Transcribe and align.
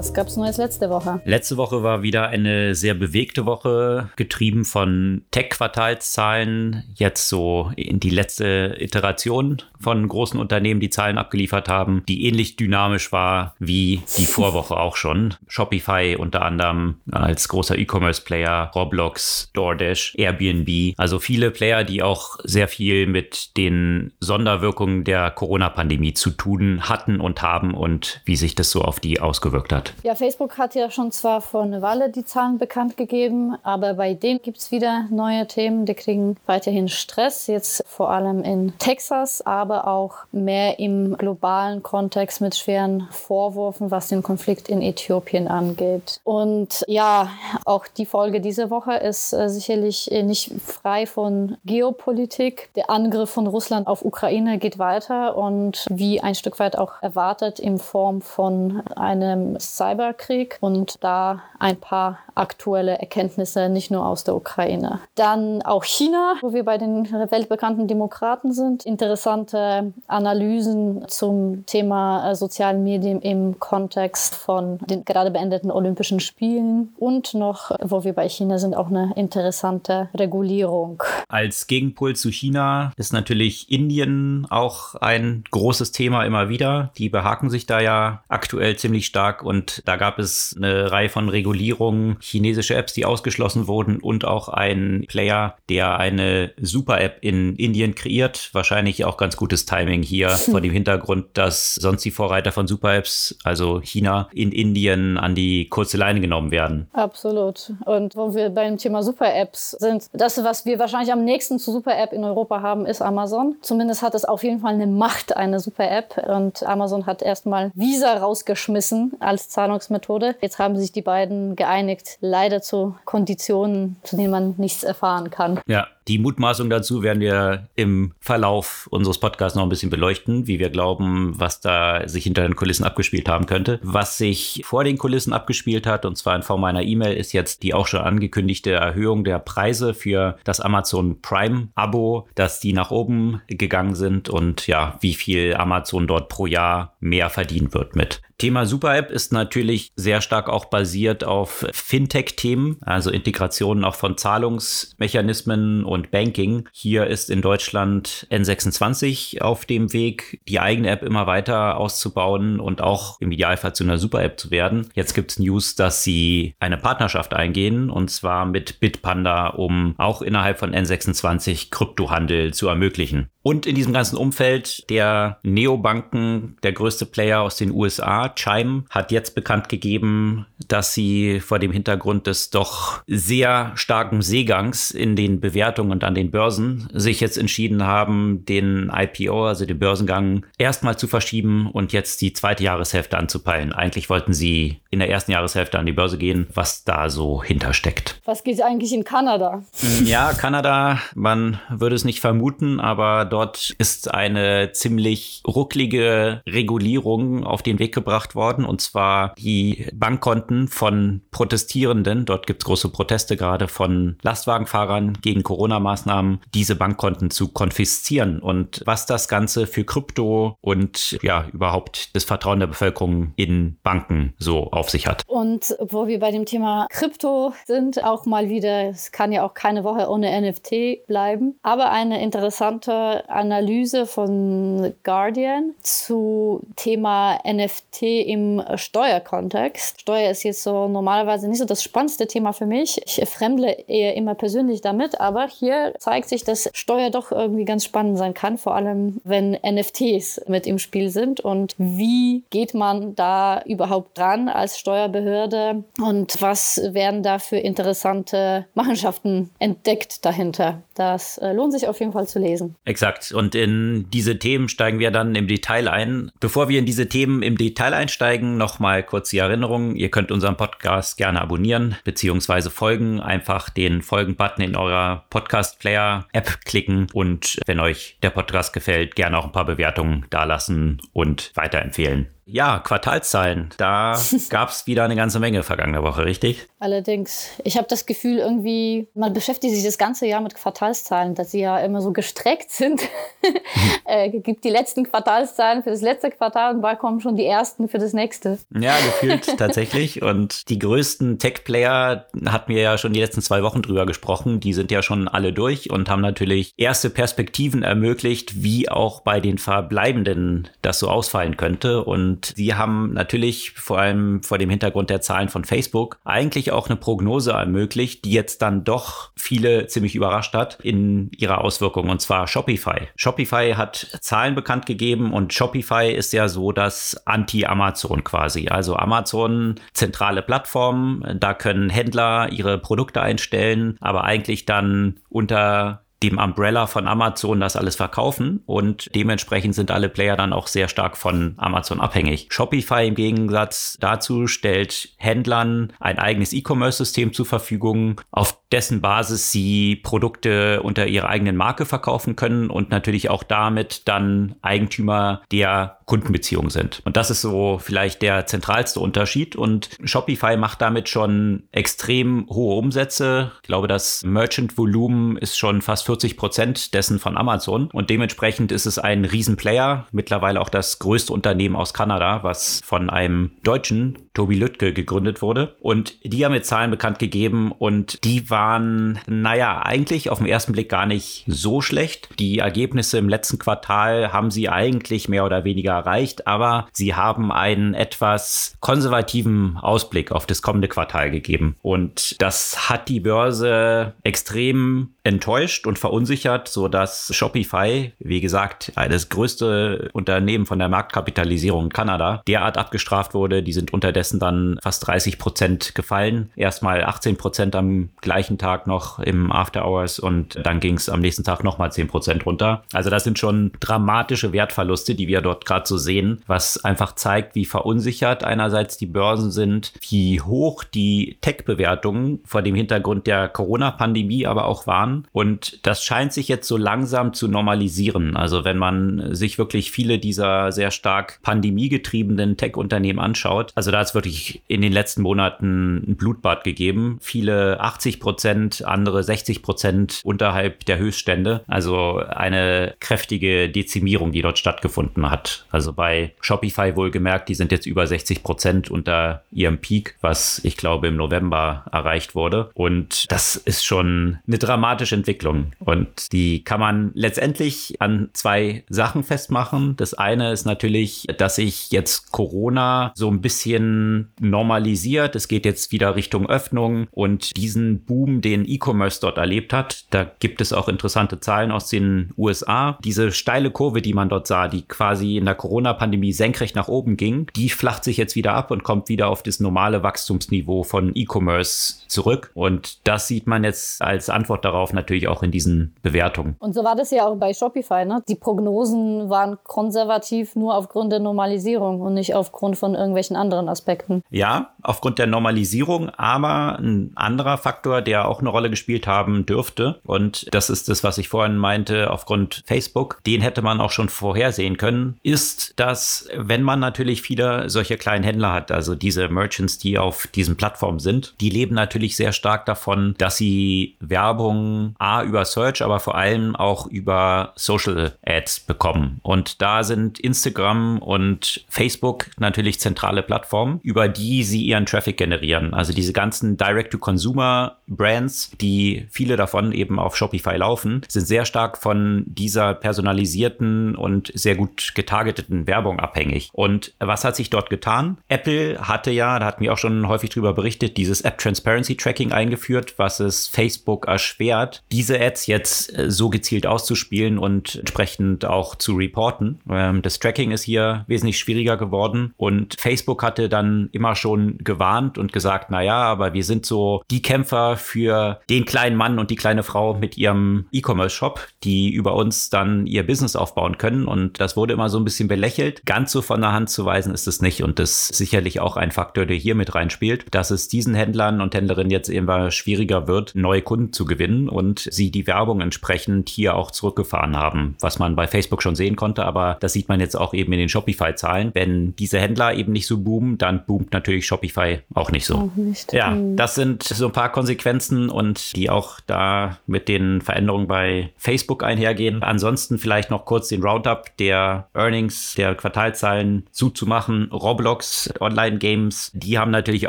Was 0.00 0.14
gab 0.14 0.28
es 0.28 0.36
Neues 0.38 0.56
letzte 0.56 0.88
Woche? 0.88 1.20
Letzte 1.26 1.58
Woche 1.58 1.82
war 1.82 2.00
wieder 2.02 2.30
eine 2.30 2.74
sehr 2.74 2.94
bewegte 2.94 3.44
Woche, 3.44 4.08
getrieben 4.16 4.64
von 4.64 5.26
Tech-Quartalszahlen. 5.30 6.84
Jetzt 6.94 7.28
so 7.28 7.70
in 7.76 8.00
die 8.00 8.08
letzte 8.08 8.76
Iteration 8.78 9.58
von 9.78 10.08
großen 10.08 10.40
Unternehmen, 10.40 10.80
die 10.80 10.88
Zahlen 10.88 11.18
abgeliefert 11.18 11.68
haben, 11.68 12.02
die 12.08 12.24
ähnlich 12.24 12.56
dynamisch 12.56 13.12
war 13.12 13.54
wie 13.58 14.00
die 14.16 14.24
Vorwoche 14.24 14.78
auch 14.78 14.96
schon. 14.96 15.34
Shopify 15.48 16.16
unter 16.18 16.46
anderem 16.46 16.96
als 17.10 17.48
großer 17.48 17.76
E-Commerce-Player, 17.76 18.70
Roblox, 18.74 19.50
DoorDash, 19.52 20.14
Airbnb. 20.16 20.94
Also 20.96 21.18
viele 21.18 21.50
Player, 21.50 21.84
die 21.84 22.02
auch 22.02 22.38
sehr 22.44 22.68
viel 22.68 23.06
mit 23.06 23.54
den 23.58 24.14
Sonderwirkungen 24.20 25.04
der 25.04 25.30
Corona-Pandemie 25.30 26.14
zu 26.14 26.30
tun 26.30 26.88
hatten 26.88 27.20
und 27.20 27.42
haben 27.42 27.74
und 27.74 28.22
wie 28.24 28.36
sich 28.36 28.54
das 28.54 28.70
so 28.70 28.80
auf 28.80 28.98
die 28.98 29.20
ausgewirkt 29.20 29.74
hat. 29.74 29.89
Ja, 30.02 30.14
Facebook 30.14 30.56
hat 30.56 30.74
ja 30.74 30.90
schon 30.90 31.12
zwar 31.12 31.40
vor 31.40 31.62
einer 31.62 31.82
Weile 31.82 32.08
die 32.08 32.24
Zahlen 32.24 32.56
bekannt 32.56 32.96
gegeben, 32.96 33.56
aber 33.62 33.94
bei 33.94 34.14
denen 34.14 34.40
gibt 34.40 34.58
es 34.58 34.70
wieder 34.70 35.06
neue 35.10 35.46
Themen. 35.46 35.84
Die 35.84 35.94
kriegen 35.94 36.36
weiterhin 36.46 36.88
Stress, 36.88 37.46
jetzt 37.46 37.84
vor 37.86 38.10
allem 38.10 38.42
in 38.42 38.72
Texas, 38.78 39.42
aber 39.44 39.86
auch 39.86 40.16
mehr 40.32 40.78
im 40.78 41.18
globalen 41.18 41.82
Kontext 41.82 42.40
mit 42.40 42.56
schweren 42.56 43.08
Vorwürfen, 43.10 43.90
was 43.90 44.08
den 44.08 44.22
Konflikt 44.22 44.68
in 44.68 44.80
Äthiopien 44.80 45.48
angeht. 45.48 46.20
Und 46.24 46.82
ja, 46.88 47.28
auch 47.66 47.86
die 47.86 48.06
Folge 48.06 48.40
dieser 48.40 48.70
Woche 48.70 48.94
ist 48.94 49.32
äh, 49.32 49.48
sicherlich 49.48 50.10
äh, 50.10 50.22
nicht 50.22 50.52
frei 50.64 51.06
von 51.06 51.58
Geopolitik. 51.64 52.70
Der 52.74 52.88
Angriff 52.88 53.30
von 53.30 53.46
Russland 53.46 53.86
auf 53.86 54.04
Ukraine 54.04 54.58
geht 54.58 54.78
weiter 54.78 55.36
und 55.36 55.84
wie 55.90 56.22
ein 56.22 56.34
Stück 56.34 56.58
weit 56.58 56.78
auch 56.78 57.02
erwartet 57.02 57.58
in 57.58 57.78
Form 57.78 58.22
von 58.22 58.82
einem 58.96 59.58
Cyberkrieg 59.80 60.58
und 60.60 61.02
da 61.02 61.42
ein 61.58 61.76
paar 61.76 62.18
aktuelle 62.34 62.98
Erkenntnisse, 62.98 63.68
nicht 63.68 63.90
nur 63.90 64.04
aus 64.06 64.24
der 64.24 64.34
Ukraine. 64.34 65.00
Dann 65.14 65.62
auch 65.62 65.84
China, 65.84 66.34
wo 66.42 66.52
wir 66.52 66.64
bei 66.64 66.76
den 66.78 67.10
weltbekannten 67.10 67.88
Demokraten 67.88 68.52
sind. 68.52 68.84
Interessante 68.84 69.92
Analysen 70.06 71.04
zum 71.08 71.64
Thema 71.66 72.30
äh, 72.30 72.34
sozialen 72.34 72.84
Medien 72.84 73.20
im 73.20 73.58
Kontext 73.58 74.34
von 74.34 74.78
den 74.88 75.04
gerade 75.04 75.30
beendeten 75.30 75.70
Olympischen 75.70 76.20
Spielen 76.20 76.94
und 76.98 77.34
noch, 77.34 77.70
wo 77.82 78.04
wir 78.04 78.12
bei 78.12 78.28
China 78.28 78.58
sind, 78.58 78.76
auch 78.76 78.88
eine 78.88 79.12
interessante 79.16 80.08
Regulierung. 80.14 81.02
Als 81.28 81.66
Gegenpol 81.66 82.16
zu 82.16 82.30
China 82.30 82.92
ist 82.96 83.12
natürlich 83.12 83.70
Indien 83.70 84.46
auch 84.50 84.94
ein 84.96 85.44
großes 85.50 85.92
Thema 85.92 86.24
immer 86.24 86.48
wieder. 86.48 86.90
Die 86.98 87.08
behaken 87.08 87.50
sich 87.50 87.66
da 87.66 87.80
ja 87.80 88.22
aktuell 88.28 88.76
ziemlich 88.76 89.06
stark 89.06 89.42
und 89.42 89.69
und 89.70 89.88
da 89.88 89.96
gab 89.96 90.18
es 90.18 90.54
eine 90.56 90.90
Reihe 90.90 91.08
von 91.08 91.28
Regulierungen, 91.28 92.16
chinesische 92.20 92.74
Apps, 92.74 92.92
die 92.92 93.04
ausgeschlossen 93.04 93.66
wurden 93.66 94.00
und 94.00 94.24
auch 94.24 94.48
ein 94.48 95.04
Player, 95.08 95.56
der 95.68 95.98
eine 95.98 96.52
Super-App 96.60 97.18
in 97.20 97.56
Indien 97.56 97.94
kreiert. 97.94 98.50
Wahrscheinlich 98.52 99.04
auch 99.04 99.16
ganz 99.16 99.36
gutes 99.36 99.66
Timing 99.66 100.02
hier 100.02 100.30
vor 100.50 100.60
dem 100.60 100.72
Hintergrund, 100.72 101.26
dass 101.34 101.74
sonst 101.74 102.04
die 102.04 102.10
Vorreiter 102.10 102.52
von 102.52 102.66
Super-Apps, 102.66 103.38
also 103.44 103.80
China, 103.80 104.28
in 104.32 104.52
Indien 104.52 105.18
an 105.18 105.34
die 105.34 105.68
kurze 105.68 105.96
Leine 105.96 106.20
genommen 106.20 106.50
werden. 106.50 106.88
Absolut. 106.92 107.72
Und 107.84 108.16
wo 108.16 108.34
wir 108.34 108.50
beim 108.50 108.78
Thema 108.78 109.02
Super-Apps 109.02 109.72
sind, 109.72 110.06
das, 110.12 110.42
was 110.42 110.66
wir 110.66 110.78
wahrscheinlich 110.78 111.12
am 111.12 111.24
nächsten 111.24 111.58
zu 111.58 111.72
Super-App 111.72 112.12
in 112.12 112.24
Europa 112.24 112.62
haben, 112.62 112.86
ist 112.86 113.02
Amazon. 113.02 113.56
Zumindest 113.62 114.02
hat 114.02 114.14
es 114.14 114.24
auf 114.24 114.42
jeden 114.42 114.60
Fall 114.60 114.74
eine 114.74 114.86
Macht, 114.86 115.36
eine 115.36 115.60
Super-App. 115.60 116.16
Und 116.28 116.62
Amazon 116.64 117.06
hat 117.06 117.22
erstmal 117.22 117.70
Visa 117.74 118.14
rausgeschmissen 118.14 119.12
als 119.20 119.48
Zahlungsmethode. 119.60 120.36
Jetzt 120.40 120.58
haben 120.58 120.78
sich 120.78 120.92
die 120.92 121.02
beiden 121.02 121.54
geeinigt, 121.54 122.16
leider 122.20 122.62
zu 122.62 122.96
Konditionen, 123.04 123.96
zu 124.02 124.16
denen 124.16 124.30
man 124.30 124.54
nichts 124.56 124.84
erfahren 124.84 125.30
kann. 125.30 125.60
Ja, 125.66 125.86
die 126.08 126.18
Mutmaßung 126.18 126.70
dazu 126.70 127.02
werden 127.02 127.20
wir 127.20 127.68
im 127.76 128.14
Verlauf 128.20 128.88
unseres 128.90 129.20
Podcasts 129.20 129.54
noch 129.54 129.62
ein 129.64 129.68
bisschen 129.68 129.90
beleuchten, 129.90 130.46
wie 130.46 130.58
wir 130.58 130.70
glauben, 130.70 131.34
was 131.38 131.60
da 131.60 132.08
sich 132.08 132.24
hinter 132.24 132.42
den 132.42 132.56
Kulissen 132.56 132.84
abgespielt 132.84 133.28
haben 133.28 133.46
könnte. 133.46 133.78
Was 133.82 134.16
sich 134.16 134.62
vor 134.64 134.82
den 134.82 134.98
Kulissen 134.98 135.32
abgespielt 135.32 135.86
hat, 135.86 136.04
und 136.06 136.16
zwar 136.16 136.34
in 136.34 136.42
Form 136.42 136.64
einer 136.64 136.82
E-Mail, 136.82 137.16
ist 137.16 137.32
jetzt 137.32 137.62
die 137.62 137.74
auch 137.74 137.86
schon 137.86 138.00
angekündigte 138.00 138.72
Erhöhung 138.72 139.24
der 139.24 139.38
Preise 139.38 139.94
für 139.94 140.38
das 140.44 140.60
Amazon 140.60 141.20
Prime-Abo, 141.20 142.26
dass 142.34 142.60
die 142.60 142.72
nach 142.72 142.90
oben 142.90 143.42
gegangen 143.46 143.94
sind 143.94 144.28
und 144.30 144.66
ja, 144.66 144.96
wie 145.00 145.14
viel 145.14 145.54
Amazon 145.54 146.06
dort 146.06 146.28
pro 146.28 146.46
Jahr 146.46 146.94
mehr 146.98 147.28
verdienen 147.30 147.72
wird 147.74 147.94
mit. 147.94 148.22
Thema 148.40 148.64
Super 148.64 148.96
App 148.96 149.10
ist 149.10 149.34
natürlich 149.34 149.92
sehr 149.96 150.22
stark 150.22 150.48
auch 150.48 150.64
basiert 150.64 151.24
auf 151.24 151.66
Fintech-Themen, 151.72 152.78
also 152.80 153.10
Integrationen 153.10 153.84
auch 153.84 153.96
von 153.96 154.16
Zahlungsmechanismen 154.16 155.84
und 155.84 156.10
Banking. 156.10 156.66
Hier 156.72 157.06
ist 157.06 157.28
in 157.28 157.42
Deutschland 157.42 158.26
N26 158.30 159.42
auf 159.42 159.66
dem 159.66 159.92
Weg, 159.92 160.40
die 160.48 160.58
eigene 160.58 160.88
App 160.88 161.02
immer 161.02 161.26
weiter 161.26 161.76
auszubauen 161.76 162.60
und 162.60 162.80
auch 162.80 163.20
im 163.20 163.30
Idealfall 163.30 163.74
zu 163.74 163.84
einer 163.84 163.98
Super 163.98 164.22
App 164.22 164.40
zu 164.40 164.50
werden. 164.50 164.88
Jetzt 164.94 165.12
gibt 165.12 165.32
es 165.32 165.38
News, 165.38 165.74
dass 165.74 166.02
sie 166.02 166.54
eine 166.60 166.78
Partnerschaft 166.78 167.34
eingehen 167.34 167.90
und 167.90 168.10
zwar 168.10 168.46
mit 168.46 168.80
Bitpanda, 168.80 169.48
um 169.48 169.94
auch 169.98 170.22
innerhalb 170.22 170.58
von 170.58 170.74
N26 170.74 171.68
Kryptohandel 171.70 172.54
zu 172.54 172.68
ermöglichen. 172.68 173.28
Und 173.42 173.66
in 173.66 173.74
diesem 173.74 173.94
ganzen 173.94 174.16
Umfeld 174.16 174.88
der 174.90 175.38
Neobanken, 175.42 176.58
der 176.62 176.72
größte 176.72 177.06
Player 177.06 177.40
aus 177.40 177.56
den 177.56 177.70
USA, 177.70 178.29
Chime, 178.36 178.84
hat 178.90 179.12
jetzt 179.12 179.34
bekannt 179.34 179.68
gegeben, 179.68 180.46
dass 180.68 180.94
sie 180.94 181.40
vor 181.40 181.58
dem 181.58 181.72
Hintergrund 181.72 182.26
des 182.26 182.50
doch 182.50 183.02
sehr 183.06 183.72
starken 183.74 184.22
Seegangs 184.22 184.90
in 184.90 185.16
den 185.16 185.40
Bewertungen 185.40 185.90
und 185.90 186.04
an 186.04 186.14
den 186.14 186.30
Börsen 186.30 186.88
sich 186.92 187.20
jetzt 187.20 187.38
entschieden 187.38 187.84
haben, 187.84 188.44
den 188.44 188.90
IPO, 188.94 189.46
also 189.46 189.64
den 189.64 189.78
Börsengang, 189.78 190.46
erstmal 190.58 190.98
zu 190.98 191.06
verschieben 191.06 191.70
und 191.70 191.92
jetzt 191.92 192.20
die 192.20 192.32
zweite 192.32 192.64
Jahreshälfte 192.64 193.18
anzupeilen. 193.18 193.72
Eigentlich 193.72 194.10
wollten 194.10 194.32
sie 194.32 194.80
in 194.90 194.98
der 194.98 195.08
ersten 195.08 195.32
Jahreshälfte 195.32 195.78
an 195.78 195.86
die 195.86 195.92
Börse 195.92 196.18
gehen, 196.18 196.46
was 196.54 196.84
da 196.84 197.08
so 197.08 197.42
hintersteckt. 197.42 198.20
Was 198.24 198.44
geht 198.44 198.60
eigentlich 198.60 198.92
in 198.92 199.04
Kanada? 199.04 199.62
Ja, 200.04 200.32
Kanada, 200.32 200.98
man 201.14 201.60
würde 201.70 201.94
es 201.94 202.04
nicht 202.04 202.20
vermuten, 202.20 202.80
aber 202.80 203.24
dort 203.24 203.74
ist 203.78 204.12
eine 204.12 204.72
ziemlich 204.72 205.42
rucklige 205.46 206.42
Regulierung 206.46 207.44
auf 207.44 207.62
den 207.62 207.78
Weg 207.78 207.94
gebracht 207.94 208.19
worden, 208.34 208.64
und 208.64 208.80
zwar 208.80 209.34
die 209.36 209.86
Bankkonten 209.92 210.68
von 210.68 211.22
Protestierenden. 211.30 212.24
Dort 212.24 212.46
gibt 212.46 212.62
es 212.62 212.66
große 212.66 212.90
Proteste 212.90 213.36
gerade 213.36 213.68
von 213.68 214.16
Lastwagenfahrern 214.22 215.18
gegen 215.22 215.42
Corona-Maßnahmen, 215.42 216.40
diese 216.54 216.76
Bankkonten 216.76 217.30
zu 217.30 217.48
konfiszieren 217.48 218.40
und 218.40 218.82
was 218.84 219.06
das 219.06 219.28
Ganze 219.28 219.66
für 219.66 219.84
Krypto 219.84 220.56
und 220.60 221.18
ja 221.22 221.46
überhaupt 221.52 222.14
das 222.14 222.24
Vertrauen 222.24 222.60
der 222.60 222.66
Bevölkerung 222.66 223.32
in 223.36 223.76
Banken 223.82 224.34
so 224.38 224.70
auf 224.70 224.90
sich 224.90 225.06
hat. 225.06 225.22
Und 225.26 225.76
wo 225.80 226.06
wir 226.06 226.18
bei 226.18 226.30
dem 226.30 226.46
Thema 226.46 226.86
Krypto 226.90 227.52
sind, 227.66 228.02
auch 228.04 228.26
mal 228.26 228.48
wieder, 228.48 228.88
es 228.88 229.12
kann 229.12 229.32
ja 229.32 229.44
auch 229.44 229.54
keine 229.54 229.84
Woche 229.84 230.08
ohne 230.08 230.40
NFT 230.40 231.06
bleiben, 231.06 231.58
aber 231.62 231.90
eine 231.90 232.22
interessante 232.22 233.28
Analyse 233.28 234.06
von 234.06 234.94
Guardian 235.02 235.74
zu 235.82 236.60
Thema 236.76 237.38
NFT 237.46 238.02
im 238.18 238.62
Steuerkontext. 238.74 240.00
Steuer 240.02 240.30
ist 240.30 240.42
jetzt 240.42 240.62
so 240.62 240.88
normalerweise 240.88 241.48
nicht 241.48 241.58
so 241.58 241.64
das 241.64 241.82
spannendste 241.82 242.26
Thema 242.26 242.52
für 242.52 242.66
mich. 242.66 243.00
Ich 243.06 243.28
fremdle 243.28 243.72
eher 243.86 244.14
immer 244.14 244.34
persönlich 244.34 244.80
damit, 244.80 245.20
aber 245.20 245.46
hier 245.46 245.94
zeigt 245.98 246.28
sich, 246.28 246.44
dass 246.44 246.70
Steuer 246.74 247.10
doch 247.10 247.32
irgendwie 247.32 247.64
ganz 247.64 247.84
spannend 247.84 248.18
sein 248.18 248.34
kann, 248.34 248.58
vor 248.58 248.74
allem 248.74 249.20
wenn 249.24 249.52
NFTs 249.52 250.42
mit 250.48 250.66
im 250.66 250.78
Spiel 250.78 251.10
sind 251.10 251.40
und 251.40 251.74
wie 251.78 252.44
geht 252.50 252.74
man 252.74 253.14
da 253.14 253.62
überhaupt 253.62 254.18
dran 254.18 254.48
als 254.48 254.78
Steuerbehörde 254.78 255.84
und 256.00 256.40
was 256.40 256.80
werden 256.92 257.22
da 257.22 257.38
für 257.38 257.58
interessante 257.58 258.66
Machenschaften 258.74 259.50
entdeckt 259.58 260.24
dahinter. 260.24 260.82
Das 261.00 261.38
äh, 261.38 261.54
lohnt 261.54 261.72
sich 261.72 261.88
auf 261.88 261.98
jeden 261.98 262.12
Fall 262.12 262.28
zu 262.28 262.38
lesen. 262.38 262.76
Exakt. 262.84 263.32
Und 263.32 263.54
in 263.54 264.10
diese 264.10 264.38
Themen 264.38 264.68
steigen 264.68 264.98
wir 264.98 265.10
dann 265.10 265.34
im 265.34 265.48
Detail 265.48 265.88
ein. 265.88 266.30
Bevor 266.40 266.68
wir 266.68 266.78
in 266.78 266.84
diese 266.84 267.08
Themen 267.08 267.40
im 267.40 267.56
Detail 267.56 267.94
einsteigen, 267.94 268.58
nochmal 268.58 269.02
kurz 269.02 269.30
die 269.30 269.38
Erinnerung. 269.38 269.96
Ihr 269.96 270.10
könnt 270.10 270.30
unseren 270.30 270.58
Podcast 270.58 271.16
gerne 271.16 271.40
abonnieren 271.40 271.96
bzw. 272.04 272.68
folgen. 272.68 273.18
Einfach 273.18 273.70
den 273.70 274.02
Folgen-Button 274.02 274.62
in 274.62 274.76
eurer 274.76 275.24
Podcast-Player-App 275.30 276.66
klicken 276.66 277.06
und 277.14 277.58
wenn 277.64 277.80
euch 277.80 278.18
der 278.22 278.28
Podcast 278.28 278.74
gefällt, 278.74 279.14
gerne 279.14 279.38
auch 279.38 279.46
ein 279.46 279.52
paar 279.52 279.64
Bewertungen 279.64 280.26
dalassen 280.28 281.00
und 281.14 281.50
weiterempfehlen. 281.54 282.28
Ja, 282.52 282.80
Quartalszahlen. 282.80 283.70
Da 283.76 284.20
gab 284.50 284.70
es 284.70 284.86
wieder 284.86 285.04
eine 285.04 285.14
ganze 285.14 285.38
Menge 285.38 285.62
vergangene 285.62 286.02
Woche, 286.02 286.24
richtig? 286.24 286.66
Allerdings, 286.80 287.50
ich 287.62 287.76
habe 287.76 287.86
das 287.88 288.06
Gefühl, 288.06 288.38
irgendwie, 288.38 289.06
man 289.14 289.32
beschäftigt 289.32 289.74
sich 289.74 289.84
das 289.84 289.98
ganze 289.98 290.26
Jahr 290.26 290.40
mit 290.40 290.54
Quartalszahlen, 290.54 291.34
dass 291.34 291.52
sie 291.52 291.60
ja 291.60 291.78
immer 291.78 292.00
so 292.00 292.12
gestreckt 292.12 292.72
sind. 292.72 293.02
äh, 294.04 294.30
gibt 294.30 294.64
die 294.64 294.70
letzten 294.70 295.04
Quartalszahlen 295.04 295.84
für 295.84 295.90
das 295.90 296.00
letzte 296.00 296.30
Quartal 296.30 296.74
und 296.74 296.80
bald 296.80 296.98
kommen 296.98 297.20
schon 297.20 297.36
die 297.36 297.46
ersten 297.46 297.88
für 297.88 297.98
das 297.98 298.14
nächste. 298.14 298.58
Ja, 298.76 298.96
gefühlt 298.96 299.46
tatsächlich. 299.58 300.22
Und 300.22 300.68
die 300.70 300.78
größten 300.78 301.38
Tech-Player 301.38 302.26
hatten 302.46 302.74
wir 302.74 302.82
ja 302.82 302.98
schon 302.98 303.12
die 303.12 303.20
letzten 303.20 303.42
zwei 303.42 303.62
Wochen 303.62 303.82
drüber 303.82 304.06
gesprochen. 304.06 304.58
Die 304.58 304.72
sind 304.72 304.90
ja 304.90 305.02
schon 305.02 305.28
alle 305.28 305.52
durch 305.52 305.90
und 305.90 306.10
haben 306.10 306.22
natürlich 306.22 306.72
erste 306.76 307.10
Perspektiven 307.10 307.84
ermöglicht, 307.84 308.62
wie 308.62 308.88
auch 308.88 309.20
bei 309.20 309.38
den 309.38 309.58
Verbleibenden 309.58 310.68
das 310.82 310.98
so 310.98 311.08
ausfallen 311.08 311.56
könnte. 311.56 312.02
Und 312.04 312.39
und 312.40 312.56
sie 312.56 312.74
haben 312.74 313.12
natürlich 313.12 313.72
vor 313.72 313.98
allem 313.98 314.42
vor 314.42 314.56
dem 314.56 314.70
Hintergrund 314.70 315.10
der 315.10 315.20
Zahlen 315.20 315.50
von 315.50 315.64
Facebook 315.64 316.18
eigentlich 316.24 316.72
auch 316.72 316.88
eine 316.88 316.96
Prognose 316.96 317.52
ermöglicht, 317.52 318.24
die 318.24 318.32
jetzt 318.32 318.62
dann 318.62 318.82
doch 318.82 319.32
viele 319.36 319.86
ziemlich 319.88 320.14
überrascht 320.14 320.54
hat 320.54 320.78
in 320.82 321.30
ihrer 321.36 321.60
Auswirkung, 321.62 322.08
und 322.08 322.22
zwar 322.22 322.46
Shopify. 322.46 323.08
Shopify 323.16 323.74
hat 323.76 324.18
Zahlen 324.22 324.54
bekannt 324.54 324.86
gegeben 324.86 325.34
und 325.34 325.52
Shopify 325.52 326.10
ist 326.10 326.32
ja 326.32 326.48
so 326.48 326.72
das 326.72 327.20
Anti-Amazon 327.26 328.24
quasi. 328.24 328.68
Also 328.68 328.96
Amazon, 328.96 329.74
zentrale 329.92 330.40
Plattform, 330.40 331.22
da 331.38 331.52
können 331.52 331.90
Händler 331.90 332.50
ihre 332.50 332.78
Produkte 332.78 333.20
einstellen, 333.20 333.98
aber 334.00 334.24
eigentlich 334.24 334.64
dann 334.64 335.20
unter 335.28 336.04
dem 336.22 336.38
Umbrella 336.38 336.86
von 336.86 337.06
Amazon 337.06 337.60
das 337.60 337.76
alles 337.76 337.96
verkaufen 337.96 338.62
und 338.66 339.08
dementsprechend 339.14 339.74
sind 339.74 339.90
alle 339.90 340.08
Player 340.08 340.36
dann 340.36 340.52
auch 340.52 340.66
sehr 340.66 340.88
stark 340.88 341.16
von 341.16 341.54
Amazon 341.56 342.00
abhängig. 342.00 342.48
Shopify 342.50 343.06
im 343.06 343.14
Gegensatz 343.14 343.96
dazu 344.00 344.46
stellt 344.46 345.10
Händlern 345.16 345.92
ein 345.98 346.18
eigenes 346.18 346.52
E-Commerce-System 346.52 347.32
zur 347.32 347.46
Verfügung, 347.46 348.20
auf 348.30 348.58
dessen 348.70 349.00
Basis 349.00 349.50
sie 349.50 349.96
Produkte 349.96 350.82
unter 350.82 351.06
ihrer 351.06 351.28
eigenen 351.28 351.56
Marke 351.56 351.86
verkaufen 351.86 352.36
können 352.36 352.70
und 352.70 352.90
natürlich 352.90 353.30
auch 353.30 353.42
damit 353.42 354.06
dann 354.06 354.56
Eigentümer 354.62 355.42
der 355.50 355.99
Kundenbeziehungen 356.10 356.70
sind. 356.70 357.02
Und 357.04 357.16
das 357.16 357.30
ist 357.30 357.40
so 357.40 357.78
vielleicht 357.80 358.20
der 358.20 358.44
zentralste 358.46 358.98
Unterschied. 358.98 359.54
Und 359.54 359.90
Shopify 360.02 360.56
macht 360.56 360.82
damit 360.82 361.08
schon 361.08 361.62
extrem 361.70 362.46
hohe 362.50 362.74
Umsätze. 362.74 363.52
Ich 363.62 363.68
glaube, 363.68 363.86
das 363.86 364.24
Merchant-Volumen 364.24 365.36
ist 365.36 365.56
schon 365.56 365.82
fast 365.82 366.06
40 366.06 366.36
Prozent 366.36 366.94
dessen 366.94 367.20
von 367.20 367.36
Amazon. 367.36 367.88
Und 367.92 368.10
dementsprechend 368.10 368.72
ist 368.72 368.86
es 368.86 368.98
ein 368.98 369.24
Riesenplayer. 369.24 370.08
Mittlerweile 370.10 370.60
auch 370.60 370.68
das 370.68 370.98
größte 370.98 371.32
Unternehmen 371.32 371.76
aus 371.76 371.94
Kanada, 371.94 372.42
was 372.42 372.80
von 372.84 373.08
einem 373.08 373.52
Deutschen, 373.62 374.18
Tobi 374.34 374.56
Lüttke, 374.56 374.92
gegründet 374.92 375.42
wurde. 375.42 375.76
Und 375.80 376.24
die 376.24 376.44
haben 376.44 376.52
mir 376.52 376.62
Zahlen 376.62 376.90
bekannt 376.90 377.18
gegeben 377.18 377.72
und 377.72 378.24
die 378.24 378.48
waren, 378.50 379.18
naja, 379.26 379.82
eigentlich 379.82 380.30
auf 380.30 380.38
den 380.38 380.46
ersten 380.46 380.72
Blick 380.72 380.88
gar 380.88 381.06
nicht 381.06 381.44
so 381.46 381.80
schlecht. 381.80 382.28
Die 382.38 382.58
Ergebnisse 382.58 383.18
im 383.18 383.28
letzten 383.28 383.58
Quartal 383.58 384.32
haben 384.32 384.50
sie 384.50 384.68
eigentlich 384.68 385.28
mehr 385.28 385.44
oder 385.44 385.64
weniger 385.64 385.92
erreicht, 385.92 386.46
aber 386.46 386.88
sie 386.92 387.14
haben 387.14 387.50
einen 387.50 387.94
etwas 387.94 388.76
konservativen 388.80 389.76
Ausblick 389.78 390.32
auf 390.32 390.46
das 390.46 390.62
kommende 390.62 390.88
Quartal 390.88 391.30
gegeben. 391.30 391.76
Und 391.82 392.40
das 392.40 392.88
hat 392.88 393.08
die 393.08 393.20
Börse 393.20 394.14
extrem 394.22 395.10
enttäuscht 395.22 395.86
und 395.86 395.98
verunsichert, 395.98 396.68
so 396.68 396.88
dass 396.88 397.34
Shopify, 397.34 398.12
wie 398.18 398.40
gesagt, 398.40 398.92
das 398.96 399.28
größte 399.28 400.10
Unternehmen 400.12 400.66
von 400.66 400.78
der 400.78 400.88
Marktkapitalisierung 400.88 401.84
in 401.84 401.92
Kanada, 401.92 402.42
derart 402.46 402.78
abgestraft 402.78 403.34
wurde. 403.34 403.62
Die 403.62 403.72
sind 403.72 403.92
unterdessen 404.20 404.38
dann 404.38 404.78
fast 404.82 405.06
30 405.06 405.38
Prozent 405.38 405.94
gefallen. 405.94 406.50
Erstmal 406.56 407.04
18 407.04 407.36
Prozent 407.36 407.74
am 407.74 408.10
gleichen 408.20 408.58
Tag 408.58 408.86
noch 408.86 409.18
im 409.18 409.50
After 409.50 409.86
Hours 409.86 410.18
und 410.18 410.58
dann 410.62 410.80
ging 410.80 410.96
es 410.96 411.08
am 411.08 411.20
nächsten 411.20 411.44
Tag 411.44 411.64
nochmal 411.64 411.90
10 411.90 412.08
Prozent 412.08 412.44
runter. 412.46 412.84
Also 412.92 413.08
das 413.08 413.24
sind 413.24 413.38
schon 413.38 413.72
dramatische 413.80 414.52
Wertverluste, 414.52 415.14
die 415.14 415.26
wir 415.28 415.40
dort 415.40 415.64
gerade 415.64 415.84
zu 415.84 415.96
sehen, 415.96 416.42
was 416.46 416.84
einfach 416.84 417.14
zeigt, 417.14 417.54
wie 417.54 417.64
verunsichert 417.64 418.44
einerseits 418.44 418.98
die 418.98 419.06
Börsen 419.06 419.50
sind, 419.50 419.92
wie 420.08 420.40
hoch 420.40 420.84
die 420.84 421.38
Tech-Bewertungen 421.40 422.40
vor 422.44 422.62
dem 422.62 422.74
Hintergrund 422.74 423.26
der 423.26 423.48
Corona-Pandemie 423.48 424.46
aber 424.46 424.66
auch 424.66 424.86
waren. 424.86 425.26
Und 425.32 425.86
das 425.86 426.04
scheint 426.04 426.32
sich 426.32 426.48
jetzt 426.48 426.68
so 426.68 426.76
langsam 426.76 427.32
zu 427.32 427.48
normalisieren. 427.48 428.36
Also 428.36 428.64
wenn 428.64 428.78
man 428.78 429.34
sich 429.34 429.58
wirklich 429.58 429.90
viele 429.90 430.18
dieser 430.18 430.72
sehr 430.72 430.90
stark 430.90 431.40
pandemiegetriebenen 431.42 432.56
Tech-Unternehmen 432.56 433.18
anschaut, 433.18 433.72
also 433.74 433.90
da 433.90 434.00
hat 434.00 434.09
es 434.10 434.14
wirklich 434.14 434.62
in 434.68 434.82
den 434.82 434.92
letzten 434.92 435.22
Monaten 435.22 435.96
ein 436.08 436.16
Blutbad 436.16 436.64
gegeben. 436.64 437.18
Viele 437.20 437.80
80 437.80 438.20
Prozent, 438.20 438.84
andere 438.84 439.22
60 439.22 439.62
Prozent 439.62 440.20
unterhalb 440.24 440.84
der 440.84 440.98
Höchststände. 440.98 441.64
Also 441.66 442.16
eine 442.16 442.94
kräftige 443.00 443.70
Dezimierung, 443.70 444.32
die 444.32 444.42
dort 444.42 444.58
stattgefunden 444.58 445.30
hat. 445.30 445.66
Also 445.70 445.92
bei 445.92 446.34
Shopify 446.40 446.96
wohlgemerkt, 446.96 447.48
die 447.48 447.54
sind 447.54 447.72
jetzt 447.72 447.86
über 447.86 448.06
60 448.06 448.42
Prozent 448.42 448.90
unter 448.90 449.42
ihrem 449.50 449.78
Peak, 449.78 450.16
was 450.20 450.60
ich 450.64 450.76
glaube 450.76 451.08
im 451.08 451.16
November 451.16 451.84
erreicht 451.92 452.34
wurde. 452.34 452.70
Und 452.74 453.30
das 453.30 453.56
ist 453.56 453.84
schon 453.84 454.38
eine 454.46 454.58
dramatische 454.58 455.14
Entwicklung. 455.14 455.72
Und 455.78 456.32
die 456.32 456.64
kann 456.64 456.80
man 456.80 457.12
letztendlich 457.14 458.00
an 458.00 458.30
zwei 458.32 458.84
Sachen 458.88 459.22
festmachen. 459.24 459.96
Das 459.96 460.14
eine 460.14 460.52
ist 460.52 460.66
natürlich, 460.66 461.26
dass 461.38 461.56
sich 461.56 461.90
jetzt 461.90 462.32
Corona 462.32 463.12
so 463.14 463.30
ein 463.30 463.40
bisschen 463.40 463.99
normalisiert. 464.40 465.36
Es 465.36 465.48
geht 465.48 465.64
jetzt 465.64 465.92
wieder 465.92 466.16
Richtung 466.16 466.48
Öffnung 466.48 467.08
und 467.10 467.56
diesen 467.56 468.04
Boom, 468.04 468.40
den 468.40 468.64
E-Commerce 468.66 469.20
dort 469.20 469.38
erlebt 469.38 469.72
hat, 469.72 470.04
da 470.10 470.24
gibt 470.38 470.60
es 470.60 470.72
auch 470.72 470.88
interessante 470.88 471.40
Zahlen 471.40 471.70
aus 471.70 471.88
den 471.88 472.32
USA. 472.36 472.98
Diese 473.04 473.32
steile 473.32 473.70
Kurve, 473.70 474.02
die 474.02 474.14
man 474.14 474.28
dort 474.28 474.46
sah, 474.46 474.68
die 474.68 474.82
quasi 474.82 475.36
in 475.36 475.44
der 475.44 475.54
Corona 475.54 475.80
Corona-Pandemie 475.80 476.32
senkrecht 476.32 476.76
nach 476.76 476.88
oben 476.88 477.16
ging, 477.16 477.46
die 477.56 477.68
flacht 477.68 478.04
sich 478.04 478.16
jetzt 478.16 478.34
wieder 478.34 478.54
ab 478.54 478.70
und 478.70 478.82
kommt 478.82 479.08
wieder 479.08 479.28
auf 479.28 479.42
das 479.42 479.60
normale 479.60 480.02
Wachstumsniveau 480.02 480.82
von 480.82 481.12
E-Commerce 481.14 482.06
zurück. 482.08 482.50
Und 482.54 483.06
das 483.06 483.28
sieht 483.28 483.46
man 483.46 483.64
jetzt 483.64 484.02
als 484.02 484.28
Antwort 484.28 484.64
darauf 484.64 484.92
natürlich 484.92 485.28
auch 485.28 485.42
in 485.42 485.50
diesen 485.50 485.94
Bewertungen. 486.02 486.56
Und 486.58 486.74
so 486.74 486.84
war 486.84 486.96
das 486.96 487.10
ja 487.10 487.26
auch 487.26 487.36
bei 487.36 487.54
Shopify. 487.54 488.04
Ne? 488.04 488.22
Die 488.28 488.34
Prognosen 488.34 489.30
waren 489.30 489.58
konservativ 489.64 490.56
nur 490.56 490.74
aufgrund 490.74 491.12
der 491.12 491.20
Normalisierung 491.20 492.00
und 492.00 492.14
nicht 492.14 492.34
aufgrund 492.34 492.76
von 492.76 492.94
irgendwelchen 492.94 493.36
anderen 493.36 493.68
Aspekten. 493.68 493.89
Ja, 494.30 494.70
aufgrund 494.82 495.18
der 495.18 495.26
Normalisierung, 495.26 496.10
aber 496.10 496.78
ein 496.78 497.12
anderer 497.14 497.58
Faktor, 497.58 498.02
der 498.02 498.28
auch 498.28 498.40
eine 498.40 498.48
Rolle 498.48 498.70
gespielt 498.70 499.06
haben 499.06 499.46
dürfte, 499.46 500.00
und 500.04 500.46
das 500.54 500.70
ist 500.70 500.88
das, 500.88 501.04
was 501.04 501.18
ich 501.18 501.28
vorhin 501.28 501.56
meinte, 501.56 502.10
aufgrund 502.10 502.62
Facebook, 502.66 503.20
den 503.26 503.40
hätte 503.40 503.62
man 503.62 503.80
auch 503.80 503.90
schon 503.90 504.08
vorhersehen 504.08 504.76
können, 504.76 505.18
ist, 505.22 505.78
dass 505.78 506.28
wenn 506.36 506.62
man 506.62 506.80
natürlich 506.80 507.22
viele 507.22 507.68
solche 507.68 507.96
kleinen 507.96 508.24
Händler 508.24 508.52
hat, 508.52 508.72
also 508.72 508.94
diese 508.94 509.28
Merchants, 509.28 509.78
die 509.78 509.98
auf 509.98 510.26
diesen 510.28 510.56
Plattformen 510.56 510.98
sind, 510.98 511.34
die 511.40 511.50
leben 511.50 511.74
natürlich 511.74 512.16
sehr 512.16 512.32
stark 512.32 512.66
davon, 512.66 513.14
dass 513.18 513.36
sie 513.36 513.96
Werbung 514.00 514.94
A 514.98 515.22
über 515.22 515.44
Search, 515.44 515.82
aber 515.82 516.00
vor 516.00 516.14
allem 516.14 516.56
auch 516.56 516.86
über 516.86 517.52
Social 517.56 518.12
Ads 518.24 518.60
bekommen. 518.60 519.20
Und 519.22 519.62
da 519.62 519.84
sind 519.84 520.18
Instagram 520.18 520.98
und 520.98 521.64
Facebook 521.68 522.26
natürlich 522.38 522.80
zentrale 522.80 523.22
Plattformen, 523.22 523.79
über 523.82 524.08
die 524.08 524.42
sie 524.44 524.62
ihren 524.62 524.86
Traffic 524.86 525.16
generieren. 525.16 525.74
Also 525.74 525.92
diese 525.92 526.12
ganzen 526.12 526.56
Direct-to-Consumer-Brands, 526.56 528.52
die 528.60 529.06
viele 529.10 529.36
davon 529.36 529.72
eben 529.72 529.98
auf 529.98 530.16
Shopify 530.16 530.56
laufen, 530.56 531.02
sind 531.08 531.26
sehr 531.26 531.44
stark 531.44 531.78
von 531.78 532.24
dieser 532.26 532.74
personalisierten 532.74 533.96
und 533.96 534.30
sehr 534.34 534.56
gut 534.56 534.92
getargeteten 534.94 535.66
Werbung 535.66 536.00
abhängig. 536.00 536.50
Und 536.52 536.94
was 536.98 537.24
hat 537.24 537.36
sich 537.36 537.50
dort 537.50 537.70
getan? 537.70 538.18
Apple 538.28 538.78
hatte 538.80 539.10
ja, 539.10 539.38
da 539.38 539.46
hatten 539.46 539.62
wir 539.62 539.72
auch 539.72 539.78
schon 539.78 540.08
häufig 540.08 540.30
drüber 540.30 540.52
berichtet, 540.52 540.96
dieses 540.96 541.22
App 541.22 541.38
Transparency 541.38 541.96
Tracking 541.96 542.32
eingeführt, 542.32 542.94
was 542.98 543.20
es 543.20 543.48
Facebook 543.48 544.06
erschwert, 544.06 544.82
diese 544.92 545.20
Ads 545.20 545.46
jetzt 545.46 545.98
äh, 545.98 546.10
so 546.10 546.30
gezielt 546.30 546.66
auszuspielen 546.66 547.38
und 547.38 547.76
entsprechend 547.76 548.44
auch 548.44 548.74
zu 548.74 548.94
reporten. 548.94 549.60
Ähm, 549.68 550.02
das 550.02 550.18
Tracking 550.18 550.50
ist 550.50 550.62
hier 550.62 551.04
wesentlich 551.06 551.38
schwieriger 551.38 551.76
geworden 551.76 552.34
und 552.36 552.76
Facebook 552.78 553.22
hatte 553.22 553.48
dann 553.48 553.69
immer 553.92 554.14
schon 554.14 554.58
gewarnt 554.58 555.18
und 555.18 555.32
gesagt, 555.32 555.66
na 555.70 555.82
ja, 555.82 556.02
aber 556.02 556.34
wir 556.34 556.44
sind 556.44 556.66
so 556.66 557.02
die 557.10 557.22
Kämpfer 557.22 557.76
für 557.76 558.40
den 558.48 558.64
kleinen 558.64 558.96
Mann 558.96 559.18
und 559.18 559.30
die 559.30 559.36
kleine 559.36 559.62
Frau 559.62 559.94
mit 559.94 560.16
ihrem 560.18 560.66
E-Commerce-Shop, 560.72 561.46
die 561.64 561.90
über 561.90 562.14
uns 562.14 562.50
dann 562.50 562.86
ihr 562.86 563.06
Business 563.06 563.36
aufbauen 563.36 563.78
können. 563.78 564.06
Und 564.06 564.40
das 564.40 564.56
wurde 564.56 564.72
immer 564.72 564.88
so 564.88 564.98
ein 564.98 565.04
bisschen 565.04 565.28
belächelt. 565.28 565.84
Ganz 565.86 566.12
so 566.12 566.22
von 566.22 566.40
der 566.40 566.52
Hand 566.52 566.70
zu 566.70 566.84
weisen 566.84 567.14
ist 567.14 567.26
es 567.26 567.42
nicht. 567.42 567.62
Und 567.62 567.78
das 567.78 568.10
ist 568.10 568.18
sicherlich 568.18 568.60
auch 568.60 568.76
ein 568.76 568.90
Faktor, 568.90 569.26
der 569.26 569.36
hier 569.36 569.54
mit 569.54 569.74
reinspielt, 569.74 570.26
dass 570.30 570.50
es 570.50 570.68
diesen 570.68 570.94
Händlern 570.94 571.40
und 571.40 571.54
Händlerinnen 571.54 571.90
jetzt 571.90 572.08
immer 572.08 572.50
schwieriger 572.50 573.06
wird, 573.08 573.34
neue 573.34 573.62
Kunden 573.62 573.92
zu 573.92 574.04
gewinnen 574.04 574.48
und 574.48 574.88
sie 574.90 575.10
die 575.10 575.26
Werbung 575.26 575.60
entsprechend 575.60 576.28
hier 576.28 576.54
auch 576.54 576.70
zurückgefahren 576.70 577.36
haben, 577.36 577.76
was 577.80 577.98
man 577.98 578.16
bei 578.16 578.26
Facebook 578.26 578.62
schon 578.62 578.76
sehen 578.76 578.96
konnte. 578.96 579.24
Aber 579.24 579.56
das 579.60 579.72
sieht 579.72 579.88
man 579.88 580.00
jetzt 580.00 580.16
auch 580.16 580.34
eben 580.34 580.52
in 580.52 580.58
den 580.58 580.68
Shopify-Zahlen. 580.68 581.50
Wenn 581.54 581.94
diese 581.96 582.18
Händler 582.18 582.54
eben 582.54 582.72
nicht 582.72 582.86
so 582.86 582.98
boomen, 582.98 583.38
dann 583.38 583.59
boomt 583.66 583.92
natürlich 583.92 584.26
Shopify 584.26 584.80
auch 584.94 585.10
nicht 585.10 585.26
so. 585.26 585.36
Auch 585.36 585.56
nicht. 585.56 585.92
Ja, 585.92 586.16
das 586.36 586.54
sind 586.54 586.82
so 586.82 587.06
ein 587.06 587.12
paar 587.12 587.32
Konsequenzen 587.32 588.10
und 588.10 588.56
die 588.56 588.70
auch 588.70 589.00
da 589.06 589.58
mit 589.66 589.88
den 589.88 590.20
Veränderungen 590.20 590.66
bei 590.66 591.12
Facebook 591.16 591.62
einhergehen. 591.62 592.22
Ansonsten 592.22 592.78
vielleicht 592.78 593.10
noch 593.10 593.24
kurz 593.24 593.48
den 593.48 593.62
Roundup 593.62 594.16
der 594.18 594.68
Earnings, 594.74 595.34
der 595.34 595.54
Quartalzahlen 595.54 596.46
zuzumachen. 596.50 597.30
Roblox 597.32 598.12
Online-Games, 598.20 599.12
die 599.14 599.38
haben 599.38 599.50
natürlich 599.50 599.88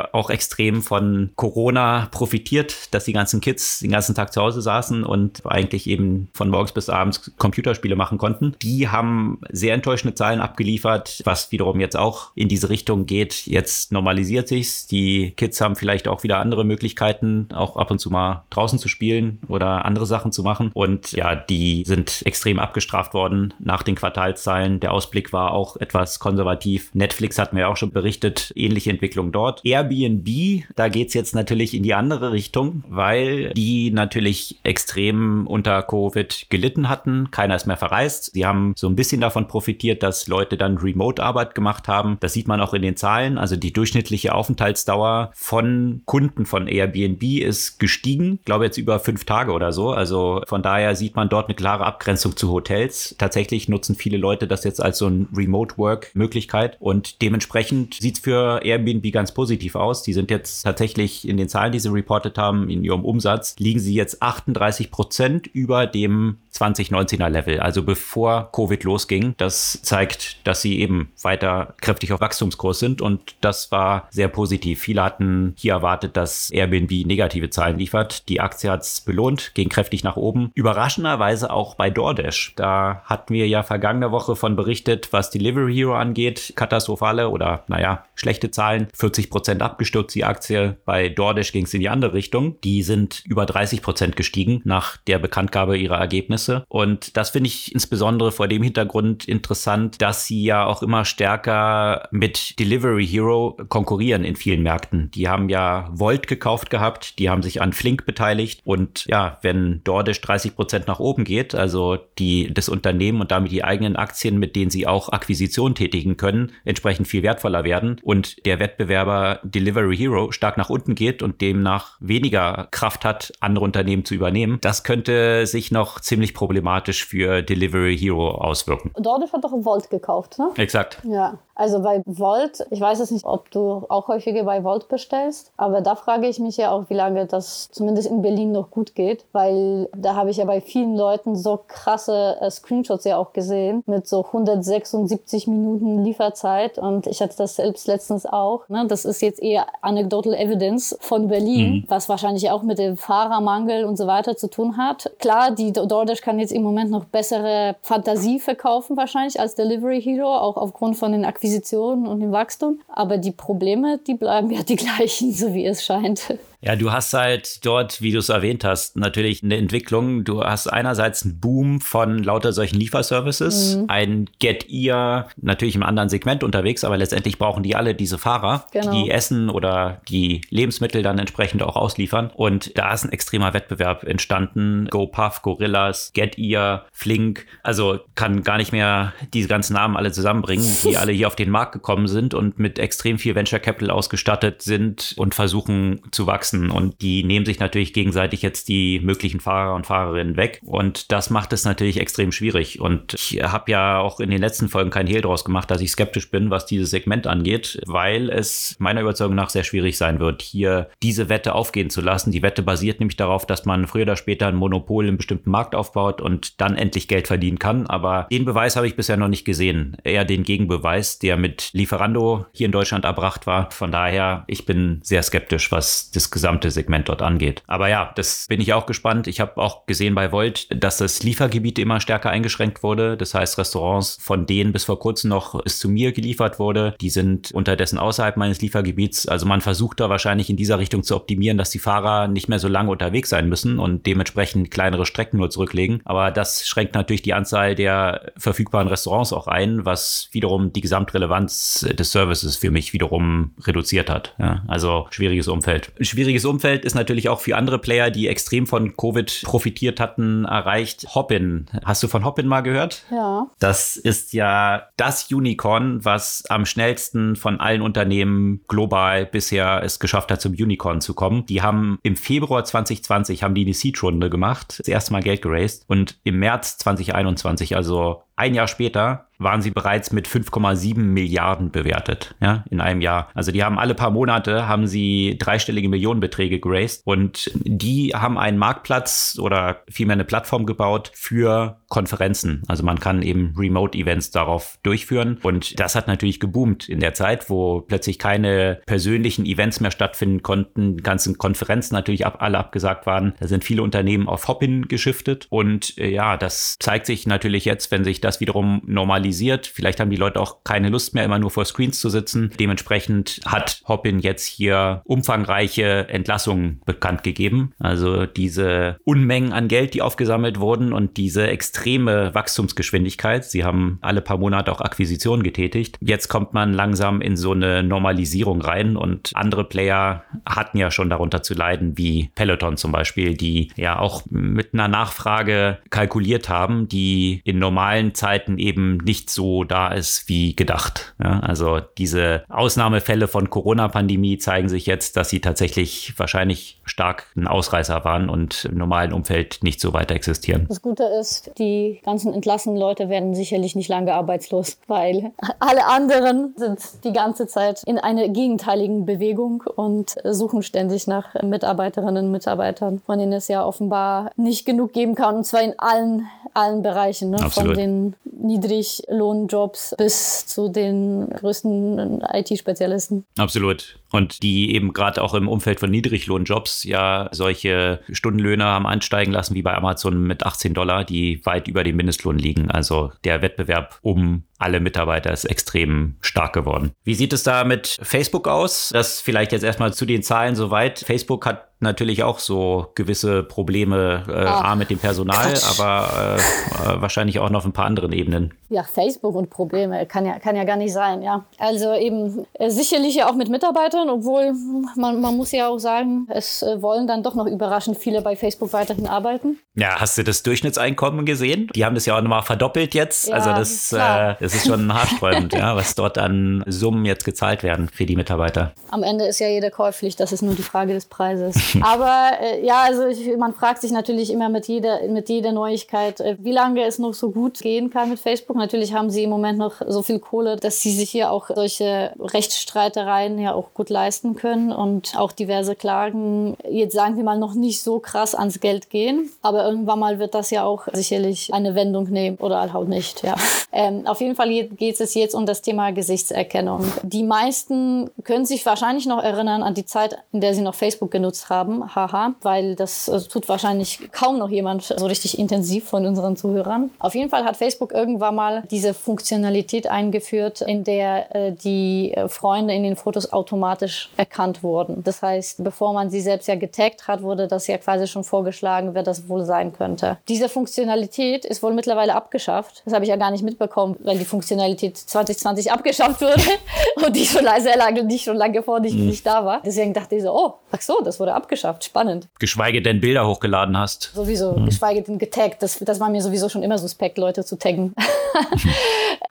auch 0.00 0.30
extrem 0.30 0.82
von 0.82 1.30
Corona 1.36 2.08
profitiert, 2.10 2.94
dass 2.94 3.04
die 3.04 3.12
ganzen 3.12 3.40
Kids 3.40 3.80
den 3.80 3.90
ganzen 3.90 4.14
Tag 4.14 4.32
zu 4.32 4.40
Hause 4.40 4.62
saßen 4.62 5.04
und 5.04 5.42
eigentlich 5.46 5.86
eben 5.86 6.28
von 6.32 6.48
morgens 6.48 6.72
bis 6.72 6.88
abends 6.88 7.32
Computerspiele 7.38 7.96
machen 7.96 8.18
konnten. 8.18 8.54
Die 8.62 8.88
haben 8.88 9.40
sehr 9.50 9.74
enttäuschende 9.74 10.14
Zahlen 10.14 10.40
abgeliefert, 10.40 11.22
was 11.24 11.52
wiederum 11.52 11.80
jetzt 11.80 11.96
auch 11.96 12.32
in 12.34 12.48
diese 12.48 12.70
Richtung 12.70 13.06
geht. 13.06 13.46
Jetzt 13.46 13.61
normalisiert 13.90 14.48
sich's. 14.48 14.86
Die 14.86 15.32
Kids 15.36 15.60
haben 15.60 15.76
vielleicht 15.76 16.08
auch 16.08 16.22
wieder 16.22 16.38
andere 16.38 16.64
Möglichkeiten, 16.64 17.48
auch 17.52 17.76
ab 17.76 17.90
und 17.90 17.98
zu 17.98 18.10
mal 18.10 18.44
draußen 18.50 18.78
zu 18.78 18.88
spielen 18.88 19.40
oder 19.48 19.84
andere 19.84 20.06
Sachen 20.06 20.32
zu 20.32 20.42
machen. 20.42 20.70
Und 20.74 21.12
ja, 21.12 21.34
die 21.34 21.84
sind 21.86 22.22
extrem 22.24 22.58
abgestraft 22.58 23.14
worden 23.14 23.54
nach 23.58 23.82
den 23.82 23.94
Quartalszahlen. 23.94 24.80
Der 24.80 24.92
Ausblick 24.92 25.32
war 25.32 25.52
auch 25.52 25.76
etwas 25.76 26.18
konservativ. 26.18 26.90
Netflix 26.94 27.38
hatten 27.38 27.56
wir 27.56 27.68
auch 27.68 27.76
schon 27.76 27.92
berichtet, 27.92 28.52
ähnliche 28.54 28.90
Entwicklung 28.90 29.32
dort. 29.32 29.64
Airbnb, 29.64 30.64
da 30.76 30.88
geht's 30.88 31.14
jetzt 31.14 31.34
natürlich 31.34 31.74
in 31.74 31.82
die 31.82 31.94
andere 31.94 32.32
Richtung, 32.32 32.84
weil 32.88 33.50
die 33.54 33.90
natürlich 33.90 34.58
extrem 34.62 35.46
unter 35.46 35.82
Covid 35.82 36.46
gelitten 36.50 36.88
hatten. 36.88 37.30
Keiner 37.30 37.56
ist 37.56 37.66
mehr 37.66 37.76
verreist. 37.76 38.32
Sie 38.34 38.46
haben 38.46 38.74
so 38.76 38.88
ein 38.88 38.96
bisschen 38.96 39.20
davon 39.20 39.48
profitiert, 39.48 40.02
dass 40.02 40.28
Leute 40.28 40.56
dann 40.56 40.78
Remote-Arbeit 40.78 41.54
gemacht 41.54 41.88
haben. 41.88 42.16
Das 42.20 42.32
sieht 42.32 42.48
man 42.48 42.60
auch 42.60 42.74
in 42.74 42.82
den 42.82 42.96
Zahlen. 42.96 43.38
Also 43.42 43.56
die 43.56 43.72
durchschnittliche 43.72 44.36
Aufenthaltsdauer 44.36 45.32
von 45.34 46.02
Kunden 46.04 46.46
von 46.46 46.68
Airbnb 46.68 47.24
ist 47.40 47.80
gestiegen. 47.80 48.38
Ich 48.38 48.44
glaube 48.44 48.64
jetzt 48.64 48.78
über 48.78 49.00
fünf 49.00 49.24
Tage 49.24 49.50
oder 49.50 49.72
so. 49.72 49.90
Also 49.90 50.42
von 50.46 50.62
daher 50.62 50.94
sieht 50.94 51.16
man 51.16 51.28
dort 51.28 51.48
eine 51.48 51.56
klare 51.56 51.84
Abgrenzung 51.84 52.36
zu 52.36 52.52
Hotels. 52.52 53.16
Tatsächlich 53.18 53.68
nutzen 53.68 53.96
viele 53.96 54.16
Leute 54.16 54.46
das 54.46 54.62
jetzt 54.62 54.80
als 54.80 54.98
so 54.98 55.08
ein 55.08 55.28
Remote-Work-Möglichkeit 55.36 56.76
und 56.78 57.20
dementsprechend 57.20 57.94
sieht 57.94 58.18
es 58.18 58.20
für 58.20 58.64
Airbnb 58.64 59.10
ganz 59.12 59.34
positiv 59.34 59.74
aus. 59.74 60.04
Die 60.04 60.12
sind 60.12 60.30
jetzt 60.30 60.62
tatsächlich 60.62 61.26
in 61.26 61.36
den 61.36 61.48
Zahlen, 61.48 61.72
die 61.72 61.80
sie 61.80 61.92
reportet 61.92 62.38
haben, 62.38 62.70
in 62.70 62.84
ihrem 62.84 63.04
Umsatz, 63.04 63.56
liegen 63.58 63.80
sie 63.80 63.94
jetzt 63.94 64.22
38 64.22 64.92
Prozent 64.92 65.48
über 65.48 65.88
dem 65.88 66.36
2019er 66.54 67.28
Level, 67.28 67.58
also 67.58 67.82
bevor 67.82 68.52
Covid 68.52 68.84
losging. 68.84 69.34
Das 69.36 69.80
zeigt, 69.82 70.46
dass 70.46 70.62
sie 70.62 70.78
eben 70.78 71.10
weiter 71.22 71.74
kräftig 71.80 72.12
auf 72.12 72.20
Wachstumskurs 72.20 72.78
sind 72.78 73.00
und 73.00 73.31
das 73.44 73.70
war 73.72 74.08
sehr 74.10 74.28
positiv. 74.28 74.80
Viele 74.80 75.02
hatten 75.02 75.54
hier 75.56 75.72
erwartet, 75.72 76.16
dass 76.16 76.50
Airbnb 76.50 77.06
negative 77.06 77.50
Zahlen 77.50 77.78
liefert. 77.78 78.28
Die 78.28 78.40
Aktie 78.40 78.70
hat 78.70 78.82
es 78.82 79.00
belohnt, 79.00 79.54
ging 79.54 79.68
kräftig 79.68 80.04
nach 80.04 80.16
oben. 80.16 80.50
Überraschenderweise 80.54 81.50
auch 81.50 81.74
bei 81.74 81.90
DoorDash. 81.90 82.54
Da 82.56 83.02
hatten 83.04 83.34
wir 83.34 83.48
ja 83.48 83.62
vergangene 83.62 84.10
Woche 84.10 84.36
von 84.36 84.56
berichtet, 84.56 85.12
was 85.12 85.30
Delivery 85.30 85.74
Hero 85.74 85.94
angeht. 85.94 86.52
Katastrophale 86.56 87.28
oder, 87.28 87.64
naja, 87.68 88.04
schlechte 88.14 88.50
Zahlen. 88.50 88.88
40 88.94 89.30
Prozent 89.30 89.62
abgestürzt 89.62 90.14
die 90.14 90.24
Aktie. 90.24 90.76
Bei 90.84 91.08
DoorDash 91.08 91.52
ging 91.52 91.64
es 91.64 91.74
in 91.74 91.80
die 91.80 91.88
andere 91.88 92.14
Richtung. 92.14 92.60
Die 92.62 92.82
sind 92.82 93.22
über 93.26 93.46
30 93.46 93.82
Prozent 93.82 94.16
gestiegen 94.16 94.60
nach 94.64 94.96
der 94.96 95.18
Bekanntgabe 95.18 95.76
ihrer 95.76 95.98
Ergebnisse. 95.98 96.22
Ergebnisse. 96.22 96.64
Und 96.68 97.16
das 97.16 97.30
finde 97.30 97.48
ich 97.48 97.74
insbesondere 97.74 98.32
vor 98.32 98.48
dem 98.48 98.62
Hintergrund 98.62 99.26
interessant, 99.26 100.00
dass 100.00 100.26
sie 100.26 100.44
ja 100.44 100.64
auch 100.64 100.82
immer 100.82 101.04
stärker 101.04 102.08
mit 102.10 102.58
Delivery 102.58 103.06
Hero 103.06 103.31
konkurrieren 103.68 104.24
in 104.24 104.36
vielen 104.36 104.62
Märkten. 104.62 105.10
Die 105.12 105.28
haben 105.28 105.48
ja 105.48 105.88
Volt 105.92 106.26
gekauft 106.26 106.70
gehabt, 106.70 107.18
die 107.18 107.28
haben 107.28 107.42
sich 107.42 107.60
an 107.60 107.72
Flink 107.72 108.06
beteiligt 108.06 108.60
und 108.64 109.04
ja, 109.06 109.38
wenn 109.42 109.82
DoorDash 109.84 110.20
30 110.20 110.56
Prozent 110.56 110.86
nach 110.88 111.00
oben 111.00 111.24
geht, 111.24 111.54
also 111.54 111.98
die, 112.18 112.52
das 112.52 112.68
Unternehmen 112.68 113.20
und 113.20 113.30
damit 113.30 113.52
die 113.52 113.64
eigenen 113.64 113.96
Aktien, 113.96 114.38
mit 114.38 114.56
denen 114.56 114.70
sie 114.70 114.86
auch 114.86 115.10
Akquisition 115.10 115.74
tätigen 115.74 116.16
können, 116.16 116.52
entsprechend 116.64 117.08
viel 117.08 117.22
wertvoller 117.22 117.64
werden 117.64 118.00
und 118.02 118.44
der 118.46 118.58
Wettbewerber 118.58 119.40
Delivery 119.42 119.96
Hero 119.96 120.32
stark 120.32 120.56
nach 120.56 120.70
unten 120.70 120.94
geht 120.94 121.22
und 121.22 121.40
demnach 121.40 121.96
weniger 122.00 122.68
Kraft 122.70 123.04
hat, 123.04 123.32
andere 123.40 123.64
Unternehmen 123.64 124.04
zu 124.04 124.14
übernehmen, 124.14 124.58
das 124.60 124.82
könnte 124.82 125.46
sich 125.46 125.70
noch 125.70 126.00
ziemlich 126.00 126.22
ziemlich 126.22 126.34
problematisch 126.34 127.04
für 127.04 127.42
Delivery 127.42 127.98
Hero 127.98 128.30
auswirken. 128.30 128.92
DoorDash 128.96 129.32
hat 129.32 129.42
doch 129.42 129.52
Volt 129.52 129.90
gekauft, 129.90 130.38
ne? 130.38 130.50
Exakt. 130.56 131.02
Ja. 131.04 131.38
Also 131.54 131.82
bei 131.82 132.02
Volt, 132.06 132.64
ich 132.70 132.80
weiß 132.80 133.00
es 133.00 133.10
nicht, 133.10 133.21
ob 133.22 133.50
du 133.50 133.84
auch 133.88 134.08
häufiger 134.08 134.44
bei 134.44 134.64
Volt 134.64 134.88
bestellst, 134.88 135.52
aber 135.56 135.80
da 135.80 135.94
frage 135.94 136.26
ich 136.26 136.38
mich 136.38 136.56
ja 136.56 136.72
auch, 136.72 136.84
wie 136.88 136.94
lange 136.94 137.26
das 137.26 137.70
zumindest 137.70 138.08
in 138.08 138.22
Berlin 138.22 138.52
noch 138.52 138.70
gut 138.70 138.94
geht, 138.94 139.24
weil 139.32 139.88
da 139.96 140.14
habe 140.14 140.30
ich 140.30 140.38
ja 140.38 140.44
bei 140.44 140.60
vielen 140.60 140.96
Leuten 140.96 141.36
so 141.36 141.60
krasse 141.66 142.36
äh, 142.40 142.50
Screenshots 142.50 143.04
ja 143.04 143.16
auch 143.16 143.32
gesehen 143.32 143.82
mit 143.86 144.06
so 144.06 144.24
176 144.24 145.46
Minuten 145.46 146.04
Lieferzeit 146.04 146.78
und 146.78 147.06
ich 147.06 147.20
hatte 147.20 147.36
das 147.36 147.56
selbst 147.56 147.86
letztens 147.86 148.26
auch. 148.26 148.68
Ne? 148.68 148.86
Das 148.88 149.04
ist 149.04 149.22
jetzt 149.22 149.42
eher 149.42 149.66
anecdotal 149.82 150.34
evidence 150.34 150.96
von 151.00 151.28
Berlin, 151.28 151.72
mhm. 151.72 151.84
was 151.88 152.08
wahrscheinlich 152.08 152.50
auch 152.50 152.62
mit 152.62 152.78
dem 152.78 152.96
Fahrermangel 152.96 153.84
und 153.84 153.96
so 153.96 154.06
weiter 154.06 154.36
zu 154.36 154.48
tun 154.48 154.76
hat. 154.76 155.10
Klar, 155.18 155.50
die 155.50 155.72
DoorDash 155.72 156.20
kann 156.20 156.38
jetzt 156.38 156.52
im 156.52 156.62
Moment 156.62 156.90
noch 156.90 157.04
bessere 157.04 157.76
Fantasie 157.82 158.38
verkaufen 158.40 158.96
wahrscheinlich 158.96 159.38
als 159.38 159.54
Delivery 159.54 160.00
Hero, 160.00 160.36
auch 160.36 160.56
aufgrund 160.56 160.96
von 160.96 161.12
den 161.12 161.24
Akquisitionen 161.24 161.42
Akquisitionen 161.42 162.06
und 162.06 162.20
dem 162.20 162.32
Wachstum. 162.32 162.80
Aber 162.88 163.11
die 163.18 163.32
Probleme, 163.32 163.98
die 163.98 164.14
bleiben 164.14 164.50
ja 164.50 164.62
die 164.62 164.76
gleichen, 164.76 165.32
so 165.32 165.52
wie 165.54 165.66
es 165.66 165.84
scheint. 165.84 166.34
Ja, 166.64 166.76
du 166.76 166.92
hast 166.92 167.12
halt 167.12 167.64
dort, 167.66 168.00
wie 168.02 168.12
du 168.12 168.20
es 168.20 168.28
erwähnt 168.28 168.62
hast, 168.62 168.96
natürlich 168.96 169.42
eine 169.42 169.56
Entwicklung. 169.56 170.22
Du 170.22 170.44
hast 170.44 170.68
einerseits 170.68 171.24
einen 171.24 171.40
Boom 171.40 171.80
von 171.80 172.22
lauter 172.22 172.52
solchen 172.52 172.78
Lieferservices, 172.78 173.76
mhm. 173.76 173.84
ein 173.88 174.30
Get 174.38 174.70
Ear, 174.70 175.28
natürlich 175.36 175.74
im 175.74 175.82
anderen 175.82 176.08
Segment 176.08 176.44
unterwegs, 176.44 176.84
aber 176.84 176.96
letztendlich 176.96 177.38
brauchen 177.38 177.64
die 177.64 177.74
alle 177.74 177.96
diese 177.96 178.16
Fahrer, 178.16 178.66
genau. 178.70 178.92
die 178.92 179.10
Essen 179.10 179.50
oder 179.50 180.00
die 180.08 180.42
Lebensmittel 180.50 181.02
dann 181.02 181.18
entsprechend 181.18 181.64
auch 181.64 181.74
ausliefern. 181.74 182.30
Und 182.32 182.78
da 182.78 182.94
ist 182.94 183.04
ein 183.04 183.12
extremer 183.12 183.54
Wettbewerb 183.54 184.04
entstanden. 184.04 184.86
GoPuff, 184.88 185.42
Gorillas, 185.42 186.12
Get 186.14 186.38
Ear, 186.38 186.86
Flink. 186.92 187.46
Also 187.64 187.98
kann 188.14 188.44
gar 188.44 188.58
nicht 188.58 188.70
mehr 188.70 189.12
diese 189.34 189.48
ganzen 189.48 189.74
Namen 189.74 189.96
alle 189.96 190.12
zusammenbringen, 190.12 190.66
die 190.84 190.96
alle 190.96 191.10
hier 191.10 191.26
auf 191.26 191.36
den 191.36 191.50
Markt 191.50 191.72
gekommen 191.72 192.06
sind 192.06 192.34
und 192.34 192.60
mit 192.60 192.78
extrem 192.78 193.18
viel 193.18 193.34
Venture 193.34 193.58
Capital 193.58 193.90
ausgestattet 193.90 194.62
sind 194.62 195.14
und 195.16 195.34
versuchen 195.34 196.02
zu 196.12 196.28
wachsen 196.28 196.51
wachsen 196.52 196.70
und 196.70 197.00
die 197.02 197.24
nehmen 197.24 197.46
sich 197.46 197.58
natürlich 197.58 197.92
gegenseitig 197.92 198.42
jetzt 198.42 198.68
die 198.68 199.00
möglichen 199.00 199.40
Fahrer 199.40 199.74
und 199.74 199.86
Fahrerinnen 199.86 200.36
weg 200.36 200.60
und 200.64 201.12
das 201.12 201.30
macht 201.30 201.52
es 201.52 201.64
natürlich 201.64 202.00
extrem 202.00 202.32
schwierig 202.32 202.80
und 202.80 203.14
ich 203.14 203.42
habe 203.42 203.70
ja 203.70 203.98
auch 203.98 204.20
in 204.20 204.30
den 204.30 204.40
letzten 204.40 204.68
Folgen 204.68 204.90
kein 204.90 205.06
Hehl 205.06 205.20
draus 205.20 205.44
gemacht, 205.44 205.70
dass 205.70 205.80
ich 205.80 205.90
skeptisch 205.90 206.30
bin, 206.30 206.50
was 206.50 206.66
dieses 206.66 206.90
Segment 206.90 207.26
angeht, 207.26 207.80
weil 207.86 208.30
es 208.30 208.76
meiner 208.78 209.00
Überzeugung 209.00 209.34
nach 209.34 209.50
sehr 209.50 209.64
schwierig 209.64 209.96
sein 209.96 210.20
wird, 210.20 210.42
hier 210.42 210.90
diese 211.02 211.28
Wette 211.28 211.54
aufgehen 211.54 211.90
zu 211.90 212.00
lassen. 212.00 212.32
Die 212.32 212.42
Wette 212.42 212.62
basiert 212.62 213.00
nämlich 213.00 213.16
darauf, 213.16 213.46
dass 213.46 213.64
man 213.64 213.86
früher 213.86 214.02
oder 214.02 214.16
später 214.16 214.48
ein 214.48 214.56
Monopol 214.56 215.06
im 215.08 215.16
bestimmten 215.16 215.50
Markt 215.50 215.74
aufbaut 215.74 216.20
und 216.20 216.60
dann 216.60 216.76
endlich 216.76 217.08
Geld 217.08 217.26
verdienen 217.26 217.58
kann, 217.58 217.86
aber 217.86 218.26
den 218.30 218.44
Beweis 218.44 218.76
habe 218.76 218.86
ich 218.86 218.96
bisher 218.96 219.16
noch 219.16 219.28
nicht 219.28 219.44
gesehen. 219.44 219.96
Eher 220.04 220.24
den 220.24 220.42
Gegenbeweis, 220.42 221.18
der 221.18 221.36
mit 221.36 221.70
Lieferando 221.72 222.46
hier 222.52 222.66
in 222.66 222.72
Deutschland 222.72 223.04
erbracht 223.04 223.46
war. 223.46 223.70
Von 223.70 223.92
daher, 223.92 224.44
ich 224.46 224.66
bin 224.66 225.00
sehr 225.02 225.22
skeptisch, 225.22 225.70
was 225.72 226.10
das 226.10 226.30
gesamte 226.42 226.72
Segment 226.72 227.08
dort 227.08 227.22
angeht. 227.22 227.62
Aber 227.68 227.88
ja, 227.88 228.10
das 228.16 228.46
bin 228.48 228.60
ich 228.60 228.72
auch 228.72 228.86
gespannt. 228.86 229.28
Ich 229.28 229.38
habe 229.38 229.58
auch 229.58 229.86
gesehen 229.86 230.16
bei 230.16 230.32
Volt, 230.32 230.66
dass 230.74 230.98
das 230.98 231.22
Liefergebiet 231.22 231.78
immer 231.78 232.00
stärker 232.00 232.30
eingeschränkt 232.30 232.82
wurde. 232.82 233.16
Das 233.16 233.32
heißt, 233.32 233.58
Restaurants, 233.58 234.18
von 234.20 234.44
denen 234.44 234.72
bis 234.72 234.84
vor 234.84 234.98
kurzem 234.98 235.30
noch 235.30 235.60
es 235.64 235.78
zu 235.78 235.88
mir 235.88 236.10
geliefert 236.10 236.58
wurde, 236.58 236.96
die 237.00 237.10
sind 237.10 237.52
unterdessen 237.52 237.96
außerhalb 237.96 238.36
meines 238.36 238.60
Liefergebiets. 238.60 239.28
Also 239.28 239.46
man 239.46 239.60
versucht 239.60 240.00
da 240.00 240.10
wahrscheinlich 240.10 240.50
in 240.50 240.56
dieser 240.56 240.80
Richtung 240.80 241.04
zu 241.04 241.14
optimieren, 241.14 241.58
dass 241.58 241.70
die 241.70 241.78
Fahrer 241.78 242.26
nicht 242.26 242.48
mehr 242.48 242.58
so 242.58 242.66
lange 242.66 242.90
unterwegs 242.90 243.28
sein 243.28 243.48
müssen 243.48 243.78
und 243.78 244.04
dementsprechend 244.04 244.72
kleinere 244.72 245.06
Strecken 245.06 245.36
nur 245.36 245.50
zurücklegen. 245.50 246.00
Aber 246.04 246.32
das 246.32 246.66
schränkt 246.66 246.96
natürlich 246.96 247.22
die 247.22 247.34
Anzahl 247.34 247.76
der 247.76 248.32
verfügbaren 248.36 248.88
Restaurants 248.88 249.32
auch 249.32 249.46
ein, 249.46 249.84
was 249.84 250.28
wiederum 250.32 250.72
die 250.72 250.80
Gesamtrelevanz 250.80 251.86
des 251.96 252.10
Services 252.10 252.56
für 252.56 252.72
mich 252.72 252.92
wiederum 252.92 253.52
reduziert 253.62 254.10
hat. 254.10 254.34
Ja, 254.40 254.64
also 254.66 255.06
schwieriges 255.10 255.46
Umfeld. 255.46 255.92
Schwieriges 256.22 256.44
Umfeld 256.44 256.84
ist 256.84 256.94
natürlich 256.94 257.28
auch 257.28 257.40
für 257.40 257.56
andere 257.56 257.78
Player, 257.78 258.10
die 258.10 258.28
extrem 258.28 258.66
von 258.68 258.96
Covid 258.96 259.42
profitiert 259.42 259.98
hatten, 259.98 260.44
erreicht. 260.44 261.06
Hoppin. 261.14 261.66
Hast 261.84 262.02
du 262.02 262.08
von 262.08 262.24
Hoppin 262.24 262.46
mal 262.46 262.60
gehört? 262.60 263.04
Ja. 263.10 263.48
Das 263.58 263.96
ist 263.96 264.32
ja 264.32 264.88
das 264.96 265.32
Unicorn, 265.32 266.04
was 266.04 266.44
am 266.48 266.64
schnellsten 266.64 267.34
von 267.34 267.58
allen 267.58 267.82
Unternehmen 267.82 268.60
global 268.68 269.26
bisher 269.26 269.82
es 269.82 269.98
geschafft 269.98 270.30
hat, 270.30 270.40
zum 270.40 270.52
Unicorn 270.52 271.00
zu 271.00 271.14
kommen. 271.14 271.44
Die 271.46 271.60
haben 271.60 271.98
im 272.04 272.14
Februar 272.14 272.64
2020 272.64 273.42
haben 273.42 273.54
die 273.54 273.64
eine 273.64 273.74
Seed-Runde 273.74 274.30
gemacht, 274.30 274.78
das 274.78 274.88
erste 274.88 275.12
Mal 275.12 275.22
Geld 275.22 275.42
geraced 275.42 275.84
und 275.88 276.20
im 276.22 276.38
März 276.38 276.78
2021, 276.78 277.74
also 277.74 278.22
ein 278.36 278.54
Jahr 278.54 278.68
später, 278.68 279.26
waren 279.38 279.62
sie 279.62 279.70
bereits 279.70 280.12
mit 280.12 280.28
5,7 280.28 280.98
Milliarden 280.98 281.70
bewertet, 281.70 282.34
ja, 282.40 282.64
in 282.70 282.80
einem 282.80 283.00
Jahr. 283.00 283.28
Also 283.34 283.52
die 283.52 283.64
haben 283.64 283.78
alle 283.78 283.94
paar 283.94 284.10
Monate 284.10 284.68
haben 284.68 284.86
sie 284.86 285.36
dreistellige 285.38 285.88
Millionenbeträge 285.88 286.60
geraced 286.60 287.02
und 287.04 287.50
die 287.54 288.14
haben 288.14 288.38
einen 288.38 288.58
Marktplatz 288.58 289.38
oder 289.40 289.82
vielmehr 289.90 290.14
eine 290.14 290.24
Plattform 290.24 290.66
gebaut 290.66 291.10
für 291.14 291.80
Konferenzen. 291.92 292.62
Also 292.68 292.82
man 292.84 292.98
kann 292.98 293.20
eben 293.20 293.54
Remote-Events 293.54 294.30
darauf 294.30 294.78
durchführen 294.82 295.38
und 295.42 295.78
das 295.78 295.94
hat 295.94 296.08
natürlich 296.08 296.40
geboomt 296.40 296.88
in 296.88 297.00
der 297.00 297.12
Zeit, 297.12 297.50
wo 297.50 297.82
plötzlich 297.82 298.18
keine 298.18 298.80
persönlichen 298.86 299.44
Events 299.44 299.78
mehr 299.78 299.90
stattfinden 299.90 300.42
konnten, 300.42 300.96
die 300.96 301.02
ganzen 301.02 301.36
Konferenzen 301.36 301.94
natürlich 301.94 302.24
ab, 302.24 302.38
alle 302.40 302.56
abgesagt 302.56 303.04
waren. 303.04 303.34
Da 303.40 303.46
sind 303.46 303.62
viele 303.62 303.82
Unternehmen 303.82 304.26
auf 304.26 304.48
Hopin 304.48 304.88
geschiftet 304.88 305.48
und 305.50 305.98
äh, 305.98 306.08
ja, 306.08 306.38
das 306.38 306.76
zeigt 306.80 307.04
sich 307.04 307.26
natürlich 307.26 307.66
jetzt, 307.66 307.90
wenn 307.90 308.04
sich 308.04 308.22
das 308.22 308.40
wiederum 308.40 308.80
normalisiert. 308.86 309.66
Vielleicht 309.66 310.00
haben 310.00 310.08
die 310.08 310.16
Leute 310.16 310.40
auch 310.40 310.64
keine 310.64 310.88
Lust 310.88 311.12
mehr, 311.12 311.26
immer 311.26 311.38
nur 311.38 311.50
vor 311.50 311.66
Screens 311.66 312.00
zu 312.00 312.08
sitzen. 312.08 312.52
Dementsprechend 312.58 313.42
hat 313.44 313.82
Hoppin 313.86 314.20
jetzt 314.20 314.46
hier 314.46 315.02
umfangreiche 315.04 316.08
Entlassungen 316.08 316.80
bekannt 316.86 317.22
gegeben. 317.22 317.74
Also 317.78 318.24
diese 318.24 318.96
Unmengen 319.04 319.52
an 319.52 319.68
Geld, 319.68 319.92
die 319.92 320.00
aufgesammelt 320.00 320.58
wurden 320.58 320.94
und 320.94 321.18
diese 321.18 321.48
extreme 321.82 322.32
Wachstumsgeschwindigkeit. 322.32 323.44
Sie 323.44 323.64
haben 323.64 323.98
alle 324.02 324.20
paar 324.20 324.38
Monate 324.38 324.70
auch 324.70 324.80
Akquisitionen 324.80 325.42
getätigt. 325.42 325.96
Jetzt 326.00 326.28
kommt 326.28 326.52
man 326.52 326.72
langsam 326.72 327.20
in 327.20 327.36
so 327.36 327.50
eine 327.50 327.82
Normalisierung 327.82 328.60
rein 328.60 328.96
und 328.96 329.32
andere 329.34 329.64
Player 329.64 330.22
hatten 330.46 330.78
ja 330.78 330.92
schon 330.92 331.10
darunter 331.10 331.42
zu 331.42 331.54
leiden, 331.54 331.98
wie 331.98 332.30
Peloton 332.36 332.76
zum 332.76 332.92
Beispiel, 332.92 333.34
die 333.34 333.72
ja 333.74 333.98
auch 333.98 334.22
mit 334.30 334.74
einer 334.74 334.86
Nachfrage 334.86 335.78
kalkuliert 335.90 336.48
haben, 336.48 336.86
die 336.86 337.40
in 337.42 337.58
normalen 337.58 338.14
Zeiten 338.14 338.58
eben 338.58 338.98
nicht 338.98 339.28
so 339.28 339.64
da 339.64 339.88
ist 339.88 340.28
wie 340.28 340.54
gedacht. 340.54 341.16
Ja, 341.20 341.40
also 341.40 341.80
diese 341.98 342.44
Ausnahmefälle 342.48 343.26
von 343.26 343.50
Corona-Pandemie 343.50 344.38
zeigen 344.38 344.68
sich 344.68 344.86
jetzt, 344.86 345.16
dass 345.16 345.30
sie 345.30 345.40
tatsächlich 345.40 346.14
wahrscheinlich 346.16 346.80
stark 346.84 347.26
ein 347.36 347.48
Ausreißer 347.48 348.04
waren 348.04 348.28
und 348.28 348.66
im 348.66 348.78
normalen 348.78 349.12
Umfeld 349.12 349.58
nicht 349.62 349.80
so 349.80 349.92
weiter 349.92 350.14
existieren. 350.14 350.66
Das 350.68 350.80
Gute 350.80 351.04
ist, 351.20 351.50
die 351.58 351.71
ganzen 352.04 352.32
entlassenen 352.32 352.78
Leute 352.78 353.08
werden 353.08 353.34
sicherlich 353.34 353.74
nicht 353.74 353.88
lange 353.88 354.14
arbeitslos, 354.14 354.78
weil 354.86 355.32
alle 355.58 355.86
anderen 355.86 356.54
sind 356.56 356.80
die 357.04 357.12
ganze 357.12 357.46
Zeit 357.46 357.82
in 357.84 357.98
einer 357.98 358.28
gegenteiligen 358.28 359.06
Bewegung 359.06 359.62
und 359.76 360.16
suchen 360.24 360.62
ständig 360.62 361.06
nach 361.06 361.34
Mitarbeiterinnen 361.42 362.26
und 362.26 362.32
Mitarbeitern, 362.32 363.02
von 363.04 363.18
denen 363.18 363.32
es 363.32 363.48
ja 363.48 363.64
offenbar 363.64 364.30
nicht 364.36 364.66
genug 364.66 364.92
geben 364.92 365.14
kann, 365.14 365.36
und 365.36 365.44
zwar 365.44 365.62
in 365.62 365.78
allen, 365.78 366.26
allen 366.54 366.82
Bereichen, 366.82 367.30
ne? 367.30 367.38
von 367.50 367.74
den 367.74 368.14
niedrig 368.24 369.02
Lohnjobs 369.08 369.94
bis 369.96 370.46
zu 370.46 370.68
den 370.68 371.30
größten 371.30 372.22
IT-Spezialisten. 372.32 373.24
Absolut. 373.38 373.98
Und 374.12 374.42
die 374.42 374.74
eben 374.74 374.92
gerade 374.92 375.22
auch 375.22 375.34
im 375.34 375.48
Umfeld 375.48 375.80
von 375.80 375.90
Niedriglohnjobs 375.90 376.84
ja 376.84 377.28
solche 377.32 378.00
Stundenlöhne 378.10 378.64
haben 378.64 378.86
ansteigen 378.86 379.32
lassen 379.32 379.54
wie 379.54 379.62
bei 379.62 379.74
Amazon 379.74 380.22
mit 380.22 380.44
18 380.44 380.74
Dollar, 380.74 381.04
die 381.04 381.44
weit 381.44 381.66
über 381.66 381.82
dem 381.82 381.96
Mindestlohn 381.96 382.38
liegen. 382.38 382.70
Also 382.70 383.12
der 383.24 383.42
Wettbewerb 383.42 383.98
um 384.02 384.44
alle 384.58 384.80
Mitarbeiter 384.80 385.32
ist 385.32 385.46
extrem 385.46 386.16
stark 386.20 386.52
geworden. 386.52 386.92
Wie 387.04 387.14
sieht 387.14 387.32
es 387.32 387.42
da 387.42 387.64
mit 387.64 387.98
Facebook 388.02 388.46
aus? 388.46 388.90
Das 388.92 389.20
vielleicht 389.20 389.52
jetzt 389.52 389.64
erstmal 389.64 389.92
zu 389.92 390.06
den 390.06 390.22
Zahlen 390.22 390.54
soweit. 390.54 391.00
Facebook 391.00 391.46
hat 391.46 391.71
natürlich 391.82 392.22
auch 392.22 392.38
so 392.38 392.86
gewisse 392.94 393.42
Probleme, 393.42 394.24
äh, 394.28 394.32
A, 394.32 394.74
mit 394.74 394.90
dem 394.90 394.98
Personal, 394.98 395.52
Quatsch. 395.52 395.80
aber 395.80 396.36
äh, 396.36 397.00
wahrscheinlich 397.00 397.38
auch 397.38 397.50
noch 397.50 397.58
auf 397.58 397.64
ein 397.64 397.72
paar 397.72 397.86
anderen 397.86 398.12
Ebenen. 398.12 398.54
Ja, 398.68 398.82
Facebook 398.82 399.34
und 399.34 399.50
Probleme 399.50 400.06
kann 400.06 400.24
ja, 400.24 400.38
kann 400.38 400.56
ja 400.56 400.64
gar 400.64 400.76
nicht 400.76 400.92
sein, 400.92 401.22
ja. 401.22 401.44
Also 401.58 401.94
eben 401.94 402.46
äh, 402.54 402.70
sicherlich 402.70 403.14
ja 403.14 403.28
auch 403.28 403.34
mit 403.34 403.48
Mitarbeitern, 403.48 404.08
obwohl 404.08 404.52
man, 404.96 405.20
man 405.20 405.36
muss 405.36 405.52
ja 405.52 405.68
auch 405.68 405.78
sagen, 405.78 406.26
es 406.30 406.62
äh, 406.62 406.80
wollen 406.80 407.06
dann 407.06 407.22
doch 407.22 407.34
noch 407.34 407.46
überraschend 407.46 407.98
viele 407.98 408.22
bei 408.22 408.34
Facebook 408.36 408.72
weiterhin 408.72 409.06
arbeiten. 409.06 409.58
Ja, 409.74 410.00
hast 410.00 410.18
du 410.18 410.24
das 410.24 410.42
Durchschnittseinkommen 410.42 411.26
gesehen? 411.26 411.70
Die 411.74 411.84
haben 411.84 411.94
das 411.94 412.06
ja 412.06 412.16
auch 412.16 412.22
nochmal 412.22 412.42
verdoppelt 412.42 412.94
jetzt. 412.94 413.28
Ja, 413.28 413.34
also 413.34 413.50
das, 413.50 413.92
äh, 413.92 414.34
das 414.40 414.54
ist 414.54 414.66
schon 414.66 414.92
haarsträubend, 414.92 415.52
ja, 415.52 415.76
was 415.76 415.94
dort 415.94 416.18
an 416.18 416.64
Summen 416.66 417.04
jetzt 417.04 417.24
gezahlt 417.24 417.62
werden 417.62 417.88
für 417.92 418.06
die 418.06 418.16
Mitarbeiter. 418.16 418.72
Am 418.90 419.02
Ende 419.02 419.26
ist 419.26 419.38
ja 419.38 419.48
jeder 419.48 419.70
käuflich, 419.70 420.16
das 420.16 420.32
ist 420.32 420.42
nur 420.42 420.54
die 420.54 420.62
Frage 420.62 420.92
des 420.94 421.06
Preises. 421.06 421.71
Aber 421.82 422.30
äh, 422.40 422.64
ja, 422.64 422.82
also 422.82 423.06
ich, 423.06 423.36
man 423.36 423.54
fragt 423.54 423.80
sich 423.80 423.92
natürlich 423.92 424.30
immer 424.30 424.48
mit 424.48 424.68
jeder, 424.68 425.06
mit 425.08 425.28
jeder 425.28 425.52
Neuigkeit, 425.52 426.20
äh, 426.20 426.36
wie 426.40 426.52
lange 426.52 426.84
es 426.84 426.98
noch 426.98 427.14
so 427.14 427.30
gut 427.30 427.60
gehen 427.60 427.90
kann 427.90 428.10
mit 428.10 428.18
Facebook. 428.18 428.56
Natürlich 428.56 428.94
haben 428.94 429.10
sie 429.10 429.24
im 429.24 429.30
Moment 429.30 429.58
noch 429.58 429.80
so 429.86 430.02
viel 430.02 430.18
Kohle, 430.18 430.56
dass 430.56 430.80
sie 430.80 430.92
sich 430.92 431.10
hier 431.10 431.30
auch 431.30 431.50
solche 431.54 432.12
Rechtsstreitereien 432.18 433.38
ja 433.38 433.54
auch 433.54 433.74
gut 433.74 433.90
leisten 433.90 434.34
können 434.34 434.72
und 434.72 435.16
auch 435.16 435.32
diverse 435.32 435.74
Klagen 435.74 436.56
jetzt 436.68 436.94
sagen 436.94 437.16
wir 437.16 437.24
mal 437.24 437.38
noch 437.38 437.54
nicht 437.54 437.82
so 437.82 437.98
krass 437.98 438.34
ans 438.34 438.60
Geld 438.60 438.90
gehen. 438.90 439.30
Aber 439.42 439.64
irgendwann 439.64 439.98
mal 439.98 440.18
wird 440.18 440.34
das 440.34 440.50
ja 440.50 440.64
auch 440.64 440.88
sicherlich 440.92 441.52
eine 441.52 441.74
Wendung 441.74 442.04
nehmen 442.08 442.36
oder 442.38 442.60
halt 442.60 442.74
auch 442.74 442.84
nicht. 442.84 443.22
Ja. 443.22 443.34
Ähm, 443.74 444.06
auf 444.06 444.20
jeden 444.20 444.36
Fall 444.36 444.50
geht 444.50 445.00
es 445.00 445.14
jetzt 445.14 445.34
um 445.34 445.46
das 445.46 445.62
Thema 445.62 445.92
Gesichtserkennung. 445.92 446.84
Die 447.04 447.22
meisten 447.22 448.10
können 448.22 448.44
sich 448.44 448.66
wahrscheinlich 448.66 449.06
noch 449.06 449.22
erinnern 449.22 449.62
an 449.62 449.72
die 449.72 449.86
Zeit, 449.86 450.18
in 450.30 450.42
der 450.42 450.54
sie 450.54 450.60
noch 450.60 450.74
Facebook 450.74 451.10
genutzt 451.10 451.48
haben 451.48 451.61
haben, 451.62 451.94
haha, 451.94 452.34
weil 452.42 452.74
das 452.74 453.08
also, 453.08 453.28
tut 453.28 453.48
wahrscheinlich 453.48 454.10
kaum 454.12 454.38
noch 454.38 454.50
jemand 454.50 454.82
so 454.82 455.06
richtig 455.06 455.38
intensiv 455.38 455.88
von 455.88 456.06
unseren 456.06 456.36
Zuhörern. 456.36 456.90
Auf 456.98 457.14
jeden 457.14 457.30
Fall 457.30 457.44
hat 457.44 457.56
Facebook 457.56 457.92
irgendwann 457.92 458.34
mal 458.34 458.62
diese 458.70 458.94
Funktionalität 458.94 459.86
eingeführt, 459.86 460.60
in 460.60 460.84
der 460.84 461.34
äh, 461.34 461.52
die 461.52 462.12
äh, 462.14 462.28
Freunde 462.28 462.74
in 462.74 462.82
den 462.82 462.96
Fotos 462.96 463.32
automatisch 463.32 464.10
erkannt 464.16 464.62
wurden. 464.62 465.02
Das 465.04 465.22
heißt, 465.22 465.62
bevor 465.62 465.92
man 465.92 466.10
sie 466.10 466.20
selbst 466.20 466.48
ja 466.48 466.56
getaggt 466.56 467.06
hat, 467.08 467.22
wurde 467.22 467.48
das 467.48 467.66
ja 467.66 467.78
quasi 467.78 468.06
schon 468.06 468.24
vorgeschlagen, 468.24 468.94
wer 468.94 469.02
das 469.02 469.28
wohl 469.28 469.44
sein 469.44 469.72
könnte. 469.72 470.18
Diese 470.28 470.48
Funktionalität 470.48 471.44
ist 471.44 471.62
wohl 471.62 471.72
mittlerweile 471.72 472.14
abgeschafft. 472.14 472.82
Das 472.84 472.94
habe 472.94 473.04
ich 473.04 473.08
ja 473.08 473.16
gar 473.16 473.30
nicht 473.30 473.44
mitbekommen, 473.44 473.96
weil 474.00 474.18
die 474.18 474.24
Funktionalität 474.24 474.96
2020 474.96 475.70
abgeschafft 475.70 476.20
wurde 476.20 476.42
und 477.06 477.14
die 477.14 477.26
schon 477.26 477.46
sehr 477.60 477.76
lange, 477.76 478.02
nicht 478.04 478.24
schon 478.24 478.36
lange 478.36 478.62
vor 478.62 478.80
nicht, 478.80 478.96
mhm. 478.96 479.06
nicht 479.06 479.26
da 479.26 479.44
war. 479.44 479.60
Deswegen 479.64 479.92
dachte 479.92 480.16
ich 480.16 480.22
so, 480.22 480.34
oh, 480.34 480.54
ach 480.70 480.80
so, 480.80 481.00
das 481.02 481.20
wurde 481.20 481.34
abgeschafft 481.34 481.51
geschafft. 481.52 481.84
Spannend. 481.84 482.28
Geschweige 482.38 482.82
denn 482.82 483.00
Bilder 483.00 483.28
hochgeladen 483.28 483.78
hast. 483.78 484.10
Sowieso, 484.14 484.56
hm. 484.56 484.64
geschweige 484.66 485.02
denn 485.02 485.18
getaggt. 485.18 485.62
Das, 485.62 485.78
das 485.78 486.00
war 486.00 486.08
mir 486.08 486.22
sowieso 486.22 486.48
schon 486.48 486.62
immer 486.62 486.78
suspekt, 486.78 487.18
Leute 487.18 487.44
zu 487.44 487.56
taggen. 487.56 487.94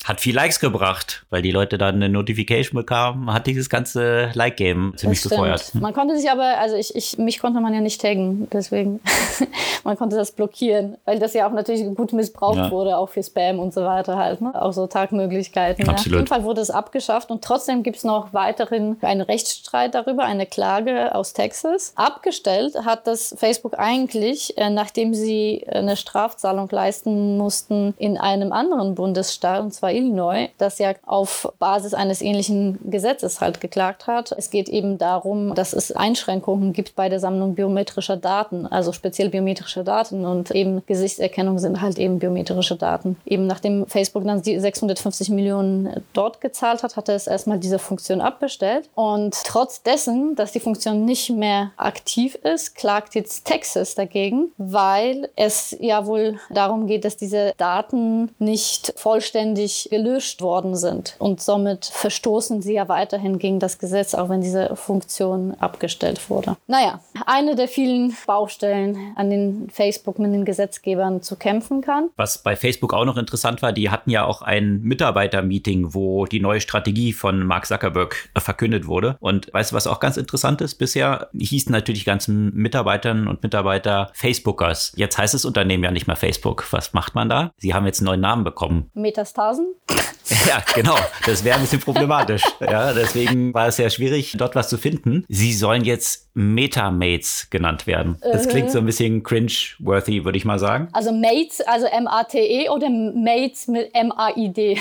Hat 0.04 0.20
viel 0.20 0.36
Likes 0.36 0.60
gebracht, 0.60 1.26
weil 1.30 1.42
die 1.42 1.52
Leute 1.52 1.78
dann 1.78 1.96
eine 1.96 2.10
Notification 2.10 2.76
bekamen, 2.76 3.32
hat 3.32 3.46
dieses 3.46 3.70
ganze 3.70 4.32
Like-Game 4.34 4.94
ziemlich 4.96 5.22
gefeuert. 5.22 5.76
Man 5.76 5.94
konnte 5.94 6.18
sich 6.18 6.30
aber, 6.30 6.58
also 6.58 6.76
ich, 6.76 6.96
ich, 6.96 7.20
mich 7.20 7.40
konnte 7.40 7.62
man 7.62 7.74
ja 7.74 7.82
nicht 7.82 8.02
taggen, 8.02 8.48
deswegen 8.52 9.00
man 9.84 9.98
konnte 9.98 10.16
das 10.16 10.32
blockieren, 10.32 10.98
weil 11.06 11.20
das 11.20 11.34
ja 11.34 11.48
auch 11.48 11.52
natürlich 11.52 11.96
gut 11.96 12.14
missbraucht 12.14 12.58
ja. 12.58 12.72
wurde, 12.72 12.98
auch 12.98 13.10
für 13.10 13.22
Spam 13.22 13.60
und 13.60 13.74
so 13.74 13.84
weiter 13.84 14.18
halt, 14.18 14.42
ne? 14.42 14.60
auch 14.60 14.74
so 14.74 14.88
Tagmöglichkeiten. 14.88 15.88
Absolut. 15.88 16.06
Ja. 16.06 16.12
Auf 16.12 16.20
jeden 16.20 16.28
Fall 16.28 16.44
wurde 16.44 16.62
es 16.62 16.72
abgeschafft 16.72 17.30
und 17.30 17.44
trotzdem 17.44 17.84
gibt 17.84 17.98
es 17.98 18.04
noch 18.04 18.34
weiterhin 18.34 18.98
einen 19.02 19.22
Rechtsstreit 19.22 19.94
darüber, 19.94 20.24
eine 20.24 20.48
Klage 20.48 21.14
aus 21.14 21.34
Texas. 21.34 21.94
Abgestellt 22.12 22.76
hat 22.84 23.08
das 23.08 23.34
Facebook 23.38 23.80
eigentlich, 23.80 24.58
äh, 24.58 24.70
nachdem 24.70 25.14
sie 25.14 25.66
eine 25.72 25.96
Strafzahlung 25.96 26.68
leisten 26.70 27.38
mussten 27.38 27.94
in 27.98 28.18
einem 28.18 28.52
anderen 28.52 28.96
Bundesstaat, 28.96 29.74
zwar 29.74 29.94
Illinois, 29.94 30.50
das 30.58 30.78
ja 30.78 30.92
auf 31.06 31.54
Basis 31.58 31.94
eines 31.94 32.22
ähnlichen 32.22 32.80
Gesetzes 32.84 33.40
halt 33.40 33.62
geklagt 33.62 34.08
hat. 34.08 34.34
Es 34.34 34.50
geht 34.50 34.68
eben 34.68 34.98
darum, 34.98 35.56
dass 35.56 35.72
es 35.72 35.94
Einschränkungen 35.94 36.74
gibt 36.74 36.98
bei 36.98 37.08
der 37.08 37.22
Sammlung 37.22 37.56
biometrischer 37.56 38.18
Daten, 38.18 38.68
also 38.68 38.92
speziell 38.92 39.30
biometrische 39.30 39.86
Daten 39.86 40.26
und 40.26 40.52
eben 40.52 40.84
Gesichtserkennung 40.86 41.60
sind 41.60 41.80
halt 41.80 41.98
eben 41.98 42.20
biometrische 42.20 42.76
Daten. 42.76 43.16
Eben 43.26 43.48
nachdem 43.48 43.88
Facebook 43.88 44.26
dann 44.26 44.42
die 44.42 44.60
650 44.60 45.30
Millionen 45.30 46.04
dort 46.12 46.42
gezahlt 46.42 46.84
hat, 46.84 46.98
hatte 46.98 47.14
es 47.14 47.28
erstmal 47.28 47.58
diese 47.58 47.80
Funktion 47.80 48.20
abbestellt 48.20 48.90
und 48.96 49.34
trotz 49.46 49.82
dessen, 49.82 50.36
dass 50.36 50.52
die 50.52 50.60
Funktion 50.60 51.06
nicht 51.06 51.30
mehr 51.30 51.72
aktiv 51.78 51.91
ist, 52.36 52.76
klagt 52.76 53.16
jetzt 53.16 53.46
Texas 53.46 53.96
dagegen, 53.96 54.52
weil 54.58 55.30
es 55.36 55.76
ja 55.80 56.06
wohl 56.06 56.40
darum 56.50 56.88
geht, 56.88 57.06
dass 57.06 57.18
diese 57.18 57.54
Daten 57.58 58.30
nicht 58.40 58.94
vollständig 58.96 59.88
gelöscht 59.90 60.42
worden 60.42 60.76
sind 60.76 61.16
und 61.20 61.42
somit 61.42 61.86
verstoßen 61.86 62.62
sie 62.62 62.74
ja 62.74 62.88
weiterhin 62.88 63.40
gegen 63.40 63.60
das 63.60 63.80
Gesetz, 63.80 64.14
auch 64.14 64.30
wenn 64.30 64.42
diese 64.42 64.76
Funktion 64.76 65.56
abgestellt 65.60 66.30
wurde. 66.30 66.58
Naja, 66.68 67.00
eine 67.26 67.56
der 67.56 67.68
vielen 67.68 68.16
Baustellen, 68.26 69.14
an 69.16 69.30
denen 69.30 69.70
Facebook 69.70 70.20
mit 70.20 70.34
den 70.34 70.46
Gesetzgebern 70.46 71.22
zu 71.22 71.36
kämpfen 71.36 71.82
kann. 71.82 72.10
Was 72.16 72.38
bei 72.44 72.56
Facebook 72.56 72.94
auch 72.94 73.06
noch 73.06 73.18
interessant 73.18 73.62
war, 73.62 73.74
die 73.74 73.90
hatten 73.90 74.10
ja 74.10 74.26
auch 74.26 74.42
ein 74.42 74.82
Mitarbeitermeeting, 74.82 75.94
wo 75.94 76.26
die 76.26 76.40
neue 76.40 76.62
Strategie 76.62 77.14
von 77.14 77.46
Mark 77.46 77.66
Zuckerberg 77.66 78.30
verkündet 78.38 78.88
wurde. 78.88 79.18
Und 79.20 79.54
weißt 79.54 79.72
du, 79.72 79.76
was 79.76 79.88
auch 79.88 80.00
ganz 80.00 80.18
interessant 80.18 80.62
ist? 80.62 80.76
Bisher 80.76 81.30
hießen 81.34 81.72
natürlich 81.72 81.81
ganzen 82.06 82.54
Mitarbeitern 82.54 83.28
und 83.28 83.44
Mitarbeiter 83.44 84.12
Facebookers. 84.14 84.94
Jetzt 84.96 85.18
heißt 85.18 85.34
das 85.34 85.46
Unternehmen 85.46 85.84
ja 85.84 85.92
nicht 85.92 86.08
mehr 86.08 86.16
Facebook. 86.16 86.68
Was 86.72 86.94
macht 86.94 87.16
man 87.16 87.30
da? 87.30 87.52
Sie 87.58 87.74
haben 87.74 87.86
jetzt 87.86 88.00
einen 88.00 88.08
neuen 88.08 88.22
Namen 88.22 88.44
bekommen. 88.44 88.90
Metastasen? 88.94 89.76
Ja, 90.48 90.64
genau. 90.74 90.96
Das 91.26 91.44
wäre 91.44 91.58
ein 91.58 91.62
bisschen 91.62 91.82
problematisch. 91.82 92.44
Ja, 92.62 92.94
deswegen 92.94 93.54
war 93.54 93.68
es 93.68 93.76
sehr 93.76 93.90
schwierig, 93.90 94.34
dort 94.38 94.56
was 94.56 94.70
zu 94.70 94.78
finden. 94.78 95.26
Sie 95.28 95.54
sollen 95.54 95.84
jetzt 95.84 96.30
Metamates 96.34 97.50
genannt 97.50 97.88
werden. 97.88 98.18
Das 98.22 98.48
klingt 98.48 98.72
so 98.72 98.80
ein 98.80 98.86
bisschen 98.86 99.24
cringe-worthy, 99.24 100.24
würde 100.24 100.38
ich 100.38 100.46
mal 100.46 100.60
sagen. 100.60 100.88
Also 100.94 101.12
Mates, 101.12 101.62
also 101.62 101.88
M-A-T-E 101.88 102.70
oder 102.70 102.90
Mates 102.90 103.68
mit 103.68 103.94
M-A-I-D? 103.94 104.80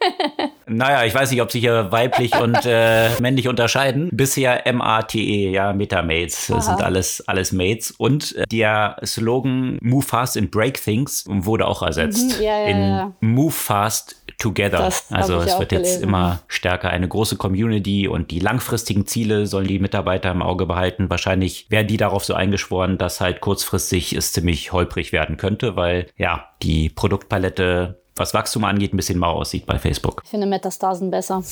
naja, 0.66 1.04
ich 1.04 1.14
weiß 1.14 1.30
nicht, 1.30 1.42
ob 1.42 1.52
sich 1.52 1.60
hier 1.60 1.92
weiblich 1.92 2.34
und 2.40 2.58
äh, 2.64 3.10
männlich 3.20 3.48
unterscheiden. 3.48 4.08
Bisher 4.12 4.66
M-A-T-E, 4.66 5.50
ja, 5.50 5.72
Metamates. 5.72 6.46
Das 6.46 6.66
Aha. 6.66 6.76
sind 6.76 6.84
alles, 6.84 7.24
alles 7.26 7.52
Mates. 7.52 7.90
Und 7.90 8.34
äh, 8.36 8.46
der 8.50 8.96
Slogan 9.04 9.78
Move 9.82 10.04
Fast 10.04 10.36
and 10.38 10.50
Break 10.50 10.82
Things 10.82 11.24
wurde 11.28 11.66
auch 11.66 11.82
ersetzt. 11.82 12.38
Mhm, 12.38 12.44
ja, 12.44 12.58
ja, 12.60 12.66
in 12.66 12.80
ja. 12.80 13.12
Move 13.20 13.52
Fast 13.52 14.16
Together. 14.38 14.78
Das 14.78 15.10
also 15.10 15.38
es 15.38 15.58
wird 15.58 15.70
gelesen. 15.70 15.92
jetzt 15.94 16.02
immer 16.02 16.40
stärker 16.46 16.90
eine 16.90 17.08
große 17.08 17.36
Community 17.36 18.06
und 18.06 18.30
die 18.30 18.38
langfristigen 18.38 19.04
Ziele 19.04 19.48
sollen 19.48 19.66
die 19.66 19.80
Mitarbeiter 19.80 20.30
im 20.30 20.42
Auge 20.42 20.64
behalten. 20.64 21.10
Wahrscheinlich 21.10 21.66
werden 21.70 21.88
die 21.88 21.96
darauf 21.96 22.24
so 22.24 22.34
eingeschworen, 22.34 22.98
dass 22.98 23.20
halt 23.20 23.40
kurzfristig 23.40 24.12
es 24.12 24.32
ziemlich 24.32 24.72
holprig 24.72 25.10
werden 25.10 25.38
könnte, 25.38 25.74
weil 25.74 26.06
ja, 26.16 26.50
die 26.62 26.88
Produktpalette 26.88 27.98
was 28.14 28.34
Wachstum 28.34 28.64
angeht, 28.64 28.92
ein 28.92 28.96
bisschen 28.96 29.18
mau 29.18 29.32
aussieht 29.32 29.66
bei 29.66 29.78
Facebook. 29.78 30.22
Ich 30.24 30.30
finde 30.30 30.46
Metastasen 30.46 31.10
besser. 31.10 31.42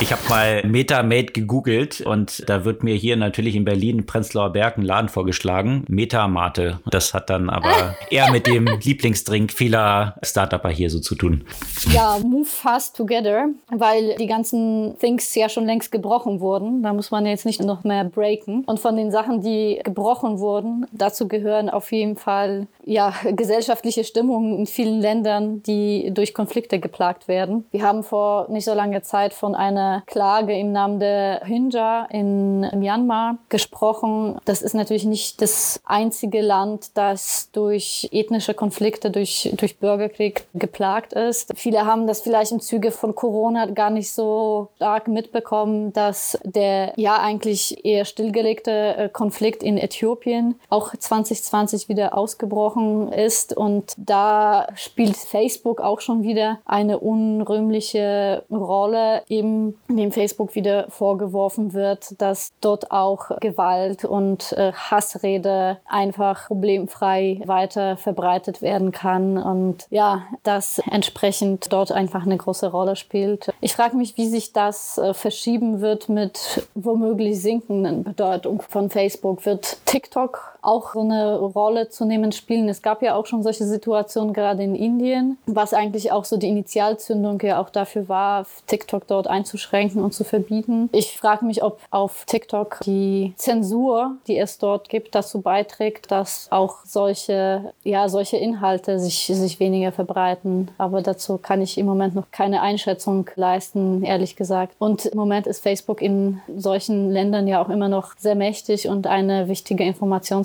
Ich 0.00 0.10
habe 0.10 0.22
mal 0.28 0.62
MetaMate 0.66 1.32
gegoogelt 1.32 2.00
und 2.00 2.48
da 2.48 2.64
wird 2.64 2.82
mir 2.82 2.96
hier 2.96 3.16
natürlich 3.16 3.54
in 3.54 3.64
Berlin 3.64 4.04
Prenzlauer 4.04 4.50
Berg 4.50 4.76
ein 4.76 4.82
Laden 4.82 5.08
vorgeschlagen. 5.08 5.84
Metamate. 5.86 6.80
Das 6.90 7.14
hat 7.14 7.30
dann 7.30 7.48
aber 7.48 7.94
eher 8.10 8.32
mit 8.32 8.48
dem 8.48 8.66
Lieblingsdrink 8.66 9.52
vieler 9.52 10.16
Startupper 10.22 10.70
hier 10.70 10.90
so 10.90 10.98
zu 10.98 11.14
tun. 11.14 11.44
Ja, 11.92 12.18
move 12.22 12.44
fast 12.44 12.96
together, 12.96 13.50
weil 13.70 14.16
die 14.16 14.26
ganzen 14.26 14.96
Things 14.98 15.32
ja 15.36 15.48
schon 15.48 15.66
längst 15.66 15.92
gebrochen 15.92 16.40
wurden. 16.40 16.82
Da 16.82 16.92
muss 16.92 17.12
man 17.12 17.24
jetzt 17.24 17.46
nicht 17.46 17.62
noch 17.62 17.84
mehr 17.84 18.04
breaken. 18.04 18.64
Und 18.66 18.80
von 18.80 18.96
den 18.96 19.12
Sachen, 19.12 19.42
die 19.42 19.80
gebrochen 19.84 20.40
wurden, 20.40 20.86
dazu 20.90 21.28
gehören 21.28 21.70
auf 21.70 21.92
jeden 21.92 22.16
Fall 22.16 22.66
ja, 22.84 23.14
gesellschaftliche 23.36 24.02
Stimmungen 24.02 24.58
in 24.58 24.66
vielen 24.66 25.00
Ländern, 25.00 25.62
die 25.62 26.10
durch 26.12 26.34
Konflikte 26.34 26.80
geplagt 26.80 27.28
werden. 27.28 27.66
Wir 27.70 27.82
haben 27.84 28.02
vor 28.02 28.50
nicht 28.50 28.64
so 28.64 28.74
langer 28.74 29.02
Zeit 29.02 29.21
von 29.30 29.54
einer 29.54 30.02
Klage 30.06 30.58
im 30.58 30.72
Namen 30.72 31.00
der 31.00 31.42
Hinja 31.44 32.06
in 32.10 32.60
Myanmar 32.60 33.38
gesprochen. 33.48 34.38
Das 34.44 34.62
ist 34.62 34.74
natürlich 34.74 35.04
nicht 35.04 35.40
das 35.40 35.80
einzige 35.84 36.40
Land, 36.40 36.90
das 36.94 37.50
durch 37.52 38.08
ethnische 38.12 38.54
Konflikte, 38.54 39.10
durch, 39.10 39.52
durch 39.56 39.78
Bürgerkrieg 39.78 40.46
geplagt 40.54 41.12
ist. 41.12 41.52
Viele 41.54 41.86
haben 41.86 42.06
das 42.06 42.20
vielleicht 42.20 42.52
im 42.52 42.60
Zuge 42.60 42.90
von 42.90 43.14
Corona 43.14 43.66
gar 43.66 43.90
nicht 43.90 44.12
so 44.12 44.68
stark 44.76 45.08
mitbekommen, 45.08 45.92
dass 45.92 46.38
der 46.44 46.92
ja 46.96 47.20
eigentlich 47.20 47.84
eher 47.84 48.04
stillgelegte 48.04 48.96
äh, 48.96 49.08
Konflikt 49.08 49.62
in 49.62 49.78
Äthiopien 49.78 50.58
auch 50.70 50.94
2020 50.96 51.88
wieder 51.88 52.16
ausgebrochen 52.16 53.12
ist. 53.12 53.56
Und 53.56 53.94
da 53.96 54.68
spielt 54.74 55.16
Facebook 55.16 55.80
auch 55.80 56.00
schon 56.00 56.22
wieder 56.22 56.58
eine 56.64 56.98
unrühmliche 56.98 58.44
Rolle, 58.50 59.11
eben 59.28 59.78
dem 59.88 60.12
Facebook 60.12 60.54
wieder 60.54 60.86
vorgeworfen 60.90 61.72
wird, 61.72 62.20
dass 62.20 62.52
dort 62.60 62.90
auch 62.90 63.38
Gewalt 63.40 64.04
und 64.04 64.52
äh, 64.52 64.72
Hassrede 64.72 65.78
einfach 65.86 66.46
problemfrei 66.48 67.40
weiter 67.44 67.96
verbreitet 67.96 68.62
werden 68.62 68.92
kann 68.92 69.38
und 69.38 69.86
ja, 69.90 70.22
das 70.42 70.80
entsprechend 70.90 71.72
dort 71.72 71.92
einfach 71.92 72.24
eine 72.24 72.36
große 72.36 72.70
Rolle 72.70 72.96
spielt. 72.96 73.52
Ich 73.60 73.74
frage 73.74 73.96
mich, 73.96 74.16
wie 74.16 74.28
sich 74.28 74.52
das 74.52 74.98
äh, 74.98 75.14
verschieben 75.14 75.80
wird 75.80 76.08
mit 76.08 76.66
womöglich 76.74 77.40
sinkenden 77.40 78.04
Bedeutung 78.04 78.62
von 78.68 78.90
Facebook. 78.90 79.44
Wird 79.46 79.78
TikTok 79.86 80.51
auch 80.62 80.94
eine 80.94 81.38
Rolle 81.38 81.88
zunehmend 81.88 82.34
spielen? 82.34 82.68
Es 82.68 82.82
gab 82.82 83.02
ja 83.02 83.14
auch 83.14 83.26
schon 83.26 83.42
solche 83.42 83.64
Situationen 83.64 84.32
gerade 84.32 84.62
in 84.62 84.74
Indien, 84.74 85.38
was 85.46 85.74
eigentlich 85.74 86.12
auch 86.12 86.24
so 86.24 86.36
die 86.36 86.48
Initialzündung 86.48 87.40
ja 87.42 87.60
auch 87.60 87.70
dafür 87.70 88.08
war, 88.08 88.46
TikTok 88.66 89.06
dort 89.06 89.26
einzuschränken 89.26 90.02
und 90.02 90.14
zu 90.14 90.24
verbieten. 90.24 90.88
Ich 90.92 91.16
frage 91.16 91.44
mich, 91.44 91.62
ob 91.62 91.80
auf 91.90 92.24
TikTok 92.26 92.80
die 92.84 93.34
Zensur, 93.36 94.16
die 94.26 94.38
es 94.38 94.58
dort 94.58 94.88
gibt, 94.88 95.14
dazu 95.14 95.40
beiträgt, 95.40 96.10
dass 96.10 96.46
auch 96.50 96.78
solche, 96.84 97.72
ja, 97.82 98.08
solche 98.08 98.36
Inhalte 98.36 98.98
sich, 98.98 99.26
sich 99.26 99.60
weniger 99.60 99.92
verbreiten. 99.92 100.70
Aber 100.78 101.02
dazu 101.02 101.38
kann 101.38 101.60
ich 101.60 101.78
im 101.78 101.86
Moment 101.86 102.14
noch 102.14 102.30
keine 102.30 102.62
Einschätzung 102.62 103.28
leisten, 103.34 104.04
ehrlich 104.04 104.36
gesagt. 104.36 104.74
Und 104.78 105.06
im 105.06 105.18
Moment 105.18 105.46
ist 105.46 105.62
Facebook 105.62 106.00
in 106.00 106.40
solchen 106.56 107.10
Ländern 107.10 107.48
ja 107.48 107.62
auch 107.62 107.68
immer 107.68 107.88
noch 107.88 108.14
sehr 108.18 108.34
mächtig 108.34 108.88
und 108.88 109.06
eine 109.06 109.48
wichtige 109.48 109.84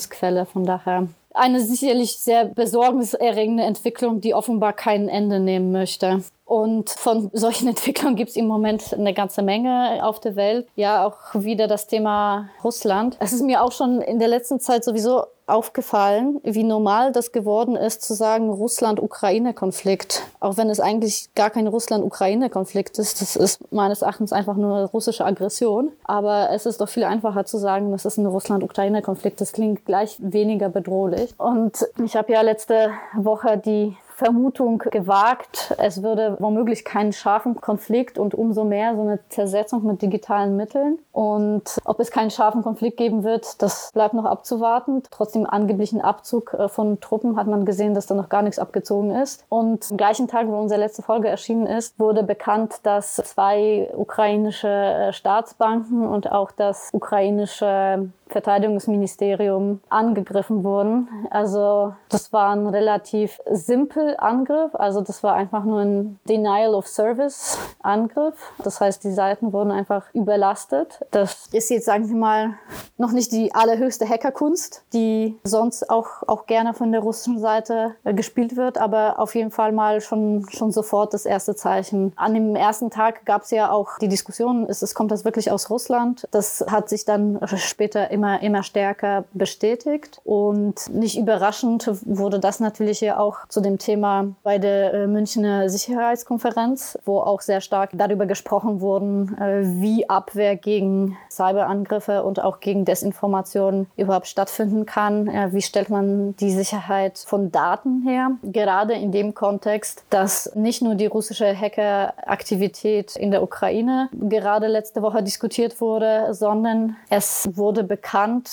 Informationsquelle. 0.07 0.45
Von 0.45 0.65
daher 0.65 1.07
eine 1.33 1.61
sicherlich 1.61 2.17
sehr 2.17 2.45
besorgniserregende 2.45 3.63
Entwicklung, 3.63 4.21
die 4.21 4.33
offenbar 4.33 4.73
kein 4.73 5.07
Ende 5.07 5.39
nehmen 5.39 5.71
möchte. 5.71 6.23
Und 6.47 6.89
von 6.89 7.29
solchen 7.33 7.67
Entwicklungen 7.67 8.15
gibt 8.15 8.31
es 8.31 8.35
im 8.37 8.47
Moment 8.47 8.93
eine 8.93 9.13
ganze 9.13 9.43
Menge 9.43 9.99
auf 10.01 10.19
der 10.19 10.35
Welt. 10.35 10.67
Ja, 10.75 11.05
auch 11.05 11.17
wieder 11.33 11.67
das 11.67 11.87
Thema 11.87 12.49
Russland. 12.63 13.17
Es 13.19 13.33
ist 13.33 13.43
mir 13.43 13.61
auch 13.61 13.73
schon 13.73 14.01
in 14.01 14.17
der 14.17 14.29
letzten 14.29 14.59
Zeit 14.59 14.83
sowieso 14.83 15.25
aufgefallen, 15.45 16.41
wie 16.43 16.63
normal 16.63 17.13
das 17.13 17.31
geworden 17.31 17.75
ist, 17.77 18.01
zu 18.01 18.13
sagen 18.13 18.49
Russland-Ukraine-Konflikt. 18.49 20.23
Auch 20.41 20.57
wenn 20.57 20.69
es 20.69 20.79
eigentlich 20.79 21.29
gar 21.35 21.49
kein 21.49 21.67
Russland-Ukraine-Konflikt 21.67 22.99
ist. 22.99 23.21
Das 23.21 23.35
ist 23.35 23.71
meines 23.71 24.01
Erachtens 24.01 24.33
einfach 24.33 24.55
nur 24.55 24.89
russische 24.89 25.25
Aggression. 25.25 25.91
Aber 26.03 26.49
es 26.51 26.65
ist 26.65 26.81
doch 26.81 26.89
viel 26.89 27.05
einfacher 27.05 27.45
zu 27.45 27.57
sagen, 27.57 27.91
das 27.91 28.05
ist 28.05 28.17
ein 28.17 28.25
Russland-Ukraine-Konflikt. 28.25 29.39
Das 29.39 29.53
klingt 29.53 29.85
gleich 29.85 30.17
weniger 30.19 30.67
bedrohlich. 30.67 31.33
Und 31.37 31.85
ich 32.03 32.15
habe 32.17 32.33
ja 32.33 32.41
letzte 32.41 32.91
Woche 33.15 33.57
die 33.57 33.95
Vermutung 34.17 34.79
gewagt, 34.79 35.75
es 35.77 36.01
würde 36.01 36.37
womöglich 36.39 36.83
keinen 36.83 37.13
scharfen 37.13 37.61
Konflikt 37.61 38.17
und 38.17 38.33
umso 38.33 38.63
mehr 38.63 38.95
so 38.95 39.01
eine 39.01 39.19
Zersetzung 39.29 39.85
mit 39.85 40.01
digitalen 40.01 40.57
Mitteln. 40.57 40.97
Und 41.11 41.77
ob 41.85 41.99
es 41.99 42.09
keinen 42.09 42.31
scharfen 42.31 42.63
Konflikt 42.63 42.97
geben 42.97 43.23
wird, 43.23 43.61
das 43.61 43.91
bleibt 43.93 44.15
noch 44.15 44.25
abzuwarten. 44.25 45.03
Trotzdem 45.11 45.45
angeblichen 45.45 46.01
Abzug 46.01 46.55
äh, 46.55 46.67
von 46.67 46.99
Truppen 46.99 47.37
hat 47.37 47.45
man 47.45 47.63
gesehen, 47.63 47.93
dass 47.93 48.07
da 48.07 48.15
noch 48.15 48.29
gar 48.29 48.41
nichts 48.41 48.57
abgezogen 48.57 49.11
ist. 49.11 49.45
Und 49.49 49.85
am 49.91 49.97
gleichen 49.97 50.27
Tag, 50.27 50.47
wo 50.47 50.59
unsere 50.59 50.81
letzte 50.81 51.03
Folge 51.03 51.27
erschienen 51.27 51.67
ist, 51.67 51.99
wurde 51.99 52.23
bekannt, 52.23 52.77
dass 52.81 53.17
zwei 53.17 53.91
ukrainische 53.95 54.67
äh, 54.67 55.13
Staatsbanken 55.13 56.07
und 56.07 56.31
auch 56.31 56.49
das 56.49 56.89
ukrainische 56.91 58.09
Verteidigungsministerium 58.29 59.81
angegriffen 59.89 60.63
wurden. 60.63 61.07
Also 61.29 61.93
das 62.09 62.33
waren 62.33 62.67
relativ 62.67 63.39
simpel 63.49 64.15
Nullangriff, 64.17 64.75
also 64.75 65.01
das 65.01 65.23
war 65.23 65.33
einfach 65.33 65.63
nur 65.63 65.81
ein 65.81 66.19
Denial 66.27 66.73
of 66.73 66.87
Service 66.87 67.57
Angriff. 67.81 68.35
Das 68.63 68.81
heißt, 68.81 69.03
die 69.03 69.11
Seiten 69.11 69.53
wurden 69.53 69.71
einfach 69.71 70.05
überlastet. 70.13 71.05
Das 71.11 71.47
ist 71.51 71.69
jetzt, 71.69 71.85
sagen 71.85 72.09
wir 72.09 72.15
mal, 72.15 72.55
noch 72.97 73.11
nicht 73.11 73.31
die 73.31 73.53
allerhöchste 73.53 74.07
Hackerkunst, 74.07 74.83
die 74.93 75.37
sonst 75.43 75.89
auch, 75.89 76.23
auch 76.27 76.45
gerne 76.45 76.73
von 76.73 76.91
der 76.91 77.01
russischen 77.01 77.39
Seite 77.39 77.95
gespielt 78.03 78.55
wird, 78.55 78.77
aber 78.77 79.19
auf 79.19 79.35
jeden 79.35 79.51
Fall 79.51 79.71
mal 79.71 80.01
schon, 80.01 80.45
schon 80.49 80.71
sofort 80.71 81.13
das 81.13 81.25
erste 81.25 81.55
Zeichen. 81.55 82.13
An 82.15 82.33
dem 82.33 82.55
ersten 82.55 82.89
Tag 82.89 83.25
gab 83.25 83.43
es 83.43 83.51
ja 83.51 83.71
auch 83.71 83.97
die 83.99 84.07
Diskussion, 84.07 84.67
ist 84.67 84.83
es, 84.83 84.95
kommt 84.95 85.11
das 85.11 85.25
wirklich 85.25 85.51
aus 85.51 85.69
Russland? 85.69 86.27
Das 86.31 86.65
hat 86.69 86.89
sich 86.89 87.05
dann 87.05 87.39
später 87.55 88.11
immer, 88.17 88.41
immer 88.41 88.63
stärker 88.63 89.25
bestätigt 89.33 90.19
und 90.23 90.89
nicht 90.89 91.17
überraschend 91.17 91.89
wurde 92.05 92.39
das 92.39 92.59
natürlich 92.59 92.99
ja 93.01 93.19
auch 93.19 93.47
zu 93.47 93.61
dem 93.61 93.77
Thema 93.77 94.29
bei 94.43 94.57
der 94.57 94.93
äh, 94.93 95.07
Münchner 95.07 95.69
Sicherheitskonferenz, 95.69 96.97
wo 97.05 97.19
auch 97.19 97.41
sehr 97.41 97.61
stark 97.61 97.91
darüber 97.93 98.25
gesprochen 98.25 98.81
wurden, 98.81 99.37
äh, 99.37 99.61
wie 99.81 100.09
Abwehr 100.09 100.55
gegen 100.55 101.15
Cyberangriffe 101.29 102.23
und 102.23 102.43
auch 102.43 102.59
gegen 102.59 102.85
Desinformation 102.85 103.85
überhaupt 103.95 104.27
stattfinden 104.27 104.87
kann. 104.87 105.27
Wie 105.53 105.61
stellt 105.61 105.89
man 105.89 106.35
die 106.37 106.51
Sicherheit 106.51 107.19
von 107.19 107.51
Daten 107.51 108.01
her? 108.01 108.31
Gerade 108.41 108.93
in 108.93 109.11
dem 109.11 109.35
Kontext, 109.35 110.03
dass 110.09 110.51
nicht 110.55 110.81
nur 110.81 110.95
die 110.95 111.05
russische 111.05 111.55
Hackeraktivität 111.55 113.15
in 113.15 113.29
der 113.29 113.43
Ukraine 113.43 114.09
gerade 114.13 114.67
letzte 114.67 115.01
Woche 115.03 115.21
diskutiert 115.21 115.79
wurde, 115.79 116.33
sondern 116.33 116.95
es 117.09 117.47
wurde 117.53 117.83
bekannt, 117.83 118.06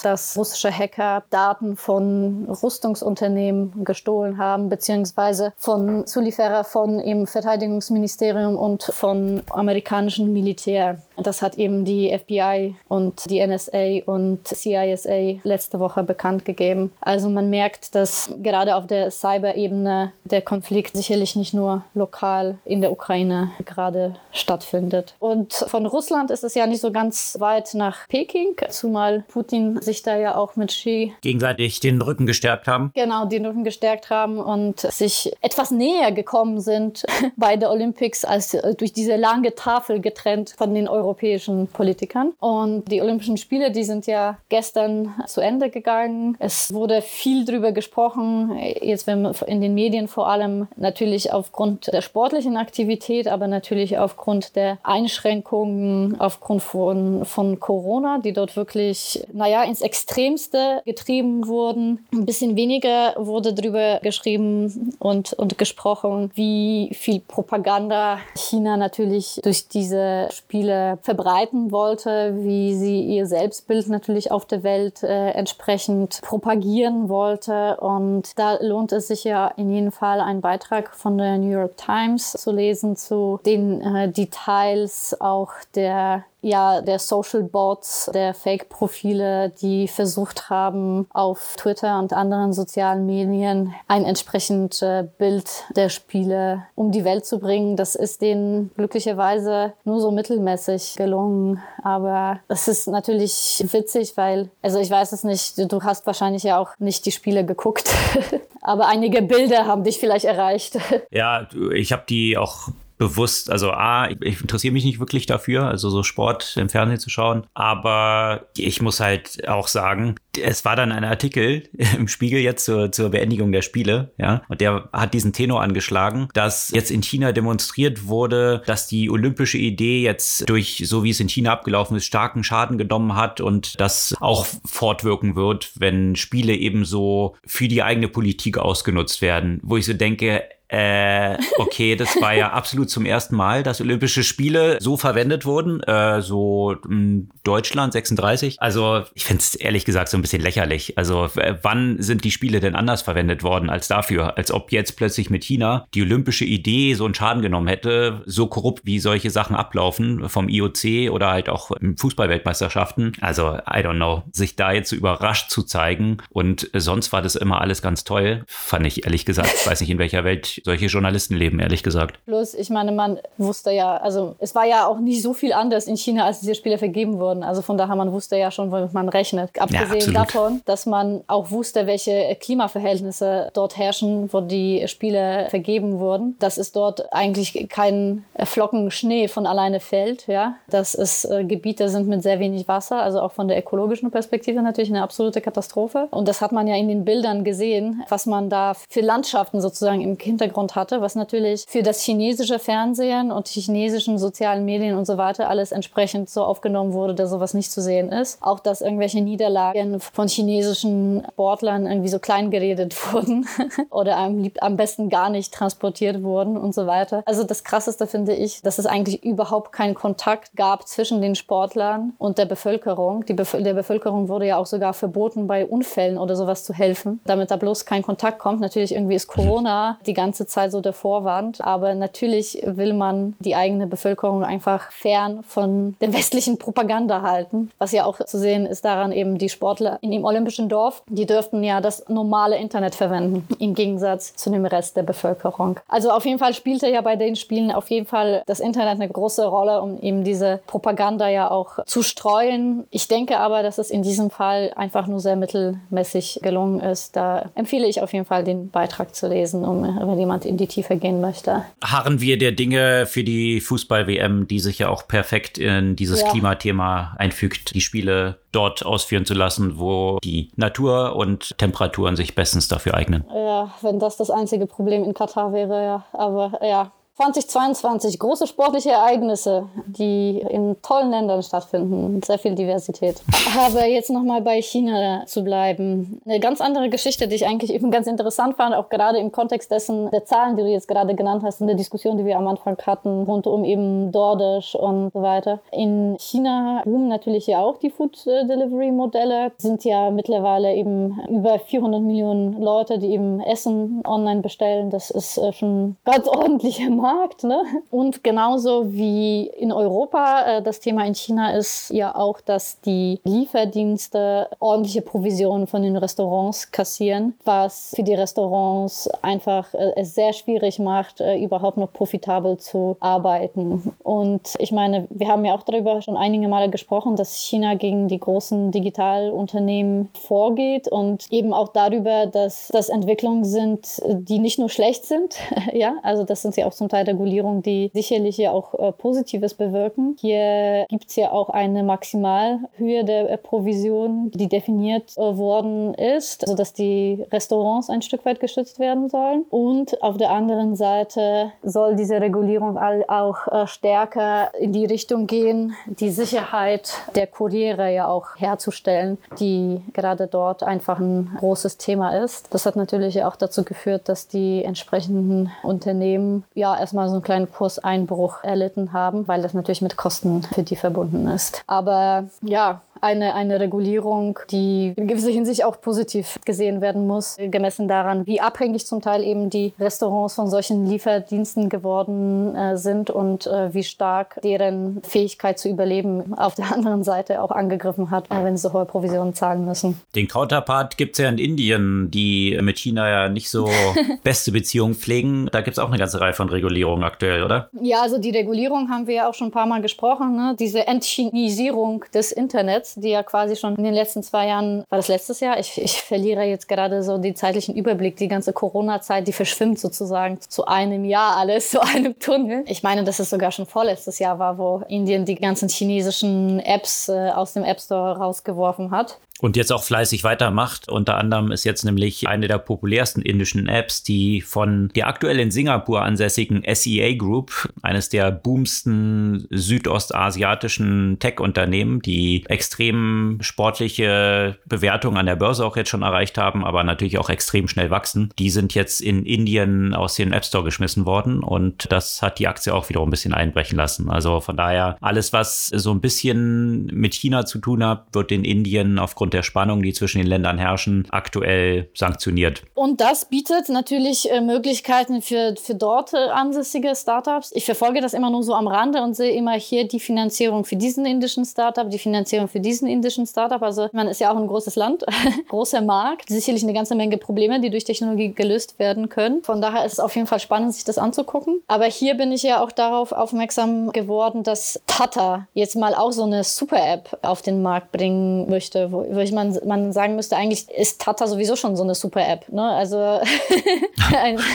dass 0.05 0.37
russische 0.37 0.71
Hacker 0.71 1.25
Daten 1.31 1.77
von 1.77 2.47
Rüstungsunternehmen 2.47 3.85
gestohlen 3.85 4.39
haben, 4.39 4.69
beziehungsweise 4.69 5.53
von 5.57 6.07
Zulieferer 6.07 6.65
von 6.65 6.99
im 6.99 7.27
Verteidigungsministerium 7.27 8.57
und 8.57 8.83
von 8.83 9.43
amerikanischen 9.51 10.33
Militär. 10.33 10.99
Das 11.17 11.43
hat 11.43 11.57
eben 11.57 11.85
die 11.85 12.17
FBI 12.17 12.75
und 12.89 13.31
die 13.31 13.45
NSA 13.45 14.05
und 14.07 14.47
CISA 14.47 15.41
letzte 15.43 15.79
Woche 15.79 16.03
bekannt 16.03 16.45
gegeben. 16.45 16.93
Also 17.01 17.29
man 17.29 17.51
merkt, 17.51 17.95
dass 17.95 18.33
gerade 18.43 18.77
auf 18.77 18.87
der 18.87 19.11
Cyber-Ebene 19.11 20.13
der 20.25 20.43
Konflikt 20.43 20.97
sicherlich 20.97 21.37
nicht 21.37 21.55
nur 21.55 21.85
lokal 21.95 22.59
in 22.65 22.81
der 22.81 22.93
Ukraine 22.93 23.51
gerade 23.65 24.17
stattfindet. 24.33 25.15
Und 25.19 25.53
von 25.53 25.87
Russland 25.87 26.31
ist 26.31 26.45
es 26.45 26.55
ja 26.55 26.67
nicht 26.67 26.81
so 26.81 26.91
ganz 26.91 27.37
weit 27.39 27.75
nach 27.75 28.09
Peking, 28.09 28.57
zumal 28.71 29.25
Putin 29.29 29.81
sich 29.81 30.03
da 30.03 30.17
ja 30.17 30.37
auch 30.37 30.57
mit 30.57 30.71
Xi 30.71 31.13
gegenseitig 31.21 31.81
den 31.81 32.01
Rücken 32.03 32.27
gestärkt 32.27 32.67
haben. 32.67 32.91
Genau, 32.95 33.27
den 33.27 33.47
Rücken 33.47 33.65
gestärkt 33.65 34.11
haben 34.11 34.39
und 34.39 34.81
sich 34.81 35.33
etwas 35.41 35.71
näher 35.71 36.13
gekommen 36.13 36.61
sind 36.61 37.05
bei 37.37 37.57
der 37.57 37.71
Olympics 37.71 38.25
als 38.25 38.57
durch 38.79 38.93
diese 38.93 39.17
lange 39.17 39.55
Tafel 39.55 40.01
getrennt 40.01 40.55
von 40.57 40.75
den 40.75 40.89
Europäern 40.89 41.04
europäischen 41.05 41.69
Politikern. 41.69 42.33
Und 42.41 42.91
die 42.91 43.03
Olympischen 43.03 43.37
Spiele, 43.37 43.71
die 43.71 43.85
sind 43.85 44.07
ja 44.07 44.39
gestern 44.49 45.15
zu 45.27 45.41
Ende 45.41 45.71
gegangen. 45.71 46.37
Es 46.39 46.73
wurde 46.73 47.03
viel 47.03 47.45
drüber 47.45 47.73
gesprochen, 47.73 48.59
jetzt 48.81 49.07
in 49.09 49.61
den 49.61 49.75
Medien 49.75 50.09
vor 50.09 50.29
allem 50.29 50.67
natürlich 50.77 51.33
aufgrund 51.33 51.93
der 51.93 52.01
sportlichen 52.01 52.57
Aktivität, 52.57 53.29
aber 53.29 53.47
natürlich 53.47 53.99
aufgrund 53.99 54.57
der 54.57 54.79
Einschränkungen, 54.83 56.19
aufgrund 56.21 56.63
von, 56.63 57.25
von 57.25 57.61
Corona, 57.61 58.19
die 58.19 58.33
dort 58.33 58.57
wirklich, 58.57 59.25
naja, 59.33 59.63
ins 59.65 59.83
Extremste 59.83 60.83
getrieben 60.85 61.47
wurden. 61.47 62.07
Ein 62.13 62.27
bisschen 62.27 62.57
weniger 62.57 63.15
wurde 63.17 63.53
drüber 63.53 64.01
geschrieben 64.03 64.95
und, 64.99 65.33
und 65.35 65.59
gesprochen, 65.59 66.31
wie 66.35 66.91
viel 66.93 67.21
Propaganda 67.21 68.19
China 68.37 68.77
natürlich 68.77 69.41
durch 69.43 69.69
diese 69.69 70.29
Spiele 70.33 70.94
verbreiten 71.03 71.73
wollte, 71.73 72.35
wie 72.39 72.75
sie 72.75 73.03
ihr 73.03 73.27
Selbstbild 73.27 73.89
natürlich 73.89 74.31
auf 74.31 74.45
der 74.47 74.63
Welt 74.63 75.03
äh, 75.03 75.31
entsprechend 75.31 76.21
propagieren 76.23 77.09
wollte. 77.09 77.77
Und 77.79 78.39
da 78.39 78.59
lohnt 78.61 78.93
es 78.93 79.09
sich 79.09 79.25
ja 79.25 79.49
in 79.49 79.71
jedem 79.71 79.93
Fall 79.93 80.21
einen 80.21 80.41
Beitrag 80.41 80.95
von 80.95 81.19
der 81.19 81.39
New 81.39 81.51
York 81.51 81.77
Times 81.77 82.33
zu 82.33 82.53
lesen 82.53 82.97
zu 82.97 83.41
den 83.45 83.81
äh, 83.81 84.09
Details 84.11 85.17
auch 85.21 85.53
der 85.75 86.25
ja, 86.45 86.83
der 86.83 86.99
Social 86.99 87.43
Bots, 87.43 88.11
der 88.13 88.35
Fake-Profile, 88.35 89.51
die 89.63 89.89
versucht 89.89 90.51
haben, 90.51 91.07
auf 91.11 91.55
Twitter 91.57 91.99
und 91.99 92.13
anderen 92.13 92.53
sozialen 92.53 93.07
Medien 93.07 93.75
ein 93.89 94.05
entsprechendes 94.05 94.83
äh, 94.83 95.07
Bild 95.17 95.49
der 95.75 95.89
Spiele 95.89 96.67
um 96.75 96.93
die 96.93 97.05
Welt 97.05 97.25
zu 97.25 97.39
bringen. 97.39 97.77
Das 97.77 97.95
ist 97.95 98.21
denen 98.21 98.71
glücklicherweise 98.77 99.73
nur 99.85 100.01
so 100.01 100.11
mittelmäßig 100.11 100.97
gelungen. 100.97 101.63
Aber 101.83 102.41
es 102.49 102.69
ist 102.69 102.89
natürlich 102.89 103.65
witzig, 103.73 104.17
weil, 104.17 104.51
also 104.61 104.79
ich 104.79 104.91
weiß 104.91 105.13
es 105.13 105.25
nicht, 105.25 105.73
du 105.73 105.83
hast 105.83 106.07
wahrscheinlich 106.07 106.43
ja 106.43 106.59
auch 106.59 106.73
nicht 106.79 107.07
die 107.07 107.13
Spiele 107.13 107.47
geguckt, 107.47 107.91
aber 108.61 108.87
einige 108.87 109.23
Bilder 109.23 109.67
haben 109.67 109.83
dich 109.83 109.99
vielleicht 109.99 110.27
erreicht. 110.27 110.79
Ja, 111.11 111.49
ich 111.73 111.93
habe 111.93 112.05
die 112.07 112.37
auch 112.37 112.69
bewusst, 112.99 113.51
also 113.51 113.73
A, 113.73 114.09
ich, 114.09 114.41
interessiere 114.41 114.73
mich 114.73 114.85
nicht 114.85 115.01
wirklich 115.01 115.27
dafür, 115.27 115.67
also 115.67 115.91
so 115.91 116.03
Sport 116.03 116.57
im 116.57 116.69
Fernsehen 116.69 117.01
zu 117.01 117.11
schauen, 117.11 117.47
aber 117.55 118.47
ich 118.57 118.81
muss 118.81 119.01
halt 119.01 119.49
auch 119.49 119.69
sagen, 119.69 120.17
es 120.41 120.65
war 120.65 120.77
dann 120.77 120.93
ein 120.93 121.05
Artikel 121.05 121.69
im 121.99 122.09
Spiegel 122.09 122.41
jetzt 122.41 122.65
zur, 122.65 122.93
zur 122.93 123.11
Beendigung 123.11 123.53
der 123.53 123.63
Spiele, 123.63 124.13
ja, 124.19 124.43
und 124.49 124.61
der 124.61 124.89
hat 124.93 125.15
diesen 125.15 125.33
Tenor 125.33 125.63
angeschlagen, 125.63 126.29
dass 126.35 126.71
jetzt 126.71 126.91
in 126.91 127.03
China 127.03 127.33
demonstriert 127.33 128.07
wurde, 128.07 128.63
dass 128.67 128.87
die 128.87 129.11
olympische 129.11 129.59
Idee 129.59 130.03
jetzt 130.03 130.49
durch, 130.49 130.83
so 130.87 131.05
wie 131.05 131.11
es 131.11 131.21
in 131.21 131.29
China 131.29 131.53
abgelaufen 131.53 131.97
ist, 131.97 132.05
starken 132.05 132.45
Schaden 132.45 132.79
genommen 132.79 133.17
hat 133.17 133.41
und 133.41 133.81
das 133.81 134.15
auch 134.21 134.47
fortwirken 134.65 135.37
wird, 135.37 135.73
wenn 135.77 136.17
Spiele 136.17 136.55
eben 136.55 136.85
so 136.85 137.37
für 137.45 137.69
die 137.69 137.83
eigene 137.83 138.09
Politik 138.09 138.59
ausgenutzt 138.59 139.23
werden, 139.23 139.61
wo 139.63 139.77
ich 139.77 139.87
so 139.87 139.93
denke, 139.93 140.45
äh, 140.75 141.39
okay, 141.59 141.95
das 141.95 142.21
war 142.21 142.35
ja 142.35 142.51
absolut 142.51 142.91
zum 142.91 143.07
ersten 143.07 143.37
Mal, 143.37 143.63
dass 143.63 143.81
Olympische 143.81 144.25
Spiele 144.25 144.79
so 144.81 144.97
verwendet 144.97 145.47
wurden, 145.47 145.81
äh, 145.85 146.21
so 146.21 146.75
hm, 146.85 147.29
Deutschland 147.45 147.93
36. 147.93 148.61
Also 148.61 149.05
ich 149.15 149.25
finde 149.25 149.41
es 149.41 149.55
ehrlich 149.55 149.85
gesagt 149.85 150.09
so 150.09 150.19
ein 150.19 150.23
bisschen 150.23 150.43
lächerlich. 150.43 150.99
Also 150.99 151.29
wann 151.63 152.03
sind 152.03 152.25
die 152.25 152.33
Spiele 152.33 152.59
denn 152.59 152.75
anders 152.75 153.03
verwendet 153.03 153.45
worden 153.45 153.71
als 153.71 153.87
dafür? 153.87 154.37
Als 154.37 154.51
ob 154.51 154.73
jetzt 154.73 154.97
plötzlich 154.97 155.31
mit 155.31 155.45
China 155.45 155.87
die 155.95 156.03
olympische 156.03 156.45
Idee 156.45 156.95
so 156.95 157.05
einen 157.05 157.15
Schaden 157.15 157.43
genommen 157.43 157.69
hätte, 157.69 158.23
so 158.27 158.49
korrupt 158.49 158.85
wie 158.85 158.99
solche 158.99 159.31
Sachen 159.31 159.55
ablaufen 159.55 160.29
vom 160.29 160.49
IOC 160.49 161.11
oder 161.13 161.31
halt 161.31 161.49
auch 161.49 161.71
Fußballweltmeisterschaften. 161.97 163.13
Also 163.21 163.55
I 163.59 163.79
don't 163.79 163.97
know, 163.97 164.25
sich 164.33 164.57
da 164.57 164.73
jetzt 164.73 164.91
so 164.91 164.97
überrascht 164.97 165.51
zu 165.51 165.63
zeigen 165.63 166.17
und 166.31 166.69
sonst 166.75 167.13
war 167.13 167.23
das 167.23 167.37
immer 167.37 167.61
alles 167.61 167.81
ganz 167.81 168.03
toll, 168.03 168.43
fand 168.49 168.87
ich 168.89 169.05
ehrlich 169.05 169.25
gesagt. 169.25 169.55
Ich 169.61 169.67
weiß 169.67 169.81
nicht, 169.81 169.91
in 169.91 169.99
welcher 169.99 170.25
Welt 170.25 170.64
solche 170.65 170.87
Journalisten 170.87 171.37
leben, 171.37 171.61
ehrlich 171.61 171.83
gesagt. 171.83 172.19
Plus, 172.25 172.55
ich 172.55 172.71
meine, 172.71 172.91
man 172.91 173.19
wusste 173.37 173.71
ja, 173.71 173.99
also 173.99 174.35
es 174.39 174.55
war 174.55 174.65
ja 174.65 174.87
auch 174.87 174.99
nicht 174.99 175.23
so 175.23 175.35
viel 175.35 175.53
anders 175.53 175.87
in 175.87 175.97
China, 175.97 176.25
als 176.25 176.41
diese 176.41 176.55
Spiele 176.55 176.79
vergeben 176.79 177.19
wurden. 177.19 177.43
Also 177.43 177.61
von 177.61 177.77
daher, 177.77 177.97
man 177.97 178.13
wusste 178.13 178.37
ja 178.37 178.51
schon, 178.51 178.73
womit 178.73 178.95
man 178.95 179.11
rechnet. 179.11 179.51
Abgesehen 179.59 180.13
ja, 180.13 180.25
davon, 180.25 180.63
dass 180.65 180.87
man 180.87 181.23
auch 181.27 181.51
wusste, 181.51 181.87
welche 181.87 182.35
Klimaverhältnisse 182.41 183.51
dort 183.53 183.77
herrschen, 183.77 184.33
wo 184.33 184.41
die 184.41 184.89
Spiele 184.89 185.49
vergeben 185.51 185.99
wurden. 185.99 186.37
Dass 186.39 186.57
es 186.57 186.73
dort 186.73 187.13
eigentlich 187.13 187.69
kein 187.69 188.25
Flocken 188.43 188.91
Schnee 188.91 189.29
von 189.29 189.47
alleine 189.47 189.81
fällt, 189.81 190.27
ja. 190.29 190.55
Dass 190.71 190.95
es 190.95 191.27
äh, 191.27 191.45
Gebiete 191.45 191.91
sind 191.91 192.09
mit 192.09 192.23
sehr 192.23 192.41
wenig 192.41 192.69
Wasser, 192.69 193.03
also 193.03 193.21
auch 193.21 193.33
von 193.33 193.49
der 193.49 193.59
ökologischen 193.59 194.11
Perspektive 194.11 194.63
natürlich 194.63 194.91
eine 194.91 195.03
absolute 195.03 195.43
Katastrophe. 195.43 196.09
Und 196.11 196.27
das 196.27 196.41
hat 196.41 196.53
man 196.53 196.67
ja 196.67 196.77
in 196.77 196.89
den 196.89 197.05
Bildern 197.05 197.45
gesehen, 197.45 198.03
was 198.09 198.25
man 198.25 198.49
da 198.49 198.73
für 198.89 199.03
Landschaften 199.03 199.61
sozusagen 199.61 200.01
im 200.01 200.17
Hintergrund 200.17 200.44
Hintergrund 200.45 200.77
hatte, 200.77 201.01
was 201.01 201.15
natürlich 201.15 201.65
für 201.67 201.83
das 201.83 202.01
chinesische 202.01 202.59
Fernsehen 202.59 203.33
und 203.33 203.49
chinesischen 203.49 204.19
sozialen 204.19 204.65
Medien 204.65 204.97
und 204.97 205.07
so 205.07 205.17
weiter 205.19 205.49
alles 205.49 205.73
entsprechend 205.73 206.29
so 206.29 206.45
aufgenommen 206.45 206.93
wurde, 206.93 207.15
dass 207.15 207.31
sowas 207.31 207.55
nicht 207.55 207.73
zu 207.73 207.81
sehen 207.81 208.11
ist. 208.11 208.39
Auch, 208.43 208.61
dass 208.61 208.81
irgendwelche 208.81 209.21
Niederlagen 209.21 210.01
von 210.01 210.29
chinesischen 210.29 211.25
Sportlern 211.33 211.87
irgendwie 211.87 212.09
so 212.09 212.19
klein 212.19 212.51
geredet 212.51 212.95
wurden 213.13 213.47
oder 213.91 214.17
am, 214.17 214.51
am 214.61 214.77
besten 214.77 215.09
gar 215.09 215.31
nicht 215.31 215.53
transportiert 215.53 216.23
wurden 216.23 216.57
und 216.57 216.75
so 216.75 216.87
weiter. 216.87 217.23
Also 217.27 217.45
das 217.45 217.65
Krasseste 217.65 218.07
finde 218.07 218.35
ich, 218.35 218.63
dass 218.63 218.79
es 218.79 218.87
eigentlich 218.87 219.25
überhaupt 219.25 219.73
keinen 219.73 219.95
Kontakt 219.95 220.55
gab 220.57 220.87
zwischen 220.87 221.23
den 221.23 221.35
Sportlern 221.35 222.13
und 222.19 222.39
der 222.39 222.47
Bevölkerung. 222.47 223.25
Die 223.27 223.35
Bef 223.35 223.57
der 223.59 223.75
Bevölkerung 223.75 224.29
wurde 224.29 224.47
ja 224.47 224.59
auch 224.59 224.67
sogar 224.67 224.93
verboten, 224.93 225.47
bei 225.47 225.65
Unfällen 225.65 226.19
oder 226.19 226.37
sowas 226.37 226.65
zu 226.65 226.75
helfen, 226.75 227.21
damit 227.25 227.51
da 227.51 227.57
bloß 227.57 227.87
kein 227.87 228.03
Kontakt 228.03 228.39
kommt. 228.39 228.61
Natürlich 228.61 228.95
irgendwie 228.95 229.15
ist 229.15 229.29
Corona 229.29 229.99
die 230.07 230.15
ganze 230.15 230.34
ganze 230.35 230.47
Zeit 230.47 230.73
so 230.73 230.81
der 230.81 230.93
Vorwand. 230.93 231.61
Aber 231.61 231.95
natürlich 231.95 232.61
will 232.65 232.93
man 232.93 233.37
die 233.39 233.55
eigene 233.55 233.87
Bevölkerung 233.87 234.43
einfach 234.43 234.91
fern 234.91 235.45
von 235.47 235.95
der 236.01 236.13
westlichen 236.13 236.59
Propaganda 236.59 237.23
halten. 237.23 237.71
Was 237.79 237.93
ja 237.93 238.05
auch 238.05 238.19
zu 238.25 238.37
sehen 238.37 238.67
ist 238.67 238.85
daran 238.85 239.13
eben 239.13 239.39
die 239.39 239.49
Sportler 239.49 239.99
in 240.01 240.11
dem 240.11 240.25
olympischen 240.25 240.69
Dorf, 240.69 241.05
die 241.09 241.27
dürften 241.27 241.63
ja 241.63 241.81
das 241.81 242.09
normale 242.09 242.57
Internet 242.57 242.97
verwenden, 242.97 243.47
im 243.61 243.75
Gegensatz 243.75 244.35
zu 244.35 244.51
dem 244.51 244.67
Rest 244.67 244.97
der 244.97 245.05
Bevölkerung. 245.05 245.79
Also 245.87 246.11
auf 246.11 246.25
jeden 246.25 246.41
Fall 246.41 246.53
spielte 246.53 246.89
ja 246.89 247.01
bei 247.01 247.15
den 247.15 247.37
Spielen 247.37 247.71
auf 247.71 247.89
jeden 247.91 248.07
Fall 248.07 248.43
das 248.47 248.59
Internet 248.59 248.95
eine 248.95 249.09
große 249.09 249.47
Rolle, 249.47 249.81
um 249.83 250.01
eben 250.01 250.25
diese 250.25 250.61
Propaganda 250.67 251.29
ja 251.29 251.49
auch 251.49 251.85
zu 251.87 252.03
streuen. 252.03 252.89
Ich 252.91 253.07
denke 253.07 253.39
aber, 253.39 253.63
dass 253.63 253.79
es 253.79 253.91
in 253.91 254.03
diesem 254.03 254.31
Fall 254.31 254.73
einfach 254.75 255.07
nur 255.07 255.21
sehr 255.21 255.37
mittelmäßig 255.37 256.41
gelungen 256.43 256.81
ist. 256.81 257.15
Da 257.15 257.51
empfehle 257.55 257.87
ich 257.87 258.03
auf 258.03 258.13
jeden 258.13 258.25
Fall, 258.25 258.43
den 258.43 258.71
Beitrag 258.71 259.15
zu 259.15 259.29
lesen, 259.29 259.65
um, 259.65 259.83
wenn 259.83 260.19
jemand 260.25 260.45
in 260.45 260.57
die 260.57 260.67
Tiefe 260.67 260.97
gehen 260.97 261.21
möchte. 261.21 261.65
Harren 261.83 262.21
wir 262.21 262.39
der 262.39 262.53
Dinge 262.53 263.07
für 263.07 263.23
die 263.23 263.61
Fußball-WM, 263.61 264.49
die 264.49 264.59
sich 264.59 264.79
ja 264.79 264.89
auch 264.89 265.07
perfekt 265.07 265.59
in 265.59 265.97
dieses 265.97 266.23
ja. 266.23 266.31
Klimathema 266.31 267.15
einfügt, 267.19 267.75
die 267.75 267.81
Spiele 267.81 268.39
dort 268.53 268.85
ausführen 268.85 269.27
zu 269.27 269.35
lassen, 269.35 269.79
wo 269.79 270.19
die 270.25 270.51
Natur 270.57 271.17
und 271.17 271.57
Temperaturen 271.59 272.17
sich 272.17 272.35
bestens 272.35 272.69
dafür 272.69 272.95
eignen. 272.95 273.25
Ja, 273.35 273.75
wenn 273.83 273.99
das 273.99 274.17
das 274.17 274.31
einzige 274.31 274.67
Problem 274.67 275.05
in 275.05 275.15
Katar 275.15 275.53
wäre, 275.53 275.85
ja. 275.85 276.05
Aber 276.13 276.59
ja, 276.63 276.93
2022 277.17 278.19
große 278.19 278.49
sportliche 278.49 278.91
Ereignisse, 278.91 279.69
die 279.87 280.41
in 280.51 280.75
tollen 280.83 281.11
Ländern 281.11 281.45
stattfinden. 281.45 282.21
Sehr 282.25 282.41
viel 282.41 282.57
Diversität. 282.57 283.23
Aber 283.57 283.87
jetzt 283.87 284.11
nochmal 284.11 284.43
bei 284.43 284.61
China 284.61 285.25
zu 285.27 285.45
bleiben. 285.45 286.21
Eine 286.27 286.41
ganz 286.41 286.61
andere 286.61 286.89
Geschichte, 286.89 287.29
die 287.29 287.37
ich 287.37 287.47
eigentlich 287.47 287.73
eben 287.73 287.93
ganz 287.93 288.09
interessant 288.09 288.57
fand, 288.57 288.75
auch 288.75 288.89
gerade 288.89 289.19
im 289.19 289.31
Kontext 289.31 289.71
dessen 289.71 290.11
der 290.11 290.25
Zahlen, 290.25 290.57
die 290.57 290.63
du 290.63 290.69
jetzt 290.69 290.89
gerade 290.89 291.15
genannt 291.15 291.45
hast, 291.45 291.61
in 291.61 291.69
der 291.69 291.77
Diskussion, 291.77 292.17
die 292.17 292.25
wir 292.25 292.37
am 292.37 292.49
Anfang 292.49 292.77
hatten, 292.85 293.23
rund 293.23 293.47
um 293.47 293.65
eben 293.65 294.11
DoorDash 294.11 294.75
und 294.75 295.13
so 295.13 295.23
weiter. 295.23 295.61
In 295.71 296.17
China 296.19 296.83
boomen 296.85 297.07
natürlich 297.07 297.47
ja 297.47 297.61
auch 297.61 297.79
die 297.79 297.91
Food 297.91 298.27
Delivery 298.27 298.91
Modelle. 298.91 299.53
Sind 299.59 299.85
ja 299.85 300.11
mittlerweile 300.11 300.75
eben 300.75 301.21
über 301.29 301.61
400 301.61 302.03
Millionen 302.03 302.61
Leute, 302.61 302.99
die 302.99 303.13
eben 303.13 303.41
Essen 303.41 304.03
online 304.05 304.41
bestellen. 304.41 304.91
Das 304.91 305.11
ist 305.11 305.39
äh, 305.39 305.53
schon 305.53 305.97
ganz 306.05 306.27
ordentlicher 306.35 306.91
Markt. 307.05 307.45
Ne? 307.45 307.63
Und 307.91 308.25
genauso 308.25 308.95
wie 308.95 309.47
in 309.47 309.73
Europa, 309.73 310.43
äh, 310.47 310.63
das 310.63 310.81
Thema 310.81 311.05
in 311.05 311.15
China 311.15 311.55
ist 311.55 311.91
ja 311.91 312.15
auch, 312.15 312.41
dass 312.41 312.81
die 312.81 313.21
Lieferdienste 313.25 314.49
ordentliche 314.59 315.03
Provisionen 315.03 315.67
von 315.67 315.83
den 315.83 315.97
Restaurants 315.97 316.71
kassieren, 316.71 317.35
was 317.45 317.93
für 317.95 318.03
die 318.03 318.15
Restaurants 318.15 319.11
einfach 319.21 319.75
äh, 319.75 319.93
es 319.97 320.15
sehr 320.15 320.33
schwierig 320.33 320.79
macht, 320.79 321.21
äh, 321.21 321.37
überhaupt 321.37 321.77
noch 321.77 321.93
profitabel 321.93 322.57
zu 322.57 322.97
arbeiten. 323.01 323.95
Und 324.03 324.55
ich 324.59 324.73
meine, 324.73 325.07
wir 325.11 325.29
haben 325.29 325.45
ja 325.45 325.55
auch 325.55 325.63
darüber 325.63 326.01
schon 326.01 326.17
einige 326.17 326.49
Male 326.49 326.71
gesprochen, 326.71 327.17
dass 327.17 327.37
China 327.37 327.75
gegen 327.75 328.09
die 328.09 328.19
großen 328.19 328.71
Digitalunternehmen 328.71 330.09
vorgeht 330.15 330.89
und 330.89 331.31
eben 331.31 331.53
auch 331.53 331.69
darüber, 331.69 332.25
dass 332.25 332.69
das 332.69 332.89
Entwicklungen 332.89 333.45
sind, 333.45 334.01
die 334.07 334.39
nicht 334.39 334.59
nur 334.59 334.71
schlecht 334.71 335.05
sind, 335.05 335.37
ja, 335.75 335.97
also 336.03 336.25
das 336.25 336.41
sind 336.41 336.55
sie 336.55 336.65
auch 336.65 336.73
zum 336.73 336.89
Teil 336.89 336.94
Regulierung, 337.03 337.63
die 337.63 337.91
sicherlich 337.95 338.39
ja 338.39 338.51
auch 338.51 338.75
äh, 338.75 338.93
Positives 338.93 339.55
bewirken. 339.55 340.17
Hier 340.21 340.87
gibt 340.89 341.11
es 341.11 341.17
ja 341.17 341.33
auch 341.33 341.51
eine 341.51 341.83
Maximalhöhe 341.83 343.05
der 343.05 343.31
äh, 343.31 343.39
Provision, 343.39 344.31
die 344.33 344.49
definiert 344.49 345.13
äh, 345.17 345.37
worden 345.37 345.95
ist, 345.95 346.45
also 346.45 346.55
dass 346.55 346.73
die 346.73 347.25
Restaurants 347.33 347.91
ein 347.91 348.03
Stück 348.03 348.25
weit 348.25 348.41
geschützt 348.41 348.79
werden 348.79 349.09
sollen. 349.09 349.45
Und 349.51 350.03
auf 350.03 350.17
der 350.17 350.31
anderen 350.31 350.77
Seite 350.77 351.53
soll 351.63 351.97
diese 351.97 352.21
Regulierung 352.21 352.79
auch 352.79 353.49
äh, 353.49 353.67
stärker 353.67 354.55
in 354.59 354.73
die 354.73 354.85
Richtung 354.85 355.27
gehen, 355.27 355.75
die 355.87 356.11
Sicherheit 356.11 356.93
der 357.15 357.27
Kuriere 357.27 357.93
ja 357.93 358.09
auch 358.09 358.37
herzustellen, 358.37 359.19
die 359.39 359.83
gerade 359.93 360.27
dort 360.27 360.63
einfach 360.63 360.99
ein 360.99 361.37
großes 361.39 361.79
Thema 361.79 362.11
ist. 362.23 362.53
Das 362.53 362.67
hat 362.67 362.77
natürlich 362.77 363.25
auch 363.25 363.37
dazu 363.37 363.65
geführt, 363.65 364.09
dass 364.09 364.29
die 364.29 364.65
entsprechenden 364.65 365.51
Unternehmen 365.63 366.45
ja 366.55 366.73
erstmal 366.85 367.09
so 367.09 367.15
einen 367.15 367.23
kleinen 367.23 367.51
Kurseinbruch 367.51 368.45
erlitten 368.45 368.93
haben, 368.93 369.27
weil 369.27 369.41
das 369.41 369.55
natürlich 369.55 369.81
mit 369.81 369.97
Kosten 369.97 370.43
für 370.43 370.63
die 370.63 370.77
verbunden 370.77 371.27
ist. 371.29 371.63
Aber 371.67 372.25
ja, 372.43 372.83
eine, 373.01 373.35
eine 373.35 373.61
Regulierung, 373.61 374.39
die 374.51 374.93
in 374.97 375.07
gewisser 375.07 375.31
Hinsicht 375.31 375.65
auch 375.65 375.81
positiv 375.81 376.39
gesehen 376.45 376.81
werden 376.81 377.07
muss, 377.07 377.37
gemessen 377.39 377.89
daran, 377.89 378.27
wie 378.27 378.41
abhängig 378.41 378.87
zum 378.87 379.01
Teil 379.01 379.23
eben 379.23 379.51
die 379.51 379.73
Restaurants 379.79 380.35
von 380.35 380.49
solchen 380.49 380.87
Lieferdiensten 380.87 381.69
geworden 381.69 382.55
äh, 382.55 382.77
sind 382.77 383.11
und 383.11 383.47
äh, 383.47 383.73
wie 383.75 383.85
stark 383.85 384.41
deren 384.43 385.03
Fähigkeit 385.03 385.59
zu 385.59 385.69
überleben 385.69 386.35
auf 386.37 386.55
der 386.55 386.73
anderen 386.73 387.03
Seite 387.03 387.43
auch 387.43 387.51
angegriffen 387.51 388.11
hat, 388.11 388.31
äh, 388.31 388.45
wenn 388.45 388.57
sie 388.57 388.63
so 388.63 388.73
hohe 388.73 388.85
Provisionen 388.85 389.35
zahlen 389.35 389.65
müssen. 389.65 390.01
Den 390.15 390.29
Counterpart 390.29 390.97
gibt 390.97 391.19
es 391.19 391.23
ja 391.23 391.29
in 391.29 391.39
Indien, 391.39 392.11
die 392.11 392.59
mit 392.63 392.79
China 392.79 393.09
ja 393.09 393.29
nicht 393.29 393.51
so 393.51 393.69
beste 394.23 394.53
Beziehungen 394.53 394.95
pflegen. 394.95 395.49
Da 395.53 395.61
gibt 395.61 395.77
es 395.77 395.79
auch 395.79 395.89
eine 395.89 395.99
ganze 395.99 396.21
Reihe 396.21 396.33
von 396.33 396.49
Regulierungen 396.49 397.05
aktuell, 397.05 397.43
oder? 397.43 397.69
Ja, 397.81 398.03
also 398.03 398.19
die 398.19 398.31
Regulierung 398.31 398.91
haben 398.91 399.07
wir 399.07 399.15
ja 399.15 399.29
auch 399.29 399.35
schon 399.35 399.49
ein 399.49 399.53
paar 399.53 399.67
Mal 399.67 399.83
gesprochen. 399.83 400.37
Ne? 400.37 400.57
Diese 400.59 400.87
Entchinisierung 400.87 402.05
des 402.13 402.33
Internets, 402.33 402.84
die 402.95 403.11
ja 403.11 403.23
quasi 403.23 403.57
schon 403.57 403.77
in 403.77 403.85
den 403.85 403.95
letzten 403.95 404.23
zwei 404.23 404.49
Jahren, 404.49 404.85
war 404.89 404.99
das 404.99 405.09
letztes 405.09 405.41
Jahr? 405.41 405.59
Ich, 405.59 405.81
ich 405.81 406.03
verliere 406.03 406.43
jetzt 406.45 406.69
gerade 406.69 407.03
so 407.03 407.19
den 407.19 407.37
zeitlichen 407.37 407.75
Überblick. 407.75 408.17
Die 408.17 408.29
ganze 408.29 408.53
Corona-Zeit, 408.53 409.27
die 409.27 409.33
verschwimmt 409.33 409.79
sozusagen 409.79 410.39
zu 410.41 410.67
einem 410.67 411.05
Jahr 411.05 411.37
alles, 411.37 411.71
zu 411.75 411.81
einem 411.81 412.19
Tunnel. 412.19 412.65
Ich 412.67 412.83
meine, 412.83 413.05
dass 413.05 413.19
es 413.19 413.31
sogar 413.31 413.51
schon 413.51 413.67
vorletztes 413.67 414.19
Jahr 414.19 414.39
war, 414.39 414.59
wo 414.59 414.83
Indien 414.89 415.25
die 415.25 415.37
ganzen 415.37 415.69
chinesischen 415.69 416.61
Apps 416.61 417.09
äh, 417.09 417.31
aus 417.31 417.55
dem 417.55 417.65
App 417.65 417.81
Store 417.81 418.17
rausgeworfen 418.17 418.91
hat. 418.91 419.19
Und 419.41 419.57
jetzt 419.57 419.73
auch 419.73 419.83
fleißig 419.83 420.23
weitermacht. 420.23 420.89
Unter 420.89 421.19
anderem 421.19 421.51
ist 421.51 421.65
jetzt 421.65 421.85
nämlich 421.85 422.29
eine 422.29 422.47
der 422.47 422.59
populärsten 422.59 423.21
indischen 423.21 423.69
Apps, 423.69 424.05
die 424.05 424.41
von 424.41 424.91
der 424.95 425.09
aktuell 425.09 425.41
in 425.41 425.51
Singapur 425.51 426.03
ansässigen 426.03 426.63
SEA 426.73 427.15
Group, 427.17 427.69
eines 427.83 428.09
der 428.09 428.31
boomsten 428.31 429.47
südostasiatischen 429.51 431.19
Tech-Unternehmen, 431.19 432.01
die 432.01 432.45
extrem 432.47 433.39
sportliche 433.41 434.57
Bewertungen 434.67 435.17
an 435.17 435.27
der 435.27 435.37
Börse 435.37 435.67
auch 435.67 435.77
jetzt 435.77 435.91
schon 435.91 436.03
erreicht 436.03 436.39
haben, 436.39 436.65
aber 436.65 436.85
natürlich 436.85 437.19
auch 437.19 437.29
extrem 437.29 437.67
schnell 437.67 437.91
wachsen. 437.91 438.33
Die 438.39 438.51
sind 438.51 438.75
jetzt 438.75 439.01
in 439.01 439.27
Indien 439.27 439.95
aus 439.95 440.15
dem 440.15 440.33
App 440.33 440.45
Store 440.45 440.65
geschmissen 440.65 441.07
worden 441.07 441.43
und 441.43 441.91
das 441.91 442.23
hat 442.23 442.39
die 442.39 442.47
Aktie 442.47 442.73
auch 442.73 442.89
wiederum 442.89 443.09
ein 443.09 443.11
bisschen 443.11 443.35
einbrechen 443.35 443.77
lassen. 443.77 444.09
Also 444.11 444.41
von 444.41 444.57
daher 444.57 444.97
alles, 445.01 445.33
was 445.33 445.67
so 445.67 445.91
ein 445.91 446.01
bisschen 446.01 446.87
mit 446.87 447.15
China 447.15 447.45
zu 447.45 447.59
tun 447.59 447.85
hat, 447.85 448.07
wird 448.13 448.31
in 448.31 448.45
Indien 448.45 448.99
aufgrund 448.99 449.24
aufgrund 449.25 449.33
der 449.35 449.43
Spannungen, 449.43 449.83
die 449.83 449.95
zwischen 449.95 450.19
den 450.19 450.27
Ländern 450.27 450.59
herrschen, 450.59 451.07
aktuell 451.11 451.89
sanktioniert. 451.95 452.63
Und 452.75 453.01
das 453.01 453.25
bietet 453.25 453.71
natürlich 453.71 454.31
äh, 454.31 454.43
Möglichkeiten 454.43 455.23
für, 455.23 455.55
für 455.57 455.75
dort 455.75 456.13
äh, 456.13 456.29
ansässige 456.31 456.95
Startups. 456.95 457.51
Ich 457.55 457.65
verfolge 457.65 458.03
das 458.03 458.13
immer 458.13 458.29
nur 458.29 458.43
so 458.43 458.55
am 458.55 458.69
Rande 458.69 459.03
und 459.03 459.15
sehe 459.15 459.33
immer 459.33 459.55
hier 459.55 459.89
die 459.89 460.01
Finanzierung 460.01 460.67
für 460.67 460.77
diesen 460.77 461.07
indischen 461.07 461.47
Startup, 461.47 461.89
die 461.89 461.99
Finanzierung 461.99 462.49
für 462.49 462.61
diesen 462.61 462.87
indischen 462.87 463.27
Startup. 463.27 463.63
Also 463.63 463.89
man 463.93 464.09
ist 464.09 464.21
ja 464.21 464.31
auch 464.31 464.37
ein 464.37 464.47
großes 464.47 464.77
Land, 464.77 465.07
großer 465.49 465.81
Markt, 465.81 466.29
sicherlich 466.29 466.63
eine 466.63 466.75
ganze 466.75 466.95
Menge 466.95 467.17
Probleme, 467.17 467.61
die 467.61 467.71
durch 467.71 467.85
Technologie 467.85 468.35
gelöst 468.35 468.79
werden 468.79 469.09
können. 469.09 469.43
Von 469.43 469.63
daher 469.63 469.87
ist 469.87 469.95
es 469.95 470.01
auf 470.01 470.15
jeden 470.17 470.27
Fall 470.27 470.41
spannend, 470.41 470.75
sich 470.75 470.85
das 470.85 470.99
anzugucken. 470.99 471.63
Aber 471.67 471.87
hier 471.87 472.15
bin 472.15 472.31
ich 472.31 472.43
ja 472.43 472.63
auch 472.63 472.73
darauf 472.73 473.13
aufmerksam 473.13 473.91
geworden, 473.93 474.43
dass 474.43 474.83
Tata 474.87 475.47
jetzt 475.55 475.77
mal 475.77 475.95
auch 475.95 476.13
so 476.13 476.25
eine 476.25 476.45
Super-App 476.45 477.19
auf 477.23 477.41
den 477.41 477.63
Markt 477.63 477.91
bringen 477.91 478.51
möchte, 478.51 478.93
wo, 478.93 479.07
wo 479.15 479.21
ich 479.21 479.33
man, 479.33 479.59
man 479.67 479.93
sagen 479.93 480.17
müsste, 480.17 480.37
eigentlich 480.37 480.69
ist 480.71 481.01
Tata 481.01 481.27
sowieso 481.27 481.57
schon 481.57 481.77
so 481.77 481.83
eine 481.83 481.95
super 481.95 482.27
App. 482.27 482.49
Ne? 482.49 482.63
Also 482.63 482.97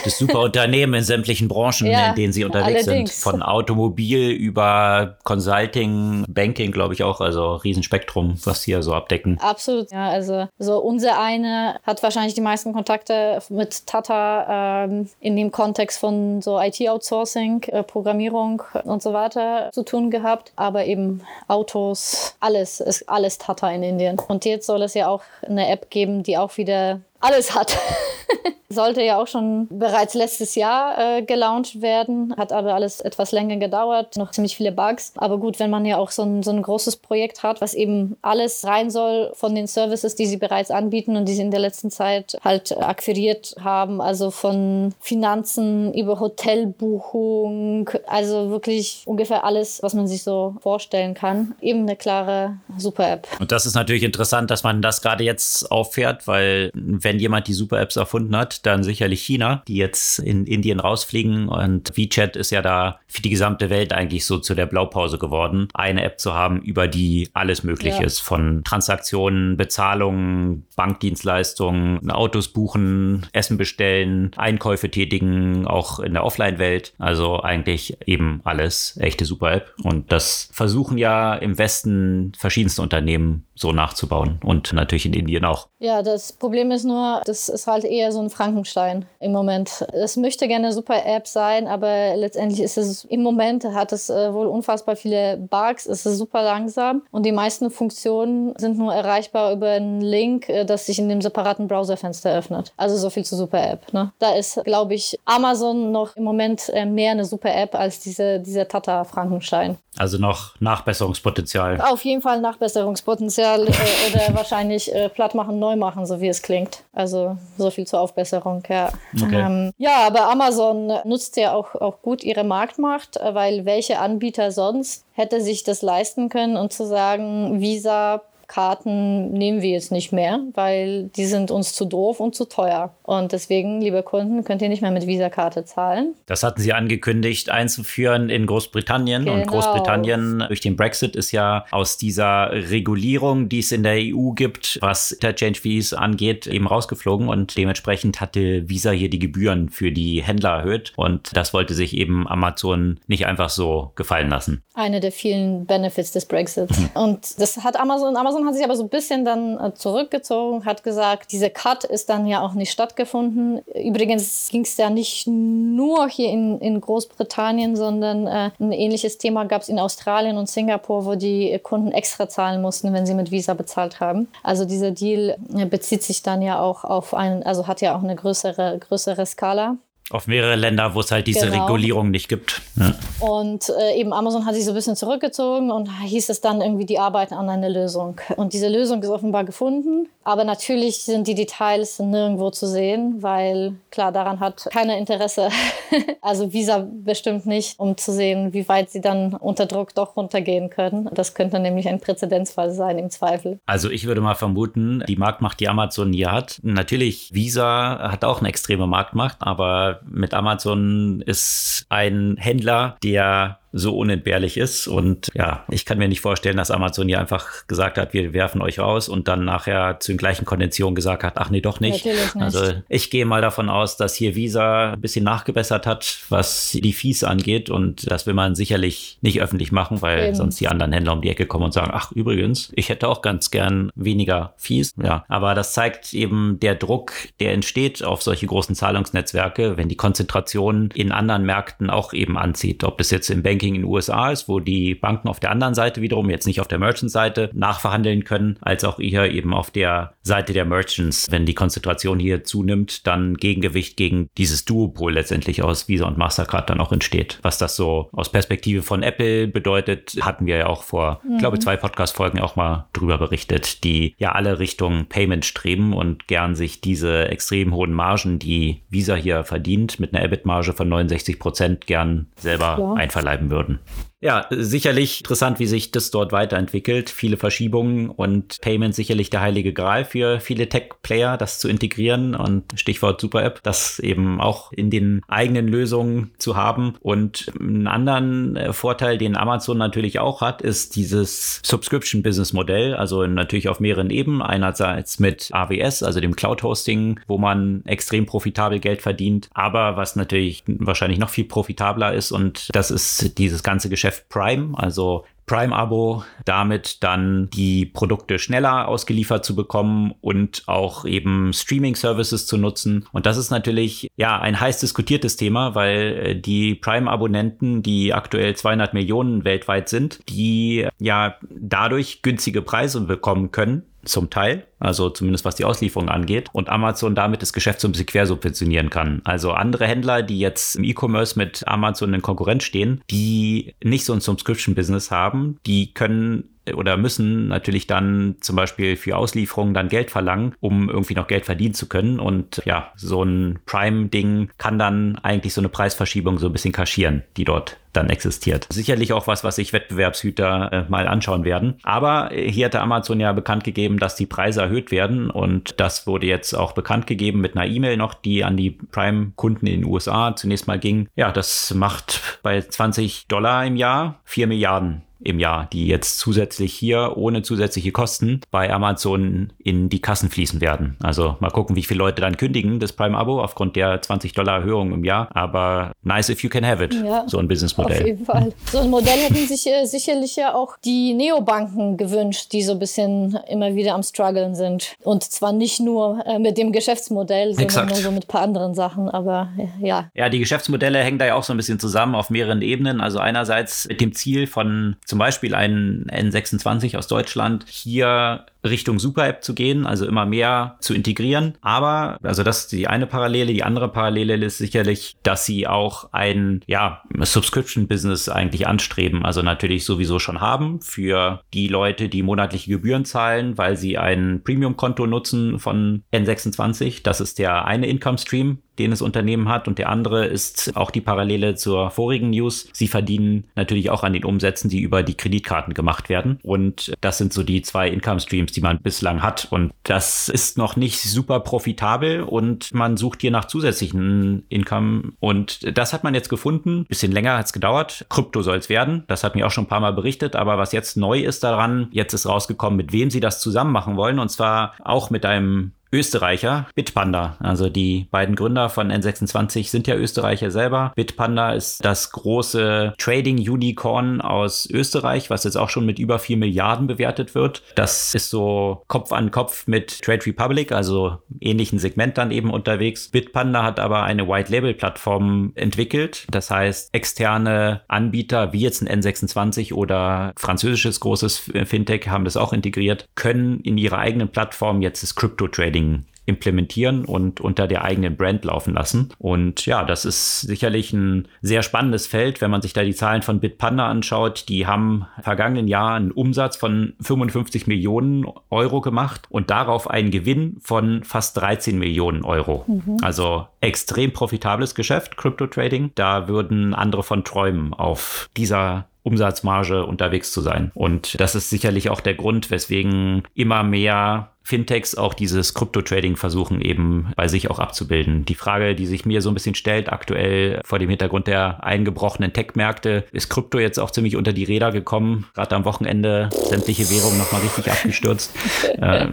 das 0.03 0.17
super 0.17 0.41
Unternehmen 0.41 0.93
in 0.95 1.03
sämtlichen 1.03 1.47
Branchen, 1.47 1.87
ja, 1.87 2.09
in 2.09 2.15
denen 2.15 2.33
sie 2.33 2.43
unterwegs 2.43 2.87
allerdings. 2.87 3.15
sind. 3.15 3.23
Von 3.23 3.41
Automobil 3.41 4.29
über 4.31 5.17
Consulting, 5.23 6.25
Banking, 6.27 6.71
glaube 6.71 6.93
ich 6.93 7.03
auch. 7.03 7.21
Also 7.21 7.55
Riesenspektrum, 7.55 8.35
was 8.43 8.63
sie 8.63 8.71
ja 8.71 8.81
so 8.81 8.93
abdecken. 8.93 9.39
Absolut. 9.41 9.91
Ja, 9.91 10.09
also 10.09 10.47
so 10.57 10.79
unser 10.79 11.21
eine 11.21 11.79
hat 11.83 12.01
wahrscheinlich 12.03 12.33
die 12.33 12.41
meisten 12.41 12.73
Kontakte 12.73 13.41
mit 13.49 13.87
Tata 13.87 14.83
ähm, 14.85 15.09
in 15.19 15.35
dem 15.35 15.51
Kontext 15.51 15.99
von 15.99 16.41
so 16.41 16.59
IT-Outsourcing, 16.59 17.63
äh, 17.63 17.83
Programmierung 17.83 18.61
und 18.83 19.01
so 19.01 19.13
weiter 19.13 19.69
zu 19.71 19.83
tun 19.83 20.11
gehabt. 20.11 20.51
Aber 20.55 20.85
eben 20.85 21.21
Autos, 21.47 22.35
alles 22.39 22.79
ist 22.79 23.09
alles 23.09 23.37
Tata 23.37 23.69
in 23.71 23.83
Indien. 23.83 24.19
Und 24.27 24.43
jetzt 24.49 24.65
soll 24.65 24.81
es 24.81 24.93
ja 24.93 25.07
auch 25.07 25.23
eine 25.41 25.69
App 25.69 25.89
geben, 25.89 26.23
die 26.23 26.37
auch 26.37 26.57
wieder 26.57 27.01
alles 27.19 27.55
hat. 27.55 27.77
Sollte 28.71 29.01
ja 29.01 29.19
auch 29.19 29.25
schon 29.25 29.67
bereits 29.71 30.13
letztes 30.13 30.53
Jahr 30.53 31.17
äh, 31.17 31.21
gelauncht 31.23 31.81
werden, 31.81 32.35
hat 32.37 32.51
aber 32.51 32.75
alles 32.75 33.01
etwas 33.01 33.31
länger 33.31 33.57
gedauert, 33.57 34.15
noch 34.15 34.29
ziemlich 34.29 34.55
viele 34.55 34.71
Bugs. 34.71 35.13
Aber 35.17 35.39
gut, 35.39 35.59
wenn 35.59 35.71
man 35.71 35.85
ja 35.85 35.97
auch 35.97 36.11
so 36.11 36.21
ein, 36.21 36.43
so 36.43 36.51
ein 36.51 36.61
großes 36.61 36.97
Projekt 36.97 37.41
hat, 37.41 37.61
was 37.61 37.73
eben 37.73 38.15
alles 38.21 38.63
rein 38.65 38.91
soll 38.91 39.31
von 39.33 39.55
den 39.55 39.65
Services, 39.65 40.15
die 40.15 40.27
sie 40.27 40.37
bereits 40.37 40.69
anbieten 40.69 41.17
und 41.17 41.25
die 41.25 41.33
sie 41.33 41.41
in 41.41 41.49
der 41.49 41.59
letzten 41.59 41.89
Zeit 41.89 42.37
halt 42.43 42.77
akquiriert 42.77 43.55
haben, 43.59 44.01
also 44.01 44.29
von 44.29 44.93
Finanzen 44.99 45.91
über 45.95 46.19
Hotelbuchung, 46.19 47.89
also 48.05 48.51
wirklich 48.51 49.01
ungefähr 49.05 49.43
alles, 49.45 49.81
was 49.81 49.95
man 49.95 50.07
sich 50.07 50.21
so 50.23 50.55
vorstellen 50.61 51.15
kann. 51.15 51.55
Eben 51.59 51.81
eine 51.81 51.95
klare 51.95 52.57
Super-App. 52.77 53.27
Und 53.39 53.51
das 53.51 53.65
ist 53.65 53.73
natürlich 53.73 54.03
interessant, 54.03 54.51
dass 54.51 54.63
man 54.63 54.83
das 54.83 55.01
gerade 55.01 55.23
jetzt 55.23 55.71
auffährt, 55.71 56.27
weil 56.27 56.69
wenn 56.75 57.17
jemand 57.17 57.47
die 57.47 57.53
Super-Apps 57.53 57.95
erfunden 57.95 58.18
hat, 58.35 58.65
dann 58.65 58.83
sicherlich 58.83 59.21
China, 59.21 59.63
die 59.67 59.75
jetzt 59.75 60.19
in 60.19 60.45
Indien 60.45 60.79
rausfliegen. 60.79 61.49
Und 61.49 61.95
WeChat 61.95 62.35
ist 62.35 62.51
ja 62.51 62.61
da 62.61 62.99
für 63.07 63.21
die 63.21 63.29
gesamte 63.29 63.69
Welt 63.69 63.93
eigentlich 63.93 64.25
so 64.25 64.37
zu 64.37 64.55
der 64.55 64.65
Blaupause 64.65 65.17
geworden, 65.17 65.67
eine 65.73 66.03
App 66.03 66.19
zu 66.19 66.33
haben, 66.33 66.61
über 66.61 66.87
die 66.87 67.29
alles 67.33 67.63
möglich 67.63 67.95
ja. 67.99 68.03
ist. 68.03 68.19
Von 68.19 68.63
Transaktionen, 68.63 69.57
Bezahlungen, 69.57 70.65
Bankdienstleistungen, 70.75 72.09
Autos 72.11 72.49
buchen, 72.49 73.25
Essen 73.33 73.57
bestellen, 73.57 74.31
Einkäufe 74.37 74.89
tätigen, 74.89 75.65
auch 75.67 75.99
in 75.99 76.13
der 76.13 76.23
Offline-Welt. 76.23 76.93
Also 76.97 77.41
eigentlich 77.41 77.97
eben 78.05 78.41
alles. 78.43 78.97
Echte 78.99 79.25
Super-App. 79.25 79.73
Und 79.83 80.11
das 80.11 80.49
versuchen 80.51 80.97
ja 80.97 81.35
im 81.35 81.57
Westen 81.57 82.31
verschiedenste 82.37 82.81
Unternehmen 82.81 83.45
so 83.59 83.71
nachzubauen 83.73 84.39
und 84.43 84.71
natürlich 84.73 85.05
in 85.05 85.13
Indien 85.13 85.43
auch. 85.43 85.67
Ja, 85.79 86.01
das 86.01 86.31
Problem 86.31 86.71
ist 86.71 86.85
nur, 86.85 87.21
das 87.25 87.49
ist 87.49 87.67
halt 87.67 87.83
eher 87.83 88.11
so 88.11 88.21
ein 88.21 88.29
Frankenstein 88.29 89.05
im 89.19 89.33
Moment. 89.33 89.85
Es 89.91 90.15
möchte 90.15 90.47
gerne 90.47 90.67
eine 90.67 90.73
super 90.73 91.05
App 91.05 91.27
sein, 91.27 91.67
aber 91.67 92.15
letztendlich 92.15 92.61
ist 92.61 92.77
es 92.77 93.03
im 93.05 93.21
Moment 93.21 93.65
hat 93.65 93.91
es 93.91 94.09
äh, 94.09 94.33
wohl 94.33 94.47
unfassbar 94.47 94.95
viele 94.95 95.37
Bugs, 95.37 95.85
es 95.85 96.05
ist 96.05 96.17
super 96.17 96.41
langsam 96.41 97.01
und 97.11 97.25
die 97.25 97.31
meisten 97.31 97.69
Funktionen 97.69 98.53
sind 98.57 98.77
nur 98.77 98.93
erreichbar 98.93 99.51
über 99.51 99.71
einen 99.71 100.01
Link, 100.01 100.47
äh, 100.47 100.63
das 100.63 100.85
sich 100.85 100.99
in 100.99 101.09
dem 101.09 101.21
separaten 101.21 101.67
Browserfenster 101.67 102.33
öffnet. 102.33 102.71
Also 102.77 102.95
so 102.95 103.09
viel 103.09 103.25
zur 103.25 103.37
Super 103.37 103.71
App. 103.71 103.91
Ne? 103.93 104.11
Da 104.19 104.35
ist, 104.35 104.61
glaube 104.63 104.93
ich, 104.93 105.19
Amazon 105.25 105.91
noch 105.91 106.15
im 106.15 106.23
Moment 106.23 106.69
äh, 106.69 106.85
mehr 106.85 107.11
eine 107.11 107.25
super 107.25 107.53
App 107.53 107.75
als 107.75 107.99
diese, 107.99 108.39
dieser 108.39 108.67
Tata 108.67 109.03
Frankenstein. 109.03 109.77
Also 109.97 110.17
noch 110.17 110.59
Nachbesserungspotenzial. 110.61 111.81
Auf 111.81 112.05
jeden 112.05 112.21
Fall 112.21 112.39
Nachbesserungspotenzial 112.39 113.48
äh, 113.57 114.09
oder 114.09 114.33
wahrscheinlich 114.35 114.93
äh, 114.93 115.09
platt 115.09 115.35
machen, 115.35 115.59
neu 115.59 115.75
machen, 115.75 116.05
so 116.05 116.21
wie 116.21 116.27
es 116.27 116.41
klingt. 116.41 116.83
Also 116.93 117.37
so 117.57 117.71
viel 117.71 117.87
zur 117.87 118.01
Aufbesserung, 118.01 118.63
ja. 118.69 118.89
Okay. 119.15 119.41
Ähm, 119.41 119.71
ja, 119.77 120.07
aber 120.07 120.29
Amazon 120.29 120.91
nutzt 121.03 121.37
ja 121.37 121.53
auch, 121.53 121.75
auch 121.75 122.01
gut 122.01 122.23
ihre 122.23 122.43
Marktmacht, 122.43 123.17
äh, 123.17 123.33
weil 123.33 123.65
welche 123.65 123.99
Anbieter 123.99 124.51
sonst 124.51 125.05
hätte 125.13 125.41
sich 125.41 125.63
das 125.63 125.81
leisten 125.81 126.29
können 126.29 126.57
und 126.57 126.73
zu 126.73 126.85
sagen, 126.85 127.59
Visa 127.59 128.21
Karten 128.49 129.31
nehmen 129.31 129.61
wir 129.61 129.69
jetzt 129.69 129.91
nicht 129.91 130.11
mehr, 130.11 130.39
weil 130.55 131.03
die 131.15 131.25
sind 131.25 131.51
uns 131.51 131.73
zu 131.73 131.85
doof 131.85 132.19
und 132.19 132.33
zu 132.35 132.45
teuer. 132.45 132.93
Und 133.03 133.31
deswegen, 133.31 133.79
liebe 133.79 134.01
Kunden, 134.01 134.43
könnt 134.43 134.63
ihr 134.63 134.69
nicht 134.69 134.81
mehr 134.81 134.91
mit 134.91 135.05
Visa-Karte 135.05 135.65
zahlen. 135.65 136.15
Das 136.25 136.41
hatten 136.41 136.59
sie 136.59 136.73
angekündigt 136.73 137.51
einzuführen 137.51 138.29
in 138.29 138.47
Großbritannien. 138.47 139.25
Genau. 139.25 139.37
Und 139.37 139.47
Großbritannien 139.47 140.43
durch 140.47 140.61
den 140.61 140.75
Brexit 140.75 141.15
ist 141.15 141.31
ja 141.31 141.65
aus 141.69 141.97
dieser 141.97 142.51
Regulierung, 142.51 143.49
die 143.49 143.59
es 143.59 143.71
in 143.71 143.83
der 143.83 143.97
EU 143.97 144.31
gibt, 144.31 144.79
was 144.81 145.11
Interchange-Fees 145.11 145.93
angeht, 145.93 146.47
eben 146.47 146.65
rausgeflogen. 146.65 147.29
Und 147.29 147.55
dementsprechend 147.55 148.19
hatte 148.19 148.67
Visa 148.67 148.89
hier 148.89 149.11
die 149.11 149.19
Gebühren 149.19 149.69
für 149.69 149.91
die 149.91 150.23
Händler 150.23 150.57
erhöht. 150.57 150.91
Und 150.95 151.37
das 151.37 151.53
wollte 151.53 151.75
sich 151.75 151.95
eben 151.95 152.27
Amazon 152.27 152.99
nicht 153.05 153.27
einfach 153.27 153.49
so 153.49 153.91
gefallen 153.95 154.29
lassen. 154.29 154.63
Eine 154.73 155.01
der 155.01 155.11
vielen 155.11 155.67
Benefits 155.67 156.11
des 156.11 156.25
Brexits. 156.25 156.75
Und 156.95 157.39
das 157.39 157.63
hat 157.63 157.79
Amazon, 157.79 158.15
Amazon 158.15 158.38
Amazon 158.39 158.47
hat 158.47 158.55
sich 158.55 158.63
aber 158.63 158.75
so 158.75 158.83
ein 158.83 158.89
bisschen 158.89 159.25
dann 159.25 159.59
äh, 159.59 159.73
zurückgezogen, 159.73 160.65
hat 160.65 160.83
gesagt, 160.83 161.31
diese 161.31 161.49
Cut 161.49 161.83
ist 161.83 162.09
dann 162.09 162.25
ja 162.25 162.41
auch 162.41 162.53
nicht 162.53 162.71
stattgefunden. 162.71 163.59
Übrigens 163.75 164.49
ging 164.49 164.63
es 164.63 164.77
ja 164.77 164.89
nicht 164.89 165.27
nur 165.27 166.07
hier 166.07 166.29
in, 166.29 166.59
in 166.59 166.81
Großbritannien, 166.81 167.75
sondern 167.75 168.27
äh, 168.27 168.51
ein 168.59 168.71
ähnliches 168.71 169.17
Thema 169.17 169.45
gab 169.45 169.61
es 169.61 169.69
in 169.69 169.79
Australien 169.79 170.37
und 170.37 170.49
Singapur, 170.49 171.05
wo 171.05 171.15
die 171.15 171.59
Kunden 171.61 171.91
extra 171.91 172.29
zahlen 172.29 172.61
mussten, 172.61 172.93
wenn 172.93 173.05
sie 173.05 173.13
mit 173.13 173.31
Visa 173.31 173.53
bezahlt 173.53 173.99
haben. 173.99 174.27
Also 174.43 174.65
dieser 174.65 174.91
Deal 174.91 175.37
äh, 175.55 175.65
bezieht 175.65 176.03
sich 176.03 176.23
dann 176.23 176.41
ja 176.41 176.59
auch 176.61 176.83
auf 176.83 177.13
einen, 177.13 177.43
also 177.43 177.67
hat 177.67 177.81
ja 177.81 177.97
auch 177.97 178.03
eine 178.03 178.15
größere, 178.15 178.79
größere 178.79 179.25
Skala. 179.25 179.77
Auf 180.09 180.27
mehrere 180.27 180.55
Länder, 180.55 180.95
wo 180.95 181.01
es 181.01 181.11
halt 181.11 181.27
diese 181.27 181.49
genau. 181.49 181.65
Regulierung 181.65 182.09
nicht 182.11 182.29
gibt. 182.29 182.61
Ja. 182.75 182.95
Und 183.19 183.69
äh, 183.69 183.99
eben 183.99 184.13
Amazon 184.13 184.45
hat 184.45 184.55
sich 184.55 184.65
so 184.65 184.71
ein 184.71 184.75
bisschen 184.75 184.95
zurückgezogen 184.95 185.71
und 185.71 185.89
hieß 186.03 186.29
es 186.29 186.41
dann 186.41 186.61
irgendwie, 186.61 186.85
die 186.85 186.99
arbeiten 186.99 187.33
an 187.33 187.49
einer 187.49 187.69
Lösung. 187.69 188.19
Und 188.35 188.53
diese 188.53 188.69
Lösung 188.69 189.03
ist 189.03 189.09
offenbar 189.09 189.43
gefunden. 189.43 190.07
Aber 190.23 190.43
natürlich 190.43 191.03
sind 191.03 191.27
die 191.27 191.33
Details 191.33 191.97
nirgendwo 191.97 192.51
zu 192.51 192.67
sehen, 192.67 193.23
weil 193.23 193.73
klar, 193.89 194.11
daran 194.11 194.39
hat 194.39 194.67
keiner 194.71 194.97
Interesse. 194.97 195.49
also 196.21 196.53
Visa 196.53 196.87
bestimmt 196.87 197.45
nicht, 197.45 197.79
um 197.79 197.97
zu 197.97 198.11
sehen, 198.11 198.53
wie 198.53 198.67
weit 198.69 198.91
sie 198.91 199.01
dann 199.01 199.33
unter 199.33 199.65
Druck 199.65 199.95
doch 199.95 200.15
runtergehen 200.15 200.69
können. 200.69 201.09
Das 201.13 201.33
könnte 201.33 201.59
nämlich 201.59 201.87
ein 201.87 201.99
Präzedenzfall 201.99 202.71
sein 202.71 202.99
im 202.99 203.09
Zweifel. 203.09 203.59
Also 203.65 203.89
ich 203.89 204.05
würde 204.05 204.21
mal 204.21 204.35
vermuten, 204.35 205.03
die 205.07 205.15
Marktmacht, 205.15 205.59
die 205.59 205.67
Amazon 205.67 206.13
hier 206.13 206.31
hat, 206.31 206.59
natürlich 206.61 207.33
Visa 207.33 208.11
hat 208.11 208.23
auch 208.23 208.39
eine 208.39 208.49
extreme 208.49 208.85
Marktmacht, 208.85 209.37
aber 209.39 209.98
mit 210.05 210.33
Amazon 210.33 211.21
ist 211.21 211.85
ein 211.89 212.35
Händler, 212.37 212.97
der 213.03 213.59
so 213.71 213.97
unentbehrlich 213.97 214.57
ist. 214.57 214.87
Und 214.87 215.29
ja, 215.33 215.63
ich 215.69 215.85
kann 215.85 215.97
mir 215.97 216.07
nicht 216.07 216.21
vorstellen, 216.21 216.57
dass 216.57 216.71
Amazon 216.71 217.07
hier 217.07 217.19
einfach 217.19 217.67
gesagt 217.67 217.97
hat, 217.97 218.13
wir 218.13 218.33
werfen 218.33 218.61
euch 218.61 218.79
raus 218.79 219.09
und 219.09 219.27
dann 219.27 219.45
nachher 219.45 219.99
zu 219.99 220.11
den 220.11 220.17
gleichen 220.17 220.45
Konditionen 220.45 220.95
gesagt 220.95 221.23
hat, 221.23 221.33
ach 221.37 221.49
nee, 221.49 221.61
doch 221.61 221.79
nicht. 221.79 222.05
nicht. 222.05 222.35
Also 222.35 222.73
ich 222.87 223.09
gehe 223.11 223.25
mal 223.25 223.41
davon 223.41 223.69
aus, 223.69 223.97
dass 223.97 224.15
hier 224.15 224.35
Visa 224.35 224.93
ein 224.93 225.01
bisschen 225.01 225.23
nachgebessert 225.23 225.85
hat, 225.85 226.19
was 226.29 226.71
die 226.71 226.93
Fees 226.93 227.23
angeht. 227.23 227.69
Und 227.69 228.09
das 228.09 228.25
will 228.25 228.33
man 228.33 228.55
sicherlich 228.55 229.17
nicht 229.21 229.41
öffentlich 229.41 229.71
machen, 229.71 230.01
weil 230.01 230.27
Eben. 230.27 230.35
sonst 230.35 230.59
die 230.59 230.67
anderen 230.67 230.91
Händler 230.91 231.13
um 231.13 231.21
die 231.21 231.29
Ecke 231.29 231.45
kommen 231.45 231.65
und 231.65 231.73
sagen, 231.73 231.91
ach 231.93 232.11
übrigens, 232.11 232.71
ich 232.75 232.89
hätte 232.89 233.07
auch 233.07 233.21
ganz 233.21 233.51
gern 233.51 233.91
weniger 233.95 234.53
Fees. 234.57 234.93
Ja, 235.01 235.25
aber 235.27 235.53
das 235.53 235.73
zeigt 235.73 236.13
eben 236.13 236.59
der 236.59 236.75
Druck, 236.75 237.11
der 237.39 237.53
entsteht 237.53 238.03
auf 238.03 238.21
solche 238.21 238.47
großen 238.47 238.75
Zahlungsnetzwerke, 238.75 239.77
wenn 239.77 239.89
die 239.89 239.95
Konzentration 239.95 240.89
in 240.93 241.11
anderen 241.11 241.45
Märkten 241.45 241.89
auch 241.89 242.13
eben 242.13 242.37
anzieht. 242.37 242.83
Ob 242.83 242.99
es 242.99 243.11
jetzt 243.11 243.29
im 243.29 243.43
Banking 243.43 243.58
Banking 243.59 243.75
in 243.75 243.81
den 243.81 243.91
USA 243.91 244.31
ist, 244.31 244.47
wo 244.47 244.61
die 244.61 244.95
Banken 244.95 245.27
auf 245.27 245.41
der 245.41 245.51
anderen 245.51 245.73
Seite 245.73 246.01
wiederum, 246.01 246.29
jetzt 246.29 246.47
nicht 246.47 246.61
auf 246.61 246.67
der 246.69 246.79
Merchant-Seite, 246.79 247.49
nachverhandeln 247.53 248.23
können, 248.23 248.57
als 248.61 248.85
auch 248.85 248.97
hier 248.97 249.29
eben 249.31 249.53
auf 249.53 249.69
der 249.69 250.13
Seite 250.21 250.53
der 250.53 250.63
Merchants. 250.63 251.27
Wenn 251.29 251.45
die 251.45 251.53
Konzentration 251.53 252.19
hier 252.19 252.45
zunimmt, 252.45 253.05
dann 253.05 253.35
Gegengewicht 253.35 253.97
gegen 253.97 254.29
dieses 254.37 254.63
Duopol 254.63 255.13
letztendlich 255.13 255.61
aus 255.61 255.89
Visa 255.89 256.05
und 256.05 256.17
Mastercard 256.17 256.69
dann 256.69 256.79
auch 256.79 256.93
entsteht. 256.93 257.39
Was 257.41 257.57
das 257.57 257.75
so 257.75 258.09
aus 258.13 258.31
Perspektive 258.31 258.81
von 258.81 259.03
Apple 259.03 259.47
bedeutet, 259.47 260.15
hatten 260.21 260.45
wir 260.45 260.55
ja 260.55 260.67
auch 260.67 260.83
vor, 260.83 261.19
mhm. 261.27 261.39
glaube 261.39 261.59
zwei 261.59 261.75
Podcast-Folgen 261.75 262.39
auch 262.39 262.55
mal 262.55 262.87
drüber 262.93 263.17
berichtet, 263.17 263.83
die 263.83 264.15
ja 264.17 264.31
alle 264.31 264.59
Richtung 264.59 265.07
Payment 265.07 265.43
streben 265.43 265.93
und 265.93 266.27
gern 266.27 266.55
sich 266.55 266.79
diese 266.79 267.27
extrem 267.27 267.73
hohen 267.73 267.91
Margen, 267.91 268.39
die 268.39 268.83
Visa 268.89 269.15
hier 269.15 269.43
verdient, 269.43 269.99
mit 269.99 270.13
einer 270.13 270.23
EBIT-Marge 270.23 270.73
von 270.73 270.87
69 270.87 271.39
Prozent 271.39 271.87
gern 271.87 272.27
selber 272.37 272.77
ja. 272.79 272.93
einverleiben 272.93 273.48
würden. 273.49 273.79
Ja, 274.21 274.47
sicherlich 274.49 275.21
interessant, 275.21 275.59
wie 275.59 275.65
sich 275.65 275.91
das 275.91 276.11
dort 276.11 276.33
weiterentwickelt. 276.33 277.09
Viele 277.09 277.37
Verschiebungen 277.37 278.09
und 278.09 278.59
Payment 278.59 278.93
sicherlich 278.93 279.29
der 279.29 279.39
heilige 279.39 279.71
Gral 279.71 280.03
für 280.03 280.41
viele 280.41 280.67
Tech-Player, 280.67 281.37
das 281.37 281.59
zu 281.59 281.69
integrieren 281.69 282.35
und 282.35 282.65
Stichwort 282.75 283.21
Super 283.21 283.45
App, 283.45 283.63
das 283.63 283.97
eben 283.99 284.41
auch 284.41 284.73
in 284.73 284.89
den 284.89 285.21
eigenen 285.29 285.69
Lösungen 285.69 286.31
zu 286.37 286.57
haben. 286.57 286.95
Und 286.99 287.49
einen 287.57 287.87
anderen 287.87 288.57
äh, 288.57 288.73
Vorteil, 288.73 289.17
den 289.17 289.37
Amazon 289.37 289.77
natürlich 289.77 290.19
auch 290.19 290.41
hat, 290.41 290.61
ist 290.61 290.97
dieses 290.97 291.61
Subscription-Business-Modell, 291.63 292.95
also 292.95 293.25
natürlich 293.25 293.69
auf 293.69 293.79
mehreren 293.79 294.09
Ebenen. 294.09 294.41
Einerseits 294.41 295.19
mit 295.19 295.47
AWS, 295.53 296.03
also 296.03 296.19
dem 296.19 296.35
Cloud-Hosting, 296.35 297.21
wo 297.27 297.37
man 297.37 297.85
extrem 297.85 298.25
profitabel 298.25 298.79
Geld 298.79 299.01
verdient, 299.01 299.49
aber 299.53 299.95
was 299.95 300.17
natürlich 300.17 300.63
wahrscheinlich 300.67 301.19
noch 301.19 301.29
viel 301.29 301.45
profitabler 301.45 302.13
ist 302.13 302.33
und 302.33 302.67
das 302.73 302.91
ist 302.91 303.37
dieses 303.37 303.63
ganze 303.63 303.87
Geschäft 303.87 304.08
Geschäft 304.09 304.29
Prime, 304.29 304.73
also 304.75 305.25
Prime-Abo, 305.45 306.23
damit 306.45 307.03
dann 307.03 307.49
die 307.49 307.85
Produkte 307.87 308.37
schneller 308.37 308.87
ausgeliefert 308.87 309.43
zu 309.43 309.55
bekommen 309.55 310.13
und 310.21 310.63
auch 310.67 311.05
eben 311.05 311.53
Streaming-Services 311.53 312.45
zu 312.45 312.57
nutzen. 312.57 313.05
Und 313.11 313.25
das 313.25 313.37
ist 313.37 313.49
natürlich 313.49 314.09
ja 314.15 314.39
ein 314.39 314.59
heiß 314.59 314.79
diskutiertes 314.79 315.37
Thema, 315.37 315.73
weil 315.73 315.99
äh, 315.99 316.35
die 316.39 316.75
Prime-Abonnenten, 316.75 317.81
die 317.81 318.13
aktuell 318.13 318.55
200 318.55 318.93
Millionen 318.93 319.43
weltweit 319.43 319.89
sind, 319.89 320.19
die 320.29 320.87
ja 320.99 321.35
dadurch 321.49 322.21
günstige 322.21 322.61
Preise 322.61 323.01
bekommen 323.01 323.51
können 323.51 323.88
zum 324.05 324.29
Teil, 324.29 324.65
also 324.79 325.09
zumindest 325.09 325.45
was 325.45 325.55
die 325.55 325.65
Auslieferung 325.65 326.09
angeht, 326.09 326.49
und 326.53 326.69
Amazon 326.69 327.15
damit 327.15 327.41
das 327.41 327.53
Geschäft 327.53 327.81
so 327.81 327.87
ein 327.87 327.91
bisschen 327.91 328.07
quersubventionieren 328.07 328.89
kann. 328.89 329.21
Also 329.23 329.51
andere 329.51 329.87
Händler, 329.87 330.21
die 330.23 330.39
jetzt 330.39 330.75
im 330.75 330.83
E-Commerce 330.83 331.37
mit 331.37 331.67
Amazon 331.67 332.13
in 332.13 332.21
Konkurrenz 332.21 332.63
stehen, 332.63 333.01
die 333.09 333.73
nicht 333.83 334.05
so 334.05 334.13
ein 334.13 334.21
Subscription-Business 334.21 335.11
haben, 335.11 335.57
die 335.65 335.93
können 335.93 336.58
oder 336.73 336.97
müssen 336.97 337.47
natürlich 337.47 337.87
dann 337.87 338.35
zum 338.41 338.55
Beispiel 338.55 338.95
für 338.95 339.17
Auslieferungen 339.17 339.73
dann 339.73 339.89
Geld 339.89 340.11
verlangen, 340.11 340.55
um 340.59 340.89
irgendwie 340.89 341.15
noch 341.15 341.27
Geld 341.27 341.45
verdienen 341.45 341.73
zu 341.73 341.87
können. 341.87 342.19
Und 342.19 342.61
ja, 342.65 342.91
so 342.95 343.23
ein 343.23 343.59
Prime-Ding 343.65 344.49
kann 344.57 344.79
dann 344.79 345.17
eigentlich 345.17 345.53
so 345.53 345.61
eine 345.61 345.69
Preisverschiebung 345.69 346.37
so 346.37 346.47
ein 346.47 346.53
bisschen 346.53 346.73
kaschieren, 346.73 347.23
die 347.37 347.45
dort 347.45 347.77
dann 347.93 348.09
existiert. 348.09 348.67
Sicherlich 348.71 349.13
auch 349.13 349.27
was, 349.27 349.43
was 349.43 349.55
sich 349.55 349.73
Wettbewerbshüter 349.73 350.71
äh, 350.71 350.89
mal 350.89 351.07
anschauen 351.07 351.43
werden. 351.43 351.79
Aber 351.83 352.29
hier 352.33 352.65
hatte 352.65 352.81
Amazon 352.81 353.19
ja 353.19 353.33
bekannt 353.33 353.63
gegeben, 353.63 353.97
dass 353.97 354.15
die 354.15 354.25
Preise 354.25 354.61
erhöht 354.61 354.91
werden 354.91 355.29
und 355.29 355.79
das 355.79 356.05
wurde 356.05 356.27
jetzt 356.27 356.53
auch 356.53 356.73
bekannt 356.73 357.07
gegeben 357.07 357.41
mit 357.41 357.55
einer 357.55 357.65
E-Mail 357.65 357.97
noch, 357.97 358.13
die 358.13 358.43
an 358.43 358.57
die 358.57 358.71
Prime-Kunden 358.71 359.65
in 359.67 359.81
den 359.81 359.89
USA 359.89 360.35
zunächst 360.35 360.67
mal 360.67 360.79
ging. 360.79 361.07
Ja, 361.15 361.31
das 361.31 361.73
macht 361.73 362.39
bei 362.43 362.61
20 362.61 363.27
Dollar 363.27 363.65
im 363.65 363.75
Jahr 363.75 364.19
4 364.25 364.47
Milliarden 364.47 365.03
im 365.21 365.39
Jahr, 365.39 365.67
die 365.71 365.87
jetzt 365.87 366.19
zusätzlich 366.19 366.73
hier 366.73 367.13
ohne 367.17 367.41
zusätzliche 367.41 367.91
Kosten 367.91 368.41
bei 368.51 368.71
Amazon 368.71 369.53
in 369.57 369.89
die 369.89 370.01
Kassen 370.01 370.29
fließen 370.29 370.61
werden. 370.61 370.95
Also 371.01 371.35
mal 371.39 371.51
gucken, 371.51 371.75
wie 371.75 371.83
viele 371.83 371.99
Leute 371.99 372.21
dann 372.21 372.37
kündigen 372.37 372.79
das 372.79 372.93
Prime-Abo 372.93 373.41
aufgrund 373.41 373.75
der 373.75 374.01
20 374.01 374.33
Dollar 374.33 374.59
Erhöhung 374.59 374.93
im 374.93 375.03
Jahr. 375.03 375.29
Aber 375.33 375.91
nice 376.03 376.29
if 376.29 376.43
you 376.43 376.49
can 376.49 376.65
have 376.65 376.83
it. 376.83 376.93
Ja, 376.93 377.23
so 377.27 377.37
ein 377.37 377.47
Businessmodell. 377.47 378.01
Auf 378.01 378.07
jeden 378.07 378.25
Fall. 378.25 378.53
So 378.71 378.79
ein 378.79 378.89
Modell 378.89 379.17
hätten 379.17 379.47
sich 379.47 379.67
äh, 379.67 379.85
sicherlich 379.85 380.35
ja 380.35 380.53
auch 380.53 380.77
die 380.83 381.13
Neobanken 381.13 381.97
gewünscht, 381.97 382.53
die 382.53 382.61
so 382.61 382.73
ein 382.73 382.79
bisschen 382.79 383.37
immer 383.49 383.75
wieder 383.75 383.95
am 383.95 384.03
struggeln 384.03 384.55
sind. 384.55 384.95
Und 385.03 385.23
zwar 385.23 385.51
nicht 385.51 385.79
nur 385.79 386.23
äh, 386.25 386.39
mit 386.39 386.57
dem 386.57 386.71
Geschäftsmodell, 386.71 387.49
sondern 387.49 387.65
Exakt. 387.65 387.89
nur 387.89 387.97
so 387.97 388.11
mit 388.11 388.25
ein 388.25 388.27
paar 388.27 388.41
anderen 388.41 388.73
Sachen. 388.73 389.09
Aber 389.09 389.49
äh, 389.57 389.85
ja. 389.85 390.09
Ja, 390.13 390.29
die 390.29 390.39
Geschäftsmodelle 390.39 390.99
hängen 390.99 391.19
da 391.19 391.25
ja 391.25 391.35
auch 391.35 391.43
so 391.43 391.53
ein 391.53 391.57
bisschen 391.57 391.79
zusammen 391.79 392.15
auf 392.15 392.29
mehreren 392.29 392.61
Ebenen. 392.61 393.01
Also 393.01 393.19
einerseits 393.19 393.87
mit 393.87 394.01
dem 394.01 394.13
Ziel 394.13 394.47
von 394.47 394.95
zum 395.09 395.17
Beispiel 395.17 395.55
ein 395.55 396.05
N26 396.11 396.95
aus 396.95 397.07
Deutschland 397.07 397.65
hier 397.67 398.45
Richtung 398.63 398.99
Super-App 398.99 399.43
zu 399.43 399.55
gehen, 399.55 399.85
also 399.85 400.05
immer 400.05 400.25
mehr 400.25 400.77
zu 400.79 400.93
integrieren. 400.93 401.57
Aber, 401.61 402.17
also 402.23 402.43
das 402.43 402.61
ist 402.61 402.71
die 402.71 402.87
eine 402.87 403.07
Parallele. 403.07 403.53
Die 403.53 403.63
andere 403.63 403.89
Parallele 403.89 404.35
ist 404.45 404.57
sicherlich, 404.57 405.17
dass 405.23 405.45
sie 405.45 405.67
auch 405.67 406.11
ein, 406.11 406.61
ja, 406.67 407.03
Subscription-Business 407.17 408.29
eigentlich 408.29 408.67
anstreben. 408.67 409.25
Also 409.25 409.41
natürlich 409.41 409.85
sowieso 409.85 410.19
schon 410.19 410.41
haben 410.41 410.81
für 410.81 411.41
die 411.53 411.67
Leute, 411.67 412.09
die 412.09 412.23
monatliche 412.23 412.71
Gebühren 412.71 413.05
zahlen, 413.05 413.57
weil 413.57 413.77
sie 413.77 413.97
ein 413.97 414.41
Premium-Konto 414.43 415.07
nutzen 415.07 415.59
von 415.59 416.03
N26. 416.13 417.03
Das 417.03 417.21
ist 417.21 417.39
der 417.39 417.65
eine 417.65 417.87
Income-Stream, 417.87 418.59
den 418.79 418.91
das 418.91 419.01
Unternehmen 419.01 419.49
hat. 419.49 419.67
Und 419.67 419.77
der 419.77 419.89
andere 419.89 420.25
ist 420.25 420.75
auch 420.75 420.89
die 420.89 421.01
Parallele 421.01 421.55
zur 421.55 421.91
vorigen 421.91 422.31
News. 422.31 422.69
Sie 422.73 422.87
verdienen 422.87 423.45
natürlich 423.55 423.89
auch 423.89 424.03
an 424.03 424.13
den 424.13 424.23
Umsätzen, 424.23 424.69
die 424.69 424.81
über 424.81 425.03
die 425.03 425.15
Kreditkarten 425.15 425.73
gemacht 425.73 426.09
werden. 426.09 426.39
Und 426.43 426.93
das 427.01 427.17
sind 427.17 427.33
so 427.33 427.43
die 427.43 427.61
zwei 427.61 427.89
Income 427.89 428.19
Streams, 428.49 428.51
die 428.51 428.61
man 428.61 428.79
bislang 428.81 429.21
hat. 429.21 429.47
Und 429.49 429.71
das 429.83 430.29
ist 430.29 430.57
noch 430.57 430.75
nicht 430.75 431.01
super 431.01 431.39
profitabel 431.39 432.21
und 432.23 432.73
man 432.73 432.97
sucht 432.97 433.21
hier 433.21 433.31
nach 433.31 433.45
zusätzlichen 433.45 434.45
Income. 434.49 435.13
Und 435.19 435.77
das 435.77 435.93
hat 435.93 436.03
man 436.03 436.13
jetzt 436.13 436.29
gefunden. 436.29 436.85
Bisschen 436.85 437.11
länger 437.11 437.37
hat 437.37 437.47
es 437.47 437.53
gedauert. 437.53 438.05
Krypto 438.09 438.41
soll 438.41 438.57
es 438.57 438.69
werden. 438.69 439.03
Das 439.07 439.23
hat 439.23 439.35
mir 439.35 439.47
auch 439.47 439.51
schon 439.51 439.65
ein 439.65 439.69
paar 439.69 439.79
Mal 439.79 439.93
berichtet. 439.93 440.35
Aber 440.35 440.57
was 440.57 440.71
jetzt 440.71 440.97
neu 440.97 441.19
ist 441.19 441.43
daran, 441.43 441.87
jetzt 441.91 442.13
ist 442.13 442.27
rausgekommen, 442.27 442.77
mit 442.77 442.91
wem 442.91 443.09
sie 443.09 443.19
das 443.19 443.39
zusammen 443.39 443.71
machen 443.71 443.95
wollen. 443.95 444.19
Und 444.19 444.29
zwar 444.29 444.73
auch 444.83 445.09
mit 445.09 445.25
einem 445.25 445.73
Österreicher, 445.91 446.67
Bitpanda. 446.75 447.37
Also 447.39 447.69
die 447.69 448.07
beiden 448.11 448.35
Gründer 448.35 448.69
von 448.69 448.91
N26 448.91 449.69
sind 449.69 449.87
ja 449.87 449.95
Österreicher 449.95 450.51
selber. 450.51 450.93
Bitpanda 450.95 451.53
ist 451.53 451.83
das 451.83 452.11
große 452.11 452.93
Trading-Unicorn 452.97 454.21
aus 454.21 454.69
Österreich, 454.69 455.29
was 455.29 455.43
jetzt 455.43 455.57
auch 455.57 455.69
schon 455.69 455.85
mit 455.85 455.99
über 455.99 456.19
4 456.19 456.37
Milliarden 456.37 456.87
bewertet 456.87 457.33
wird. 457.33 457.63
Das 457.75 458.13
ist 458.13 458.29
so 458.29 458.83
Kopf 458.87 459.11
an 459.11 459.31
Kopf 459.31 459.67
mit 459.67 460.01
Trade 460.01 460.25
Republic, 460.25 460.71
also 460.71 461.17
ähnlichen 461.39 461.79
Segment 461.79 462.17
dann 462.17 462.31
eben 462.31 462.51
unterwegs. 462.51 463.09
Bitpanda 463.09 463.63
hat 463.63 463.79
aber 463.79 464.03
eine 464.03 464.27
White-Label-Plattform 464.27 465.53
entwickelt. 465.55 466.27
Das 466.29 466.51
heißt, 466.51 466.93
externe 466.93 467.81
Anbieter 467.87 468.53
wie 468.53 468.61
jetzt 468.61 468.81
ein 468.81 469.01
N26 469.01 469.73
oder 469.73 470.33
französisches 470.37 470.99
großes 470.99 471.51
Fintech 471.65 472.09
haben 472.09 472.25
das 472.25 472.37
auch 472.37 472.53
integriert, 472.53 473.07
können 473.15 473.61
in 473.61 473.77
ihrer 473.77 473.97
eigenen 473.97 474.29
Plattform 474.29 474.81
jetzt 474.81 475.03
das 475.03 475.15
Crypto-Trading 475.15 475.78
Marketing 475.79 476.05
implementieren 476.25 477.05
und 477.05 477.41
unter 477.41 477.65
der 477.65 477.83
eigenen 477.83 478.15
Brand 478.15 478.45
laufen 478.45 478.75
lassen. 478.75 479.09
Und 479.17 479.65
ja, 479.65 479.83
das 479.83 480.05
ist 480.05 480.41
sicherlich 480.41 480.93
ein 480.93 481.27
sehr 481.41 481.63
spannendes 481.63 482.05
Feld, 482.05 482.39
wenn 482.39 482.51
man 482.51 482.61
sich 482.61 482.71
da 482.71 482.83
die 482.83 482.93
Zahlen 482.93 483.23
von 483.23 483.39
Bitpanda 483.39 483.89
anschaut. 483.89 484.47
Die 484.47 484.67
haben 484.67 485.07
vergangenen 485.23 485.67
Jahr 485.67 485.95
einen 485.95 486.11
Umsatz 486.11 486.55
von 486.55 486.93
55 487.01 487.65
Millionen 487.65 488.27
Euro 488.51 488.79
gemacht 488.79 489.25
und 489.31 489.49
darauf 489.49 489.89
einen 489.89 490.11
Gewinn 490.11 490.57
von 490.61 491.03
fast 491.03 491.35
13 491.37 491.79
Millionen 491.79 492.23
Euro. 492.23 492.63
Mhm. 492.67 492.97
Also 493.01 493.47
extrem 493.59 494.13
profitables 494.13 494.75
Geschäft, 494.75 495.17
Crypto 495.17 495.47
Trading. 495.47 495.89
Da 495.95 496.27
würden 496.27 496.75
andere 496.75 497.01
von 497.01 497.23
träumen 497.23 497.73
auf 497.73 498.29
dieser 498.37 498.85
Umsatzmarge 499.01 499.85
unterwegs 499.87 500.31
zu 500.31 500.41
sein. 500.41 500.71
Und 500.75 501.19
das 501.19 501.33
ist 501.33 501.49
sicherlich 501.49 501.89
auch 501.89 502.01
der 502.01 502.13
Grund, 502.13 502.51
weswegen 502.51 503.23
immer 503.33 503.63
mehr 503.63 504.29
Fintechs 504.43 504.95
auch 504.95 505.13
dieses 505.13 505.53
Krypto-Trading 505.53 506.15
versuchen 506.15 506.61
eben 506.61 507.11
bei 507.15 507.27
sich 507.27 507.51
auch 507.51 507.59
abzubilden. 507.59 508.25
Die 508.25 508.35
Frage, 508.35 508.73
die 508.73 508.87
sich 508.87 509.05
mir 509.05 509.21
so 509.21 509.29
ein 509.29 509.35
bisschen 509.35 509.55
stellt 509.55 509.91
aktuell 509.91 510.61
vor 510.65 510.79
dem 510.79 510.89
Hintergrund 510.89 511.27
der 511.27 511.63
eingebrochenen 511.63 512.33
Tech-Märkte, 512.33 513.05
ist 513.11 513.29
Krypto 513.29 513.59
jetzt 513.59 513.79
auch 513.79 513.91
ziemlich 513.91 514.15
unter 514.15 514.33
die 514.33 514.45
Räder 514.45 514.71
gekommen, 514.71 515.27
gerade 515.35 515.55
am 515.55 515.65
Wochenende 515.65 516.29
sämtliche 516.31 516.89
Währungen 516.89 517.19
nochmal 517.19 517.41
richtig 517.41 517.71
abgestürzt. 517.71 518.35
äh, 518.81 519.07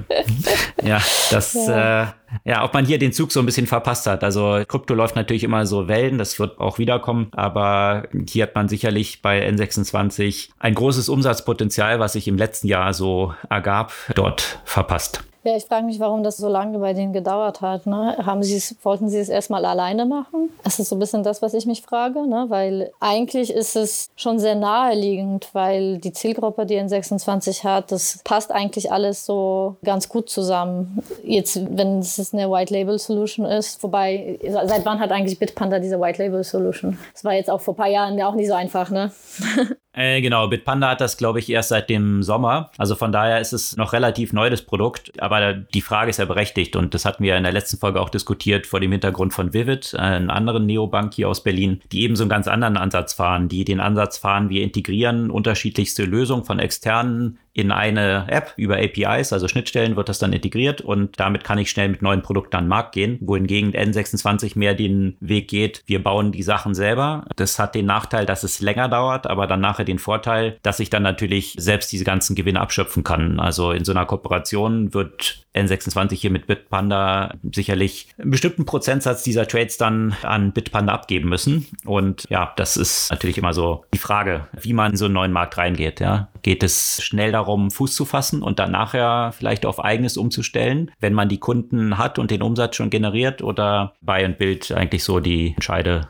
ja, 0.82 1.02
das 1.30 1.54
ja. 1.54 2.04
Äh, 2.04 2.06
ja, 2.44 2.64
ob 2.64 2.74
man 2.74 2.84
hier 2.84 2.98
den 2.98 3.12
Zug 3.12 3.32
so 3.32 3.40
ein 3.40 3.46
bisschen 3.46 3.66
verpasst 3.66 4.06
hat. 4.06 4.24
Also 4.24 4.62
Krypto 4.66 4.94
läuft 4.94 5.16
natürlich 5.16 5.44
immer 5.44 5.66
so 5.66 5.88
Wellen, 5.88 6.18
das 6.18 6.38
wird 6.38 6.58
auch 6.58 6.78
wiederkommen, 6.78 7.28
aber 7.32 8.08
hier 8.28 8.44
hat 8.44 8.54
man 8.54 8.68
sicherlich 8.68 9.22
bei 9.22 9.46
N26 9.48 10.50
ein 10.58 10.74
großes 10.74 11.08
Umsatzpotenzial, 11.08 12.00
was 12.00 12.14
sich 12.14 12.28
im 12.28 12.36
letzten 12.36 12.68
Jahr 12.68 12.92
so 12.94 13.34
ergab, 13.48 13.92
dort 14.14 14.60
verpasst. 14.64 15.25
Ja, 15.46 15.56
ich 15.56 15.66
frage 15.66 15.86
mich, 15.86 16.00
warum 16.00 16.24
das 16.24 16.38
so 16.38 16.48
lange 16.48 16.80
bei 16.80 16.92
denen 16.92 17.12
gedauert 17.12 17.60
hat. 17.60 17.86
Ne? 17.86 18.16
Haben 18.26 18.42
wollten 18.82 19.08
sie 19.08 19.18
es 19.18 19.28
erstmal 19.28 19.64
alleine 19.64 20.04
machen? 20.04 20.50
Das 20.64 20.80
ist 20.80 20.88
so 20.88 20.96
ein 20.96 20.98
bisschen 20.98 21.22
das, 21.22 21.40
was 21.40 21.54
ich 21.54 21.66
mich 21.66 21.82
frage, 21.82 22.26
ne? 22.26 22.46
weil 22.48 22.90
eigentlich 22.98 23.52
ist 23.52 23.76
es 23.76 24.10
schon 24.16 24.40
sehr 24.40 24.56
naheliegend, 24.56 25.50
weil 25.52 25.98
die 25.98 26.12
Zielgruppe, 26.12 26.66
die 26.66 26.74
N26 26.74 27.62
hat, 27.62 27.92
das 27.92 28.18
passt 28.24 28.50
eigentlich 28.50 28.90
alles 28.90 29.24
so 29.24 29.76
ganz 29.84 30.08
gut 30.08 30.28
zusammen. 30.28 31.00
Jetzt, 31.22 31.60
wenn 31.76 32.00
es 32.00 32.34
eine 32.34 32.50
White 32.50 32.74
Label 32.74 32.98
Solution 32.98 33.46
ist, 33.46 33.80
wobei, 33.84 34.40
seit 34.42 34.84
wann 34.84 34.98
hat 34.98 35.12
eigentlich 35.12 35.38
Bitpanda 35.38 35.78
diese 35.78 36.00
White 36.00 36.20
Label 36.20 36.42
Solution? 36.42 36.98
Das 37.12 37.22
war 37.22 37.34
jetzt 37.34 37.50
auch 37.50 37.60
vor 37.60 37.74
ein 37.74 37.76
paar 37.76 37.86
Jahren 37.86 38.18
ja 38.18 38.28
auch 38.28 38.34
nicht 38.34 38.48
so 38.48 38.54
einfach, 38.54 38.90
ne? 38.90 39.12
Äh, 39.96 40.20
genau, 40.20 40.46
Bitpanda 40.46 40.90
hat 40.90 41.00
das, 41.00 41.16
glaube 41.16 41.38
ich, 41.38 41.48
erst 41.48 41.70
seit 41.70 41.88
dem 41.88 42.22
Sommer. 42.22 42.70
Also 42.76 42.94
von 42.94 43.12
daher 43.12 43.40
ist 43.40 43.54
es 43.54 43.78
noch 43.78 43.94
relativ 43.94 44.34
neu, 44.34 44.50
das 44.50 44.60
Produkt. 44.60 45.20
Aber 45.22 45.54
die 45.54 45.80
Frage 45.80 46.10
ist 46.10 46.18
ja 46.18 46.26
berechtigt 46.26 46.76
und 46.76 46.92
das 46.92 47.06
hatten 47.06 47.24
wir 47.24 47.34
in 47.34 47.44
der 47.44 47.52
letzten 47.52 47.78
Folge 47.78 48.02
auch 48.02 48.10
diskutiert 48.10 48.66
vor 48.66 48.78
dem 48.78 48.92
Hintergrund 48.92 49.32
von 49.32 49.54
Vivid, 49.54 49.94
einem 49.94 50.28
anderen 50.28 50.66
Neobank 50.66 51.14
hier 51.14 51.30
aus 51.30 51.42
Berlin, 51.42 51.80
die 51.92 52.02
eben 52.02 52.14
so 52.14 52.24
einen 52.24 52.30
ganz 52.30 52.46
anderen 52.46 52.76
Ansatz 52.76 53.14
fahren, 53.14 53.48
die 53.48 53.64
den 53.64 53.80
Ansatz 53.80 54.18
fahren, 54.18 54.50
wir 54.50 54.62
integrieren 54.62 55.30
unterschiedlichste 55.30 56.04
Lösungen 56.04 56.44
von 56.44 56.58
externen 56.58 57.38
in 57.56 57.72
eine 57.72 58.26
App 58.28 58.52
über 58.56 58.76
APIs, 58.76 59.32
also 59.32 59.48
Schnittstellen, 59.48 59.96
wird 59.96 60.10
das 60.10 60.18
dann 60.18 60.34
integriert 60.34 60.82
und 60.82 61.18
damit 61.18 61.42
kann 61.42 61.58
ich 61.58 61.70
schnell 61.70 61.88
mit 61.88 62.02
neuen 62.02 62.20
Produkten 62.20 62.54
an 62.56 62.64
den 62.64 62.68
Markt 62.68 62.92
gehen, 62.92 63.18
wohingegen 63.22 63.72
N26 63.72 64.58
mehr 64.58 64.74
den 64.74 65.16
Weg 65.20 65.48
geht, 65.48 65.82
wir 65.86 66.02
bauen 66.02 66.32
die 66.32 66.42
Sachen 66.42 66.74
selber. 66.74 67.24
Das 67.36 67.58
hat 67.58 67.74
den 67.74 67.86
Nachteil, 67.86 68.26
dass 68.26 68.42
es 68.42 68.60
länger 68.60 68.88
dauert, 68.88 69.26
aber 69.26 69.46
dann 69.46 69.60
nachher 69.60 69.84
den 69.84 69.98
Vorteil, 69.98 70.58
dass 70.62 70.80
ich 70.80 70.90
dann 70.90 71.02
natürlich 71.02 71.54
selbst 71.58 71.90
diese 71.92 72.04
ganzen 72.04 72.36
Gewinne 72.36 72.60
abschöpfen 72.60 73.04
kann. 73.04 73.40
Also 73.40 73.72
in 73.72 73.84
so 73.84 73.92
einer 73.92 74.04
Kooperation 74.04 74.92
wird 74.92 75.46
N26 75.54 76.14
hier 76.14 76.30
mit 76.30 76.46
Bitpanda 76.46 77.34
sicherlich 77.52 78.08
einen 78.18 78.30
bestimmten 78.30 78.66
Prozentsatz 78.66 79.22
dieser 79.22 79.48
Trades 79.48 79.78
dann 79.78 80.14
an 80.22 80.52
Bitpanda 80.52 80.92
abgeben 80.92 81.28
müssen. 81.28 81.66
Und 81.84 82.26
ja, 82.28 82.52
das 82.56 82.76
ist 82.76 83.10
natürlich 83.10 83.38
immer 83.38 83.54
so 83.54 83.84
die 83.94 83.98
Frage, 83.98 84.46
wie 84.60 84.74
man 84.74 84.92
in 84.92 84.96
so 84.96 85.06
einen 85.06 85.14
neuen 85.14 85.32
Markt 85.32 85.56
reingeht. 85.56 86.00
Ja. 86.00 86.28
Geht 86.42 86.62
es 86.62 87.02
schnell 87.02 87.32
darum, 87.32 87.45
Fuß 87.70 87.94
zu 87.94 88.04
fassen 88.04 88.42
und 88.42 88.58
dann 88.58 88.70
nachher 88.70 89.32
vielleicht 89.32 89.66
auf 89.66 89.82
eigenes 89.82 90.16
umzustellen, 90.16 90.90
wenn 91.00 91.14
man 91.14 91.28
die 91.28 91.38
Kunden 91.38 91.98
hat 91.98 92.18
und 92.18 92.30
den 92.30 92.42
Umsatz 92.42 92.76
schon 92.76 92.90
generiert 92.90 93.42
oder 93.42 93.94
Buy 94.00 94.24
and 94.24 94.38
Build 94.38 94.72
eigentlich 94.72 95.04
so 95.04 95.20
die 95.20 95.52
Entscheide 95.54 96.08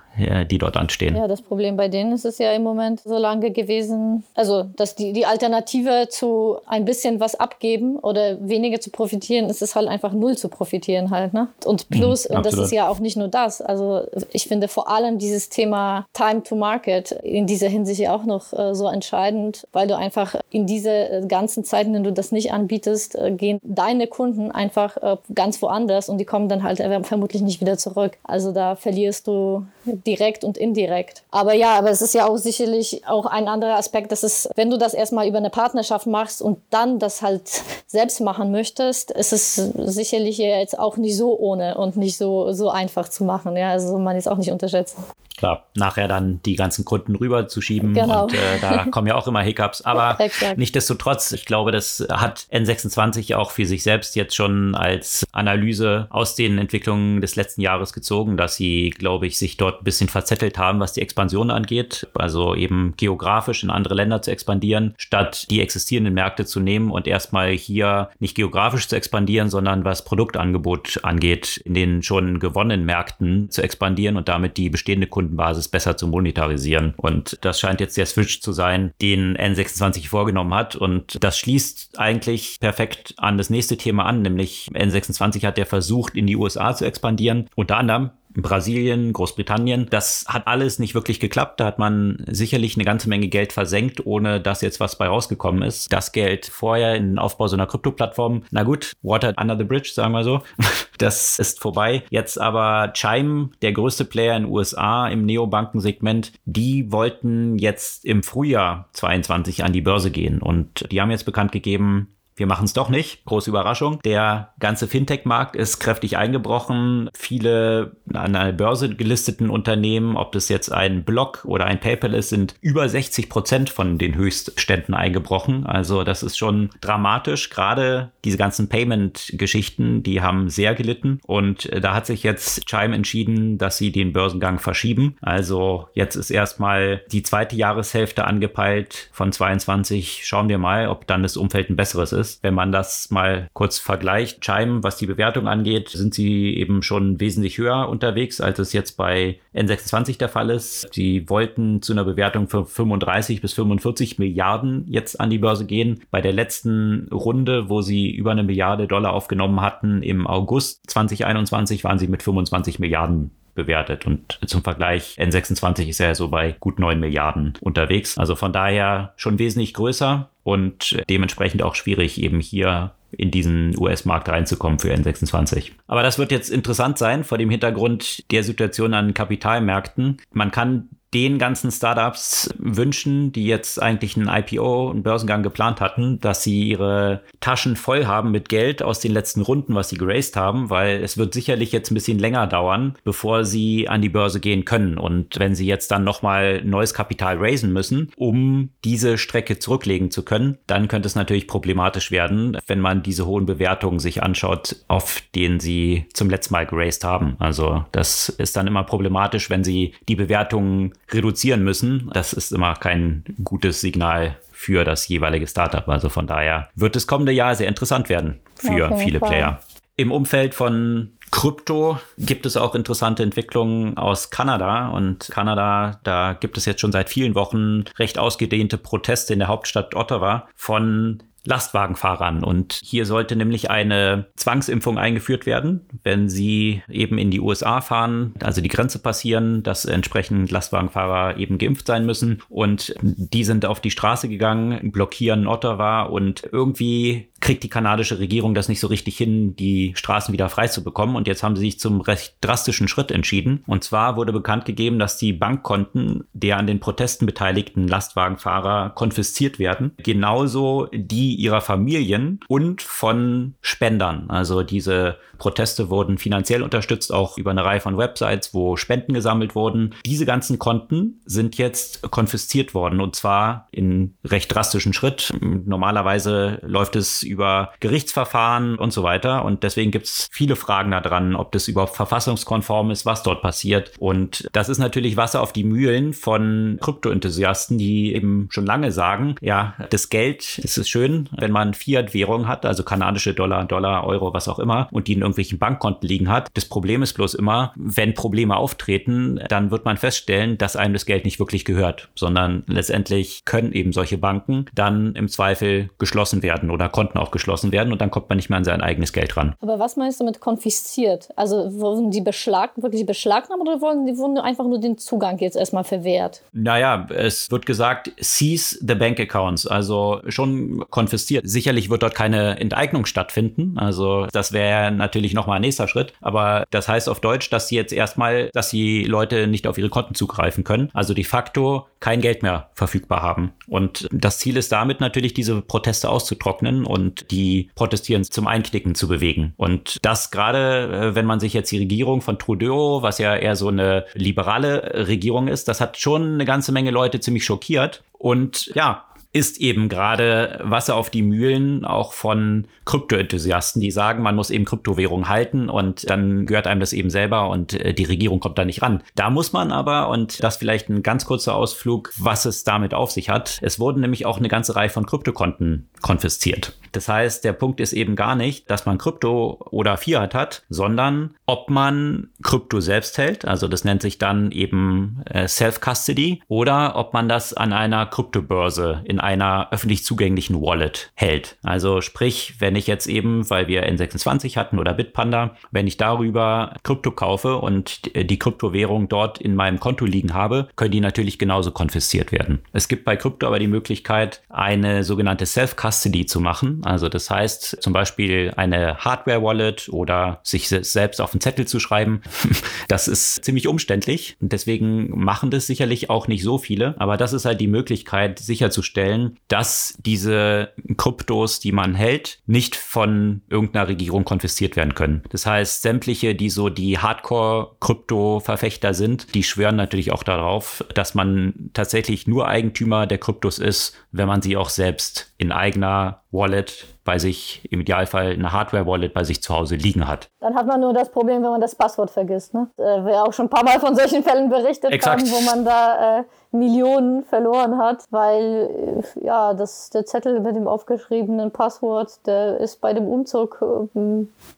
die 0.50 0.58
dort 0.58 0.76
anstehen. 0.76 1.16
Ja, 1.16 1.28
das 1.28 1.42
Problem 1.42 1.76
bei 1.76 1.88
denen 1.88 2.12
ist 2.12 2.24
es 2.24 2.38
ja 2.38 2.52
im 2.52 2.62
Moment 2.62 3.00
so 3.00 3.18
lange 3.18 3.50
gewesen, 3.50 4.24
also 4.34 4.64
dass 4.76 4.94
die, 4.94 5.12
die 5.12 5.26
Alternative 5.26 6.08
zu 6.08 6.58
ein 6.66 6.84
bisschen 6.84 7.20
was 7.20 7.34
abgeben 7.34 7.98
oder 7.98 8.36
weniger 8.40 8.80
zu 8.80 8.90
profitieren, 8.90 9.48
ist 9.48 9.62
es 9.62 9.74
halt 9.74 9.88
einfach 9.88 10.12
null 10.12 10.36
zu 10.36 10.48
profitieren 10.48 11.10
halt. 11.10 11.34
Ne? 11.34 11.48
Und 11.64 11.88
mhm, 11.90 11.94
plus, 11.94 12.28
mhm, 12.28 12.36
und 12.36 12.46
das 12.46 12.54
ist 12.54 12.72
ja 12.72 12.88
auch 12.88 12.98
nicht 12.98 13.16
nur 13.16 13.28
das, 13.28 13.60
also 13.60 14.02
ich 14.32 14.48
finde 14.48 14.68
vor 14.68 14.88
allem 14.88 15.18
dieses 15.18 15.48
Thema 15.48 16.06
Time 16.12 16.42
to 16.42 16.56
Market 16.56 17.12
in 17.22 17.46
dieser 17.46 17.68
Hinsicht 17.68 18.00
ja 18.00 18.14
auch 18.14 18.24
noch 18.24 18.52
äh, 18.52 18.74
so 18.74 18.88
entscheidend, 18.88 19.66
weil 19.72 19.86
du 19.86 19.96
einfach 19.96 20.36
in 20.50 20.66
diese 20.66 20.90
äh, 20.90 21.26
ganzen 21.26 21.64
Zeiten, 21.64 21.94
wenn 21.94 22.04
du 22.04 22.12
das 22.12 22.32
nicht 22.32 22.52
anbietest, 22.52 23.16
äh, 23.16 23.30
gehen 23.30 23.58
deine 23.62 24.06
Kunden 24.06 24.50
einfach 24.50 24.96
äh, 24.98 25.16
ganz 25.34 25.60
woanders 25.62 26.08
und 26.08 26.18
die 26.18 26.24
kommen 26.24 26.48
dann 26.48 26.62
halt 26.62 26.82
vermutlich 27.06 27.42
nicht 27.42 27.60
wieder 27.60 27.78
zurück. 27.78 28.18
Also 28.24 28.52
da 28.52 28.76
verlierst 28.76 29.26
du 29.26 29.66
direkt 29.86 30.44
und 30.44 30.58
indirekt. 30.58 31.22
Aber 31.30 31.54
ja, 31.54 31.78
aber 31.78 31.90
es 31.90 32.02
ist 32.02 32.14
ja 32.14 32.26
auch 32.26 32.36
sicherlich 32.36 33.06
auch 33.06 33.26
ein 33.26 33.48
anderer 33.48 33.76
Aspekt, 33.76 34.12
dass 34.12 34.22
es, 34.22 34.48
wenn 34.54 34.70
du 34.70 34.78
das 34.78 34.94
erstmal 34.94 35.28
über 35.28 35.38
eine 35.38 35.50
Partnerschaft 35.50 36.06
machst 36.06 36.42
und 36.42 36.58
dann 36.70 36.98
das 36.98 37.22
halt 37.22 37.42
selbst 37.86 38.20
machen 38.20 38.50
möchtest, 38.50 39.10
ist 39.10 39.32
es 39.32 39.54
sicherlich 39.54 40.38
jetzt 40.38 40.78
auch 40.78 40.96
nicht 40.96 41.16
so 41.16 41.38
ohne 41.38 41.76
und 41.78 41.96
nicht 41.96 42.16
so, 42.16 42.52
so 42.52 42.70
einfach 42.70 43.08
zu 43.08 43.24
machen. 43.24 43.56
Ja, 43.56 43.70
also 43.70 43.98
man 43.98 44.16
ist 44.16 44.28
auch 44.28 44.36
nicht 44.36 44.50
unterschätzen 44.50 45.04
klar, 45.36 45.66
nachher 45.74 46.08
dann 46.08 46.40
die 46.44 46.56
ganzen 46.56 46.84
Kunden 46.84 47.14
rüber 47.16 47.48
zu 47.48 47.60
schieben. 47.60 47.94
Genau. 47.94 48.24
Und 48.24 48.34
äh, 48.34 48.60
da 48.60 48.84
kommen 48.90 49.06
ja 49.06 49.14
auch 49.14 49.26
immer 49.26 49.42
Hiccups. 49.42 49.82
Aber 49.82 50.18
nichtdestotrotz, 50.56 51.32
ich 51.32 51.44
glaube, 51.44 51.72
das 51.72 52.06
hat 52.10 52.46
N26 52.52 53.34
auch 53.36 53.50
für 53.50 53.66
sich 53.66 53.82
selbst 53.82 54.16
jetzt 54.16 54.34
schon 54.34 54.74
als 54.74 55.24
Analyse 55.32 56.06
aus 56.10 56.34
den 56.34 56.58
Entwicklungen 56.58 57.20
des 57.20 57.36
letzten 57.36 57.60
Jahres 57.60 57.92
gezogen, 57.92 58.36
dass 58.36 58.56
sie, 58.56 58.90
glaube 58.90 59.26
ich, 59.26 59.38
sich 59.38 59.56
dort 59.56 59.80
ein 59.80 59.84
bisschen 59.84 60.08
verzettelt 60.08 60.58
haben, 60.58 60.80
was 60.80 60.92
die 60.92 61.02
Expansion 61.02 61.50
angeht. 61.50 62.08
Also 62.14 62.54
eben 62.54 62.94
geografisch 62.96 63.62
in 63.62 63.70
andere 63.70 63.94
Länder 63.94 64.22
zu 64.22 64.30
expandieren, 64.30 64.94
statt 64.96 65.46
die 65.50 65.60
existierenden 65.60 66.14
Märkte 66.14 66.46
zu 66.46 66.60
nehmen 66.60 66.90
und 66.90 67.06
erstmal 67.06 67.50
hier 67.50 68.10
nicht 68.18 68.34
geografisch 68.34 68.88
zu 68.88 68.96
expandieren, 68.96 69.50
sondern 69.50 69.84
was 69.84 70.04
Produktangebot 70.04 71.00
angeht, 71.02 71.60
in 71.64 71.74
den 71.74 72.02
schon 72.02 72.40
gewonnenen 72.40 72.86
Märkten 72.86 73.50
zu 73.50 73.62
expandieren 73.62 74.16
und 74.16 74.28
damit 74.28 74.56
die 74.56 74.70
bestehende 74.70 75.06
Kunden 75.06 75.25
Kundenbasis 75.26 75.68
besser 75.68 75.96
zu 75.96 76.06
monetarisieren. 76.06 76.94
Und 76.96 77.38
das 77.42 77.60
scheint 77.60 77.80
jetzt 77.80 77.96
der 77.96 78.06
Switch 78.06 78.40
zu 78.40 78.52
sein, 78.52 78.92
den 79.02 79.36
N26 79.36 80.08
vorgenommen 80.08 80.54
hat. 80.54 80.76
Und 80.76 81.22
das 81.22 81.38
schließt 81.38 81.98
eigentlich 81.98 82.58
perfekt 82.60 83.14
an 83.18 83.38
das 83.38 83.50
nächste 83.50 83.76
Thema 83.76 84.04
an, 84.06 84.22
nämlich 84.22 84.70
N26 84.72 85.44
hat 85.44 85.56
der 85.56 85.66
versucht, 85.66 86.14
in 86.14 86.26
die 86.26 86.36
USA 86.36 86.74
zu 86.74 86.84
expandieren. 86.84 87.48
Unter 87.54 87.76
anderem 87.76 88.10
Brasilien, 88.36 89.12
Großbritannien. 89.12 89.86
Das 89.90 90.24
hat 90.28 90.46
alles 90.46 90.78
nicht 90.78 90.94
wirklich 90.94 91.20
geklappt. 91.20 91.60
Da 91.60 91.66
hat 91.66 91.78
man 91.78 92.24
sicherlich 92.28 92.76
eine 92.76 92.84
ganze 92.84 93.08
Menge 93.08 93.28
Geld 93.28 93.52
versenkt, 93.52 94.04
ohne 94.04 94.40
dass 94.40 94.60
jetzt 94.60 94.80
was 94.80 94.98
bei 94.98 95.08
rausgekommen 95.08 95.62
ist. 95.62 95.92
Das 95.92 96.12
Geld 96.12 96.46
vorher 96.46 96.94
in 96.94 97.10
den 97.10 97.18
Aufbau 97.18 97.48
so 97.48 97.56
einer 97.56 97.66
Krypto-Plattform. 97.66 98.42
Na 98.50 98.62
gut, 98.62 98.92
Water 99.02 99.34
under 99.40 99.56
the 99.56 99.64
bridge, 99.64 99.90
sagen 99.92 100.12
wir 100.12 100.24
so. 100.24 100.42
Das 100.98 101.38
ist 101.38 101.60
vorbei. 101.60 102.04
Jetzt 102.08 102.40
aber 102.40 102.94
Chime, 102.94 103.50
der 103.60 103.72
größte 103.72 104.06
Player 104.06 104.34
in 104.34 104.44
den 104.44 104.52
USA 104.52 105.08
im 105.08 105.26
Neobankensegment, 105.26 106.32
die 106.46 106.90
wollten 106.90 107.58
jetzt 107.58 108.06
im 108.06 108.22
Frühjahr 108.22 108.88
22 108.92 109.62
an 109.62 109.74
die 109.74 109.82
Börse 109.82 110.10
gehen 110.10 110.40
und 110.40 110.90
die 110.90 111.00
haben 111.02 111.10
jetzt 111.10 111.26
bekannt 111.26 111.52
gegeben, 111.52 112.15
wir 112.36 112.46
machen 112.46 112.66
es 112.66 112.74
doch 112.74 112.90
nicht. 112.90 113.24
Große 113.24 113.48
Überraschung. 113.48 113.98
Der 114.04 114.52
ganze 114.60 114.86
Fintech-Markt 114.86 115.56
ist 115.56 115.80
kräftig 115.80 116.18
eingebrochen. 116.18 117.08
Viele 117.14 117.96
an 118.12 118.36
einer 118.36 118.52
Börse 118.52 118.94
gelisteten 118.94 119.48
Unternehmen, 119.48 120.16
ob 120.16 120.32
das 120.32 120.50
jetzt 120.50 120.70
ein 120.70 121.04
Block 121.04 121.44
oder 121.46 121.64
ein 121.64 121.80
PayPal 121.80 122.14
ist, 122.14 122.28
sind 122.28 122.54
über 122.60 122.88
60 122.88 123.30
Prozent 123.30 123.70
von 123.70 123.96
den 123.96 124.14
Höchstständen 124.14 124.94
eingebrochen. 124.94 125.64
Also 125.64 126.04
das 126.04 126.22
ist 126.22 126.36
schon 126.36 126.70
dramatisch. 126.82 127.48
Gerade 127.48 128.12
diese 128.24 128.36
ganzen 128.36 128.68
Payment-Geschichten, 128.68 130.02
die 130.02 130.20
haben 130.20 130.50
sehr 130.50 130.74
gelitten. 130.74 131.20
Und 131.26 131.70
da 131.82 131.94
hat 131.94 132.04
sich 132.04 132.22
jetzt 132.22 132.66
Chime 132.66 132.94
entschieden, 132.94 133.56
dass 133.56 133.78
sie 133.78 133.92
den 133.92 134.12
Börsengang 134.12 134.58
verschieben. 134.58 135.16
Also 135.22 135.88
jetzt 135.94 136.16
ist 136.16 136.30
erstmal 136.30 137.02
die 137.10 137.22
zweite 137.22 137.56
Jahreshälfte 137.56 138.24
angepeilt 138.26 139.08
von 139.12 139.32
22. 139.32 140.22
Schauen 140.26 140.50
wir 140.50 140.58
mal, 140.58 140.88
ob 140.88 141.06
dann 141.06 141.22
das 141.22 141.38
Umfeld 141.38 141.70
ein 141.70 141.76
besseres 141.76 142.12
ist 142.12 142.25
ist. 142.26 142.42
Wenn 142.42 142.54
man 142.54 142.72
das 142.72 143.10
mal 143.10 143.48
kurz 143.52 143.78
vergleicht, 143.78 144.40
Chime, 144.40 144.82
was 144.82 144.96
die 144.96 145.06
Bewertung 145.06 145.46
angeht, 145.46 145.90
sind 145.90 146.14
sie 146.14 146.56
eben 146.56 146.82
schon 146.82 147.20
wesentlich 147.20 147.58
höher 147.58 147.88
unterwegs, 147.88 148.40
als 148.40 148.58
es 148.58 148.72
jetzt 148.72 148.96
bei 148.96 149.38
N26 149.54 150.18
der 150.18 150.28
Fall 150.28 150.50
ist. 150.50 150.88
Sie 150.92 151.28
wollten 151.28 151.82
zu 151.82 151.92
einer 151.92 152.04
Bewertung 152.04 152.48
von 152.48 152.66
35 152.66 153.40
bis 153.40 153.52
45 153.54 154.18
Milliarden 154.18 154.84
jetzt 154.88 155.20
an 155.20 155.30
die 155.30 155.38
Börse 155.38 155.66
gehen. 155.66 156.00
Bei 156.10 156.20
der 156.20 156.32
letzten 156.32 157.08
Runde, 157.12 157.68
wo 157.68 157.80
sie 157.80 158.10
über 158.10 158.32
eine 158.32 158.42
Milliarde 158.42 158.86
Dollar 158.86 159.12
aufgenommen 159.12 159.60
hatten, 159.60 160.02
im 160.02 160.26
August 160.26 160.82
2021 160.90 161.84
waren 161.84 161.98
sie 161.98 162.08
mit 162.08 162.22
25 162.22 162.78
Milliarden 162.78 163.30
bewertet. 163.54 164.06
Und 164.06 164.38
zum 164.46 164.62
Vergleich, 164.62 165.16
N26 165.18 165.88
ist 165.88 165.98
ja 165.98 166.14
so 166.14 166.28
bei 166.28 166.54
gut 166.60 166.78
9 166.78 167.00
Milliarden 167.00 167.54
unterwegs. 167.60 168.18
Also 168.18 168.36
von 168.36 168.52
daher 168.52 169.14
schon 169.16 169.38
wesentlich 169.38 169.74
größer 169.74 170.28
und 170.46 170.96
dementsprechend 171.10 171.60
auch 171.64 171.74
schwierig, 171.74 172.22
eben 172.22 172.38
hier 172.38 172.92
in 173.10 173.32
diesen 173.32 173.76
US-Markt 173.76 174.28
reinzukommen 174.28 174.78
für 174.78 174.94
N26. 174.94 175.72
Aber 175.88 176.04
das 176.04 176.20
wird 176.20 176.30
jetzt 176.30 176.50
interessant 176.50 176.98
sein 176.98 177.24
vor 177.24 177.36
dem 177.36 177.50
Hintergrund 177.50 178.30
der 178.30 178.44
Situation 178.44 178.94
an 178.94 179.12
Kapitalmärkten. 179.12 180.18
Man 180.32 180.52
kann 180.52 180.88
den 181.16 181.38
ganzen 181.38 181.70
Startups 181.70 182.50
wünschen, 182.58 183.32
die 183.32 183.46
jetzt 183.46 183.80
eigentlich 183.80 184.18
einen 184.18 184.28
IPO, 184.28 184.90
einen 184.90 185.02
Börsengang 185.02 185.42
geplant 185.42 185.80
hatten, 185.80 186.20
dass 186.20 186.42
sie 186.42 186.68
ihre 186.68 187.22
Taschen 187.40 187.76
voll 187.76 188.04
haben 188.04 188.32
mit 188.32 188.50
Geld 188.50 188.82
aus 188.82 189.00
den 189.00 189.12
letzten 189.12 189.40
Runden, 189.40 189.74
was 189.74 189.88
sie 189.88 189.96
geraced 189.96 190.36
haben, 190.36 190.68
weil 190.68 191.02
es 191.02 191.16
wird 191.16 191.32
sicherlich 191.32 191.72
jetzt 191.72 191.90
ein 191.90 191.94
bisschen 191.94 192.18
länger 192.18 192.46
dauern, 192.46 192.96
bevor 193.02 193.46
sie 193.46 193.88
an 193.88 194.02
die 194.02 194.10
Börse 194.10 194.40
gehen 194.40 194.66
können. 194.66 194.98
Und 194.98 195.38
wenn 195.38 195.54
sie 195.54 195.66
jetzt 195.66 195.90
dann 195.90 196.04
nochmal 196.04 196.62
neues 196.62 196.92
Kapital 196.92 197.38
raisen 197.38 197.72
müssen, 197.72 198.12
um 198.16 198.68
diese 198.84 199.16
Strecke 199.16 199.58
zurücklegen 199.58 200.10
zu 200.10 200.22
können, 200.22 200.58
dann 200.66 200.86
könnte 200.86 201.06
es 201.06 201.14
natürlich 201.14 201.46
problematisch 201.46 202.10
werden, 202.10 202.58
wenn 202.66 202.80
man 202.80 203.02
diese 203.02 203.24
hohen 203.24 203.46
Bewertungen 203.46 204.00
sich 204.00 204.22
anschaut, 204.22 204.76
auf 204.86 205.22
denen 205.34 205.60
sie 205.60 206.04
zum 206.12 206.28
letzten 206.28 206.52
Mal 206.52 206.66
geraced 206.66 207.04
haben. 207.04 207.36
Also 207.38 207.86
das 207.92 208.28
ist 208.28 208.54
dann 208.54 208.66
immer 208.66 208.84
problematisch, 208.84 209.48
wenn 209.48 209.64
sie 209.64 209.94
die 210.10 210.16
Bewertungen 210.16 210.92
reduzieren 211.10 211.62
müssen. 211.62 212.10
Das 212.12 212.32
ist 212.32 212.52
immer 212.52 212.74
kein 212.74 213.24
gutes 213.42 213.80
Signal 213.80 214.36
für 214.52 214.84
das 214.84 215.06
jeweilige 215.08 215.46
Startup. 215.46 215.86
Also 215.88 216.08
von 216.08 216.26
daher 216.26 216.68
wird 216.74 216.96
das 216.96 217.06
kommende 217.06 217.32
Jahr 217.32 217.54
sehr 217.54 217.68
interessant 217.68 218.08
werden 218.08 218.40
für 218.54 218.86
okay, 218.86 219.04
viele 219.04 219.20
Fall. 219.20 219.28
Player. 219.28 219.60
Im 219.96 220.12
Umfeld 220.12 220.54
von 220.54 221.12
Krypto 221.30 221.98
gibt 222.18 222.46
es 222.46 222.56
auch 222.56 222.74
interessante 222.74 223.22
Entwicklungen 223.22 223.96
aus 223.96 224.30
Kanada. 224.30 224.88
Und 224.88 225.28
Kanada, 225.30 226.00
da 226.04 226.34
gibt 226.34 226.56
es 226.56 226.64
jetzt 226.64 226.80
schon 226.80 226.92
seit 226.92 227.08
vielen 227.10 227.34
Wochen 227.34 227.84
recht 227.98 228.18
ausgedehnte 228.18 228.78
Proteste 228.78 229.32
in 229.32 229.40
der 229.40 229.48
Hauptstadt 229.48 229.94
Ottawa 229.94 230.48
von 230.54 231.22
Lastwagenfahrern. 231.46 232.44
Und 232.44 232.80
hier 232.82 233.06
sollte 233.06 233.36
nämlich 233.36 233.70
eine 233.70 234.26
Zwangsimpfung 234.36 234.98
eingeführt 234.98 235.46
werden, 235.46 235.86
wenn 236.02 236.28
sie 236.28 236.82
eben 236.88 237.18
in 237.18 237.30
die 237.30 237.40
USA 237.40 237.80
fahren, 237.80 238.34
also 238.42 238.60
die 238.60 238.68
Grenze 238.68 238.98
passieren, 238.98 239.62
dass 239.62 239.84
entsprechend 239.84 240.50
Lastwagenfahrer 240.50 241.38
eben 241.38 241.58
geimpft 241.58 241.86
sein 241.86 242.06
müssen. 242.06 242.42
Und 242.48 242.94
die 243.00 243.44
sind 243.44 243.64
auf 243.66 243.80
die 243.80 243.90
Straße 243.90 244.28
gegangen, 244.28 244.92
blockieren 244.92 245.46
Ottawa 245.46 246.02
und 246.02 246.48
irgendwie 246.50 247.28
kriegt 247.40 247.62
die 247.62 247.68
kanadische 247.68 248.18
Regierung 248.18 248.54
das 248.54 248.68
nicht 248.68 248.80
so 248.80 248.86
richtig 248.86 249.16
hin, 249.16 249.56
die 249.56 249.92
Straßen 249.94 250.32
wieder 250.32 250.48
frei 250.48 250.68
zu 250.68 250.82
bekommen. 250.82 251.16
Und 251.16 251.26
jetzt 251.28 251.42
haben 251.42 251.54
sie 251.56 251.62
sich 251.62 251.78
zum 251.78 252.00
recht 252.00 252.36
drastischen 252.40 252.88
Schritt 252.88 253.10
entschieden. 253.10 253.62
Und 253.66 253.84
zwar 253.84 254.16
wurde 254.16 254.32
bekannt 254.32 254.64
gegeben, 254.64 254.98
dass 254.98 255.18
die 255.18 255.32
Bankkonten 255.32 256.24
der 256.32 256.56
an 256.56 256.66
den 256.66 256.80
Protesten 256.80 257.26
beteiligten 257.26 257.86
Lastwagenfahrer 257.88 258.90
konfisziert 258.90 259.58
werden. 259.58 259.92
Genauso 259.98 260.88
die 260.92 261.35
ihrer 261.36 261.60
Familien 261.60 262.40
und 262.48 262.82
von 262.82 263.54
Spendern. 263.60 264.30
Also 264.30 264.62
diese 264.62 265.16
Proteste 265.38 265.90
wurden 265.90 266.18
finanziell 266.18 266.62
unterstützt, 266.62 267.12
auch 267.12 267.38
über 267.38 267.50
eine 267.50 267.64
Reihe 267.64 267.80
von 267.80 267.98
Websites, 267.98 268.54
wo 268.54 268.76
Spenden 268.76 269.12
gesammelt 269.12 269.54
wurden. 269.54 269.94
Diese 270.04 270.26
ganzen 270.26 270.58
Konten 270.58 271.20
sind 271.24 271.58
jetzt 271.58 272.02
konfisziert 272.10 272.74
worden 272.74 273.00
und 273.00 273.16
zwar 273.16 273.68
in 273.70 274.14
recht 274.24 274.54
drastischen 274.54 274.92
Schritt. 274.92 275.32
Normalerweise 275.40 276.58
läuft 276.62 276.96
es 276.96 277.22
über 277.22 277.72
Gerichtsverfahren 277.80 278.78
und 278.78 278.92
so 278.92 279.02
weiter. 279.02 279.44
Und 279.44 279.62
deswegen 279.62 279.90
gibt 279.90 280.06
es 280.06 280.28
viele 280.30 280.56
Fragen 280.56 280.90
daran, 280.90 281.34
ob 281.36 281.52
das 281.52 281.68
überhaupt 281.68 281.96
verfassungskonform 281.96 282.90
ist, 282.90 283.06
was 283.06 283.22
dort 283.22 283.42
passiert. 283.42 283.92
Und 283.98 284.48
das 284.52 284.68
ist 284.68 284.78
natürlich 284.78 285.16
Wasser 285.16 285.42
auf 285.42 285.52
die 285.52 285.64
Mühlen 285.64 286.12
von 286.12 286.78
Kryptoenthusiasten, 286.80 287.78
die 287.78 288.14
eben 288.14 288.48
schon 288.50 288.66
lange 288.66 288.92
sagen, 288.92 289.36
ja, 289.40 289.74
das 289.90 290.08
Geld, 290.08 290.60
es 290.62 290.78
ist 290.78 290.88
schön, 290.88 291.25
wenn 291.32 291.52
man 291.52 291.74
Fiat-Währung 291.74 292.48
hat, 292.48 292.66
also 292.66 292.82
kanadische 292.82 293.34
Dollar, 293.34 293.64
Dollar, 293.64 294.06
Euro, 294.06 294.32
was 294.34 294.48
auch 294.48 294.58
immer, 294.58 294.88
und 294.92 295.08
die 295.08 295.12
in 295.12 295.20
irgendwelchen 295.20 295.58
Bankkonten 295.58 296.08
liegen 296.08 296.28
hat. 296.28 296.48
Das 296.54 296.66
Problem 296.66 297.02
ist 297.02 297.14
bloß 297.14 297.34
immer, 297.34 297.72
wenn 297.76 298.14
Probleme 298.14 298.56
auftreten, 298.56 299.40
dann 299.48 299.70
wird 299.70 299.84
man 299.84 299.96
feststellen, 299.96 300.58
dass 300.58 300.76
einem 300.76 300.94
das 300.94 301.06
Geld 301.06 301.24
nicht 301.24 301.38
wirklich 301.38 301.64
gehört, 301.64 302.08
sondern 302.14 302.64
letztendlich 302.66 303.44
können 303.44 303.72
eben 303.72 303.92
solche 303.92 304.18
Banken 304.18 304.66
dann 304.74 305.14
im 305.14 305.28
Zweifel 305.28 305.90
geschlossen 305.98 306.42
werden 306.42 306.70
oder 306.70 306.88
Konten 306.88 307.18
auch 307.18 307.30
geschlossen 307.30 307.72
werden 307.72 307.92
und 307.92 308.00
dann 308.00 308.10
kommt 308.10 308.28
man 308.28 308.36
nicht 308.36 308.50
mehr 308.50 308.58
an 308.58 308.64
sein 308.64 308.80
eigenes 308.80 309.12
Geld 309.12 309.36
ran. 309.36 309.54
Aber 309.60 309.78
was 309.78 309.96
meinst 309.96 310.20
du 310.20 310.24
mit 310.24 310.40
konfisziert? 310.40 311.28
Also 311.36 311.80
wurden 311.80 312.10
die 312.10 312.20
beschlag 312.20 312.70
wirklich 312.76 313.06
beschlagnahmt 313.06 313.62
oder 313.62 313.80
wurden 313.80 314.06
die 314.06 314.16
wurden 314.16 314.38
einfach 314.38 314.64
nur 314.64 314.80
den 314.80 314.98
Zugang 314.98 315.38
jetzt 315.38 315.56
erstmal 315.56 315.84
verwehrt? 315.84 316.42
Naja, 316.52 317.06
es 317.14 317.50
wird 317.50 317.66
gesagt, 317.66 318.12
seize 318.18 318.78
the 318.80 318.94
bank 318.94 319.20
accounts, 319.20 319.66
also 319.66 320.20
schon 320.28 320.84
konfisziert. 320.90 321.15
Sicherlich 321.44 321.90
wird 321.90 322.02
dort 322.02 322.14
keine 322.14 322.58
Enteignung 322.60 323.06
stattfinden, 323.06 323.78
also 323.78 324.26
das 324.32 324.52
wäre 324.52 324.90
natürlich 324.90 325.34
nochmal 325.34 325.56
ein 325.56 325.62
nächster 325.62 325.88
Schritt, 325.88 326.12
aber 326.20 326.64
das 326.70 326.88
heißt 326.88 327.08
auf 327.08 327.20
Deutsch, 327.20 327.50
dass 327.50 327.68
sie 327.68 327.76
jetzt 327.76 327.92
erstmal, 327.92 328.50
dass 328.52 328.70
die 328.70 329.04
Leute 329.04 329.46
nicht 329.46 329.66
auf 329.66 329.78
ihre 329.78 329.88
Konten 329.88 330.14
zugreifen 330.14 330.64
können, 330.64 330.90
also 330.92 331.14
de 331.14 331.24
facto 331.24 331.86
kein 332.00 332.20
Geld 332.20 332.42
mehr 332.42 332.70
verfügbar 332.74 333.22
haben. 333.22 333.52
Und 333.66 334.08
das 334.12 334.38
Ziel 334.38 334.56
ist 334.56 334.70
damit 334.70 335.00
natürlich, 335.00 335.34
diese 335.34 335.60
Proteste 335.60 336.08
auszutrocknen 336.08 336.84
und 336.84 337.30
die 337.30 337.70
Protestierenden 337.74 338.30
zum 338.30 338.46
Einknicken 338.46 338.94
zu 338.94 339.08
bewegen. 339.08 339.54
Und 339.56 339.98
das 340.02 340.30
gerade, 340.30 341.10
äh, 341.10 341.14
wenn 341.14 341.26
man 341.26 341.40
sich 341.40 341.52
jetzt 341.52 341.72
die 341.72 341.78
Regierung 341.78 342.20
von 342.20 342.38
Trudeau, 342.38 343.02
was 343.02 343.18
ja 343.18 343.34
eher 343.34 343.56
so 343.56 343.68
eine 343.68 344.04
liberale 344.14 345.06
Regierung 345.08 345.48
ist, 345.48 345.68
das 345.68 345.80
hat 345.80 345.98
schon 345.98 346.34
eine 346.34 346.44
ganze 346.44 346.72
Menge 346.72 346.90
Leute 346.90 347.20
ziemlich 347.20 347.44
schockiert. 347.44 348.02
Und 348.12 348.70
ja, 348.74 349.05
ist 349.36 349.58
eben 349.58 349.90
gerade 349.90 350.60
Wasser 350.62 350.96
auf 350.96 351.10
die 351.10 351.20
Mühlen 351.20 351.84
auch 351.84 352.14
von 352.14 352.66
Kryptoenthusiasten, 352.86 353.82
die 353.82 353.90
sagen, 353.90 354.22
man 354.22 354.34
muss 354.34 354.48
eben 354.48 354.64
Kryptowährungen 354.64 355.28
halten 355.28 355.68
und 355.68 356.08
dann 356.08 356.46
gehört 356.46 356.66
einem 356.66 356.80
das 356.80 356.94
eben 356.94 357.10
selber 357.10 357.50
und 357.50 357.74
äh, 357.74 357.92
die 357.92 358.04
Regierung 358.04 358.40
kommt 358.40 358.56
da 358.56 358.64
nicht 358.64 358.80
ran. 358.80 359.02
Da 359.14 359.28
muss 359.28 359.52
man 359.52 359.72
aber, 359.72 360.08
und 360.08 360.42
das 360.42 360.56
vielleicht 360.56 360.88
ein 360.88 361.02
ganz 361.02 361.26
kurzer 361.26 361.54
Ausflug, 361.54 362.14
was 362.16 362.46
es 362.46 362.64
damit 362.64 362.94
auf 362.94 363.10
sich 363.10 363.28
hat. 363.28 363.58
Es 363.60 363.78
wurden 363.78 364.00
nämlich 364.00 364.24
auch 364.24 364.38
eine 364.38 364.48
ganze 364.48 364.74
Reihe 364.74 364.88
von 364.88 365.04
Kryptokonten 365.04 365.90
konfisziert. 366.00 366.78
Das 366.92 367.06
heißt, 367.10 367.44
der 367.44 367.52
Punkt 367.52 367.80
ist 367.80 367.92
eben 367.92 368.16
gar 368.16 368.36
nicht, 368.36 368.70
dass 368.70 368.86
man 368.86 368.96
Krypto 368.96 369.58
oder 369.70 369.98
Fiat 369.98 370.34
hat, 370.34 370.64
sondern 370.70 371.35
ob 371.46 371.70
man 371.70 372.30
Krypto 372.42 372.80
selbst 372.80 373.18
hält, 373.18 373.44
also 373.44 373.68
das 373.68 373.84
nennt 373.84 374.02
sich 374.02 374.18
dann 374.18 374.50
eben 374.50 375.22
äh, 375.26 375.46
Self-Custody, 375.46 376.42
oder 376.48 376.96
ob 376.96 377.14
man 377.14 377.28
das 377.28 377.54
an 377.54 377.72
einer 377.72 378.06
Kryptobörse 378.06 379.02
in 379.04 379.20
einer 379.20 379.68
öffentlich 379.70 380.04
zugänglichen 380.04 380.60
Wallet 380.60 381.12
hält. 381.14 381.56
Also 381.62 382.00
sprich, 382.00 382.56
wenn 382.58 382.74
ich 382.74 382.88
jetzt 382.88 383.06
eben, 383.06 383.48
weil 383.48 383.68
wir 383.68 383.88
N26 383.88 384.56
hatten 384.56 384.80
oder 384.80 384.92
Bitpanda, 384.92 385.56
wenn 385.70 385.86
ich 385.86 385.96
darüber 385.96 386.74
Krypto 386.82 387.12
kaufe 387.12 387.56
und 387.56 388.10
die 388.16 388.38
Kryptowährung 388.38 389.08
dort 389.08 389.40
in 389.40 389.54
meinem 389.54 389.78
Konto 389.78 390.04
liegen 390.04 390.34
habe, 390.34 390.68
können 390.74 390.90
die 390.90 391.00
natürlich 391.00 391.38
genauso 391.38 391.70
konfisziert 391.70 392.32
werden. 392.32 392.60
Es 392.72 392.88
gibt 392.88 393.04
bei 393.04 393.16
Krypto 393.16 393.46
aber 393.46 393.60
die 393.60 393.68
Möglichkeit, 393.68 394.42
eine 394.48 395.04
sogenannte 395.04 395.46
Self-Custody 395.46 396.26
zu 396.26 396.40
machen. 396.40 396.80
Also 396.84 397.08
das 397.08 397.30
heißt 397.30 397.82
zum 397.82 397.92
Beispiel 397.92 398.52
eine 398.56 398.98
Hardware-Wallet 398.98 399.88
oder 399.90 400.40
sich 400.42 400.68
selbst 400.68 401.20
auf 401.20 401.35
einen 401.36 401.40
Zettel 401.40 401.66
zu 401.66 401.80
schreiben. 401.80 402.22
das 402.88 403.08
ist 403.08 403.44
ziemlich 403.44 403.68
umständlich 403.68 404.36
und 404.40 404.52
deswegen 404.52 405.10
machen 405.10 405.50
das 405.50 405.66
sicherlich 405.66 406.10
auch 406.10 406.28
nicht 406.28 406.42
so 406.42 406.58
viele. 406.58 406.94
Aber 406.98 407.16
das 407.16 407.32
ist 407.32 407.44
halt 407.44 407.60
die 407.60 407.68
Möglichkeit 407.68 408.38
sicherzustellen, 408.38 409.38
dass 409.48 409.94
diese 409.98 410.72
Kryptos, 410.96 411.60
die 411.60 411.72
man 411.72 411.94
hält, 411.94 412.40
nicht 412.46 412.76
von 412.76 413.42
irgendeiner 413.48 413.88
Regierung 413.88 414.24
konfisziert 414.24 414.76
werden 414.76 414.94
können. 414.94 415.22
Das 415.30 415.46
heißt, 415.46 415.82
sämtliche, 415.82 416.34
die 416.34 416.50
so 416.50 416.68
die 416.68 416.98
Hardcore-Krypto-Verfechter 416.98 418.94
sind, 418.94 419.34
die 419.34 419.42
schwören 419.42 419.76
natürlich 419.76 420.12
auch 420.12 420.22
darauf, 420.22 420.84
dass 420.94 421.14
man 421.14 421.70
tatsächlich 421.74 422.26
nur 422.26 422.48
Eigentümer 422.48 423.06
der 423.06 423.18
Kryptos 423.18 423.58
ist, 423.58 423.94
wenn 424.12 424.26
man 424.26 424.42
sie 424.42 424.56
auch 424.56 424.70
selbst 424.70 425.34
in 425.38 425.52
eigener 425.52 426.22
Wallet 426.30 426.86
bei 427.04 427.18
sich, 427.18 427.62
im 427.70 427.80
Idealfall 427.80 428.32
eine 428.32 428.52
Hardware-Wallet 428.52 429.14
bei 429.14 429.24
sich 429.24 429.42
zu 429.42 429.54
Hause 429.54 429.76
liegen 429.76 430.06
hat. 430.06 430.28
Dann 430.46 430.54
hat 430.54 430.68
man 430.68 430.80
nur 430.80 430.92
das 430.92 431.10
Problem, 431.10 431.42
wenn 431.42 431.50
man 431.50 431.60
das 431.60 431.74
Passwort 431.74 432.08
vergisst. 432.08 432.54
Ne? 432.54 432.68
Äh, 432.76 433.04
wir 433.04 433.24
auch 433.24 433.32
schon 433.32 433.46
ein 433.46 433.50
paar 433.50 433.64
Mal 433.64 433.80
von 433.80 433.96
solchen 433.96 434.22
Fällen 434.22 434.48
berichtet 434.48 434.92
Exakt. 434.92 435.20
haben, 435.20 435.28
wo 435.32 435.40
man 435.40 435.64
da 435.64 436.20
äh, 436.20 436.24
Millionen 436.52 437.24
verloren 437.24 437.78
hat, 437.78 438.04
weil 438.10 439.02
äh, 439.02 439.26
ja, 439.26 439.54
das, 439.54 439.90
der 439.90 440.06
Zettel 440.06 440.38
mit 440.38 440.54
dem 440.54 440.68
aufgeschriebenen 440.68 441.50
Passwort, 441.50 442.24
der 442.26 442.60
ist 442.60 442.80
bei 442.80 442.92
dem 442.92 443.08
Umzug 443.08 443.58
äh, 443.60 443.96